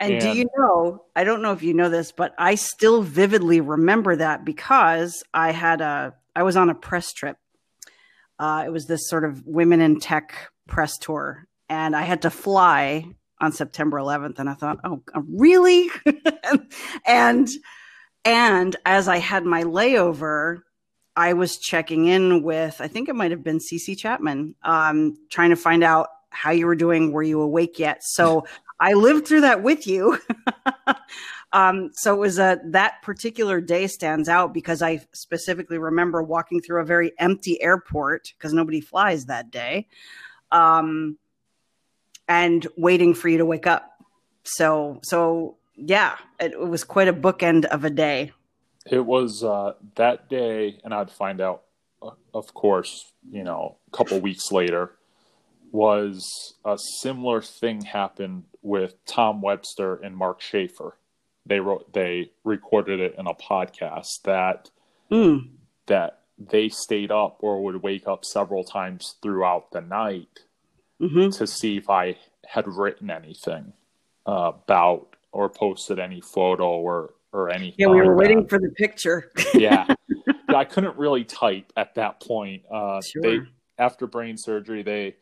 and, 0.00 0.14
and, 0.14 0.20
do 0.20 0.32
you 0.36 0.46
know? 0.56 1.04
I 1.14 1.24
don't 1.24 1.42
know 1.42 1.52
if 1.52 1.62
you 1.62 1.74
know 1.74 1.88
this, 1.88 2.12
but 2.12 2.34
I 2.38 2.56
still 2.56 3.02
vividly 3.02 3.60
remember 3.60 4.16
that 4.16 4.44
because 4.44 5.22
I 5.32 5.52
had 5.52 5.80
a 5.80 6.14
I 6.34 6.42
was 6.42 6.56
on 6.56 6.70
a 6.70 6.74
press 6.74 7.12
trip. 7.12 7.36
Uh, 8.38 8.64
it 8.66 8.70
was 8.70 8.86
this 8.86 9.08
sort 9.08 9.24
of 9.24 9.46
women 9.46 9.80
in 9.80 10.00
tech 10.00 10.50
press 10.66 10.98
tour 10.98 11.46
and 11.68 11.96
I 11.96 12.02
had 12.02 12.22
to 12.22 12.30
fly 12.30 13.06
on 13.40 13.52
September 13.52 13.98
11th 13.98 14.38
and 14.38 14.48
I 14.48 14.54
thought, 14.54 14.78
"Oh, 14.84 15.02
uh, 15.14 15.22
really?" 15.28 15.90
and 17.06 17.48
and 18.24 18.76
as 18.86 19.08
I 19.08 19.18
had 19.18 19.44
my 19.44 19.64
layover, 19.64 20.60
I 21.16 21.34
was 21.34 21.58
checking 21.58 22.06
in 22.06 22.42
with 22.42 22.80
I 22.80 22.88
think 22.88 23.08
it 23.08 23.14
might 23.14 23.30
have 23.30 23.44
been 23.44 23.58
CC 23.58 23.96
Chapman, 23.96 24.54
um, 24.62 25.16
trying 25.30 25.50
to 25.50 25.56
find 25.56 25.82
out 25.82 26.08
how 26.30 26.50
you 26.50 26.66
were 26.66 26.76
doing. 26.76 27.12
Were 27.12 27.22
you 27.22 27.40
awake 27.40 27.78
yet? 27.78 28.02
So 28.02 28.46
I 28.80 28.92
lived 28.94 29.26
through 29.26 29.42
that 29.42 29.62
with 29.62 29.86
you. 29.86 30.18
um, 31.52 31.90
so 31.94 32.14
it 32.14 32.18
was 32.18 32.38
a 32.38 32.58
that 32.66 33.02
particular 33.02 33.60
day 33.60 33.86
stands 33.86 34.28
out 34.28 34.52
because 34.52 34.82
I 34.82 35.00
specifically 35.12 35.78
remember 35.78 36.22
walking 36.22 36.60
through 36.60 36.80
a 36.80 36.84
very 36.84 37.12
empty 37.18 37.60
airport 37.62 38.32
because 38.36 38.52
nobody 38.52 38.80
flies 38.80 39.26
that 39.26 39.50
day. 39.50 39.88
Um, 40.50 41.18
and 42.28 42.66
waiting 42.76 43.14
for 43.14 43.28
you 43.28 43.38
to 43.38 43.44
wake 43.44 43.66
up. 43.66 43.90
So, 44.44 45.00
so 45.02 45.56
yeah, 45.76 46.16
it, 46.40 46.52
it 46.52 46.68
was 46.68 46.84
quite 46.84 47.08
a 47.08 47.12
bookend 47.12 47.64
of 47.66 47.84
a 47.84 47.90
day. 47.90 48.32
It 48.86 49.04
was 49.04 49.42
uh, 49.42 49.74
that 49.96 50.28
day, 50.28 50.78
and 50.84 50.92
I'd 50.92 51.10
find 51.10 51.40
out, 51.40 51.62
uh, 52.02 52.10
of 52.34 52.52
course, 52.54 53.12
you 53.30 53.42
know, 53.42 53.76
a 53.92 53.96
couple 53.96 54.20
weeks 54.20 54.52
later, 54.52 54.92
was 55.72 56.54
a 56.64 56.78
similar 57.00 57.40
thing 57.40 57.82
happened 57.82 58.44
with 58.64 58.94
Tom 59.04 59.42
Webster 59.42 59.96
and 59.96 60.16
Mark 60.16 60.40
Schaefer. 60.40 60.96
They 61.46 61.60
wrote, 61.60 61.92
they 61.92 62.32
recorded 62.42 62.98
it 62.98 63.14
in 63.18 63.26
a 63.26 63.34
podcast 63.34 64.22
that 64.22 64.70
mm. 65.10 65.48
that 65.86 66.22
they 66.38 66.70
stayed 66.70 67.12
up 67.12 67.36
or 67.40 67.62
would 67.62 67.82
wake 67.82 68.08
up 68.08 68.24
several 68.24 68.64
times 68.64 69.16
throughout 69.22 69.70
the 69.70 69.82
night 69.82 70.40
mm-hmm. 71.00 71.30
to 71.30 71.46
see 71.46 71.76
if 71.76 71.90
I 71.90 72.16
had 72.46 72.66
written 72.66 73.10
anything 73.10 73.74
uh, 74.26 74.52
about 74.64 75.08
or 75.30 75.50
posted 75.50 75.98
any 75.98 76.22
photo 76.22 76.78
or 76.78 77.12
or 77.32 77.50
anything. 77.50 77.76
Yeah, 77.78 77.88
we 77.88 78.00
were 78.00 78.16
waiting 78.16 78.42
that. 78.42 78.48
for 78.48 78.58
the 78.58 78.70
picture. 78.70 79.30
yeah, 79.54 79.86
I 80.48 80.64
couldn't 80.64 80.96
really 80.96 81.24
type 81.24 81.70
at 81.76 81.94
that 81.96 82.20
point. 82.20 82.62
Uh, 82.72 83.02
sure. 83.02 83.22
They 83.22 83.38
after 83.78 84.06
brain 84.06 84.38
surgery, 84.38 84.82
they 84.82 85.16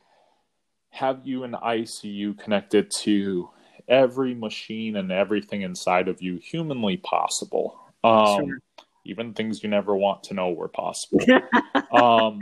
have 0.92 1.20
you 1.24 1.44
in 1.44 1.52
ICU 1.52 2.38
connected 2.38 2.90
to 3.00 3.48
every 3.88 4.34
machine 4.34 4.96
and 4.96 5.10
everything 5.10 5.62
inside 5.62 6.08
of 6.08 6.22
you 6.22 6.36
humanly 6.36 6.98
possible. 6.98 7.78
Um, 8.04 8.46
sure. 8.46 8.58
Even 9.04 9.34
things 9.34 9.62
you 9.62 9.68
never 9.68 9.96
want 9.96 10.22
to 10.24 10.34
know 10.34 10.52
were 10.52 10.68
possible. 10.68 11.20
um, 11.92 12.40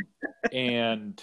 and 0.53 1.23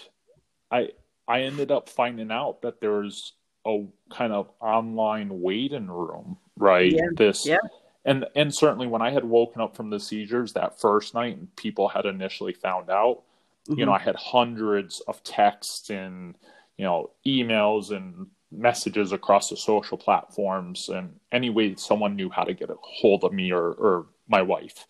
I 0.70 0.90
I 1.28 1.42
ended 1.42 1.70
up 1.70 1.88
finding 1.88 2.32
out 2.32 2.62
that 2.62 2.80
there's 2.80 3.34
a 3.66 3.84
kind 4.10 4.32
of 4.32 4.50
online 4.60 5.40
waiting 5.40 5.88
room, 5.88 6.38
right? 6.56 6.90
Yeah. 6.90 7.02
This 7.14 7.46
yeah. 7.46 7.58
and 8.04 8.26
and 8.34 8.52
certainly 8.52 8.86
when 8.86 9.02
I 9.02 9.10
had 9.10 9.24
woken 9.24 9.60
up 9.60 9.76
from 9.76 9.90
the 9.90 10.00
seizures 10.00 10.54
that 10.54 10.80
first 10.80 11.14
night 11.14 11.36
and 11.36 11.54
people 11.56 11.88
had 11.88 12.06
initially 12.06 12.52
found 12.52 12.90
out, 12.90 13.22
mm-hmm. 13.68 13.78
you 13.78 13.86
know, 13.86 13.92
mm-hmm. 13.92 14.00
I 14.00 14.04
had 14.04 14.16
hundreds 14.16 15.00
of 15.06 15.22
texts 15.22 15.90
and 15.90 16.34
you 16.78 16.84
know 16.84 17.10
emails 17.26 17.90
and 17.94 18.28
messages 18.50 19.12
across 19.12 19.50
the 19.50 19.56
social 19.56 19.98
platforms 19.98 20.88
and 20.88 21.14
any 21.30 21.50
way 21.50 21.74
someone 21.74 22.16
knew 22.16 22.30
how 22.30 22.44
to 22.44 22.54
get 22.54 22.70
a 22.70 22.76
hold 22.80 23.22
of 23.22 23.32
me 23.32 23.52
or, 23.52 23.72
or 23.72 24.06
my 24.26 24.40
wife 24.40 24.86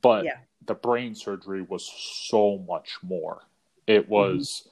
but 0.00 0.24
yeah. 0.24 0.38
the 0.64 0.74
brain 0.74 1.14
surgery 1.14 1.60
was 1.60 1.90
so 2.28 2.64
much 2.66 2.96
more 3.02 3.42
it 3.86 4.04
mm-hmm. 4.04 4.12
was 4.12 4.68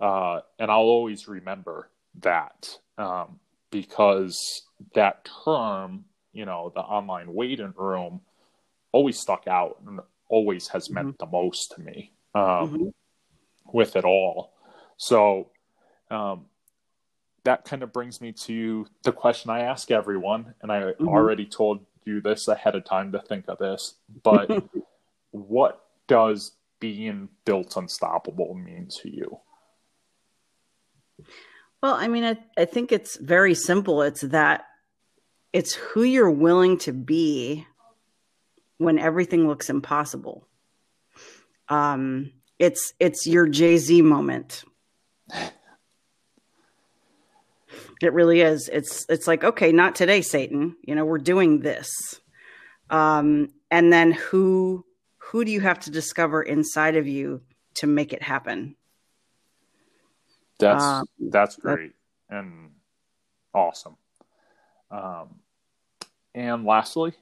mm-hmm. 0.00 0.36
uh, 0.38 0.40
and 0.58 0.70
i'll 0.70 0.78
always 0.78 1.28
remember 1.28 1.90
that 2.20 2.78
um, 2.96 3.38
because 3.70 4.62
that 4.94 5.28
term 5.44 6.04
you 6.32 6.46
know 6.46 6.72
the 6.74 6.80
online 6.80 7.32
waiting 7.34 7.74
room 7.76 8.22
always 8.92 9.18
stuck 9.18 9.46
out 9.46 9.76
and 9.86 10.00
always 10.28 10.68
has 10.68 10.88
meant 10.88 11.08
mm-hmm. 11.08 11.24
the 11.24 11.30
most 11.30 11.72
to 11.72 11.82
me 11.82 12.10
um, 12.34 12.42
mm-hmm. 12.42 12.88
with 13.66 13.96
it 13.96 14.04
all 14.04 14.54
so 14.96 15.50
um, 16.10 16.46
that 17.44 17.64
kind 17.64 17.82
of 17.82 17.92
brings 17.92 18.20
me 18.20 18.32
to 18.32 18.86
the 19.02 19.12
question 19.12 19.50
I 19.50 19.60
ask 19.60 19.90
everyone, 19.90 20.54
and 20.62 20.70
I 20.72 20.80
mm-hmm. 20.80 21.08
already 21.08 21.46
told 21.46 21.84
you 22.04 22.20
this 22.20 22.48
ahead 22.48 22.74
of 22.74 22.84
time 22.84 23.12
to 23.12 23.20
think 23.20 23.46
of 23.48 23.58
this, 23.58 23.94
but 24.22 24.64
what 25.30 25.84
does 26.06 26.52
being 26.80 27.28
built 27.44 27.76
unstoppable 27.76 28.54
mean 28.54 28.88
to 29.02 29.10
you? 29.10 29.40
Well, 31.82 31.94
I 31.94 32.08
mean, 32.08 32.24
I, 32.24 32.36
I 32.56 32.64
think 32.64 32.92
it's 32.92 33.16
very 33.16 33.54
simple. 33.54 34.02
It's 34.02 34.22
that 34.22 34.66
it's 35.52 35.74
who 35.74 36.02
you're 36.02 36.30
willing 36.30 36.78
to 36.78 36.92
be 36.92 37.66
when 38.78 38.98
everything 38.98 39.46
looks 39.48 39.70
impossible. 39.70 40.46
Um, 41.68 42.32
it's 42.58 42.92
it's 42.98 43.26
your 43.26 43.46
Jay 43.46 43.76
Z 43.78 44.02
moment. 44.02 44.64
It 48.02 48.12
really 48.12 48.40
is. 48.40 48.68
It's 48.72 49.06
it's 49.08 49.26
like 49.26 49.42
okay, 49.44 49.72
not 49.72 49.94
today, 49.94 50.20
Satan. 50.22 50.76
You 50.82 50.94
know, 50.94 51.04
we're 51.04 51.18
doing 51.18 51.60
this. 51.60 51.88
Um, 52.90 53.48
and 53.70 53.92
then 53.92 54.12
who 54.12 54.84
who 55.18 55.44
do 55.44 55.50
you 55.50 55.60
have 55.60 55.80
to 55.80 55.90
discover 55.90 56.42
inside 56.42 56.96
of 56.96 57.06
you 57.06 57.42
to 57.74 57.86
make 57.86 58.12
it 58.12 58.22
happen? 58.22 58.76
That's 60.58 60.84
um, 60.84 61.06
that's 61.18 61.56
great 61.56 61.92
that, 62.28 62.38
and 62.38 62.70
awesome. 63.52 63.96
Um, 64.90 65.40
and 66.34 66.64
lastly, 66.64 67.14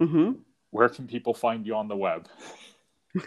mm-hmm. 0.00 0.32
where 0.70 0.88
can 0.88 1.06
people 1.06 1.32
find 1.32 1.66
you 1.66 1.74
on 1.74 1.88
the 1.88 1.96
web? 1.96 2.28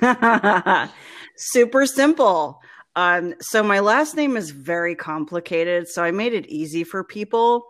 Super 1.36 1.86
simple. 1.86 2.62
Um, 2.96 3.36
so 3.39 3.64
my 3.64 3.80
last 3.80 4.16
name 4.16 4.36
is 4.36 4.52
very 4.52 4.96
complicated, 4.96 5.88
so 5.88 6.04
I 6.04 6.12
made 6.12 6.34
it 6.34 6.48
easy 6.48 6.84
for 6.84 7.04
people. 7.04 7.68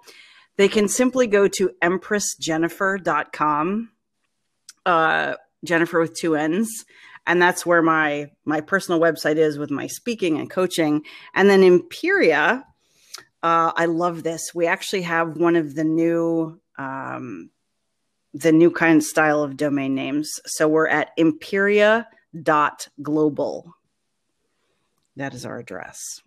They 0.57 0.67
can 0.67 0.87
simply 0.87 1.27
go 1.27 1.47
to 1.47 1.71
empressjennifer.com, 1.81 3.91
uh, 4.85 5.33
Jennifer 5.63 5.99
with 5.99 6.15
two 6.15 6.35
N's, 6.35 6.85
and 7.27 7.41
that's 7.41 7.65
where 7.65 7.81
my 7.81 8.31
my 8.45 8.61
personal 8.61 8.99
website 8.99 9.37
is 9.37 9.57
with 9.57 9.71
my 9.71 9.87
speaking 9.87 10.37
and 10.37 10.49
coaching. 10.49 11.03
And 11.33 11.49
then 11.49 11.63
Imperia, 11.63 12.63
uh, 13.43 13.71
I 13.75 13.85
love 13.85 14.23
this. 14.23 14.53
We 14.53 14.67
actually 14.67 15.03
have 15.03 15.37
one 15.37 15.55
of 15.55 15.75
the 15.75 15.83
new 15.83 16.59
um, 16.77 17.51
the 18.33 18.51
new 18.51 18.71
kind 18.71 18.97
of 18.97 19.03
style 19.03 19.43
of 19.43 19.57
domain 19.57 19.93
names. 19.93 20.31
So 20.45 20.67
we're 20.67 20.87
at 20.87 21.11
imperia.global. 21.17 23.75
That 25.15 25.33
is 25.33 25.45
our 25.45 25.57
address. 25.57 26.21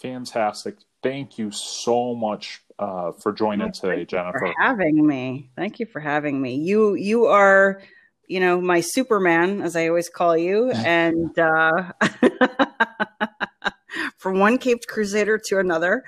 Fantastic. 0.00 0.76
Thank 1.02 1.38
you 1.38 1.50
so 1.50 2.14
much 2.14 2.62
uh, 2.78 3.12
for 3.12 3.32
joining 3.32 3.72
today, 3.72 4.04
Jennifer. 4.04 4.38
For 4.38 4.54
having 4.58 5.06
me. 5.06 5.50
Thank 5.56 5.80
you 5.80 5.86
for 5.86 6.00
having 6.00 6.40
me. 6.40 6.56
You 6.56 6.94
you 6.94 7.26
are, 7.26 7.80
you 8.26 8.40
know, 8.40 8.60
my 8.60 8.80
Superman, 8.80 9.62
as 9.62 9.76
I 9.76 9.88
always 9.88 10.08
call 10.08 10.36
you, 10.36 10.70
and 10.72 11.36
uh, 11.38 11.92
from 14.16 14.38
one 14.38 14.58
Caped 14.58 14.88
Crusader 14.88 15.38
to 15.46 15.58
another. 15.58 16.04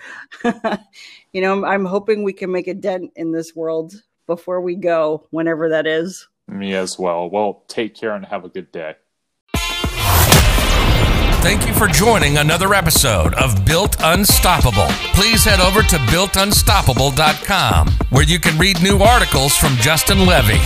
you 1.33 1.41
know, 1.41 1.65
I'm 1.65 1.85
hoping 1.85 2.23
we 2.23 2.33
can 2.33 2.51
make 2.51 2.69
a 2.69 2.75
dent 2.75 3.13
in 3.17 3.33
this 3.33 3.55
world 3.55 3.95
before 4.27 4.61
we 4.61 4.77
go, 4.77 5.27
whenever 5.31 5.69
that 5.69 5.87
is. 5.87 6.29
Me 6.47 6.75
as 6.75 6.99
well. 6.99 7.31
Well, 7.31 7.65
take 7.69 7.95
care 7.95 8.15
and 8.15 8.25
have 8.25 8.45
a 8.45 8.49
good 8.49 8.73
day. 8.73 8.95
Thank 11.43 11.66
you 11.66 11.72
for 11.72 11.86
joining 11.86 12.36
another 12.36 12.74
episode 12.74 13.32
of 13.34 13.64
Built 13.64 13.97
Unstoppable. 14.01 14.86
Please 15.14 15.43
head 15.43 15.59
over 15.59 15.80
to 15.80 15.97
builtunstoppable.com 15.97 17.88
where 18.11 18.24
you 18.24 18.38
can 18.38 18.59
read 18.59 18.82
new 18.82 18.99
articles 18.99 19.57
from 19.57 19.74
Justin 19.76 20.26
Levy. 20.26 20.61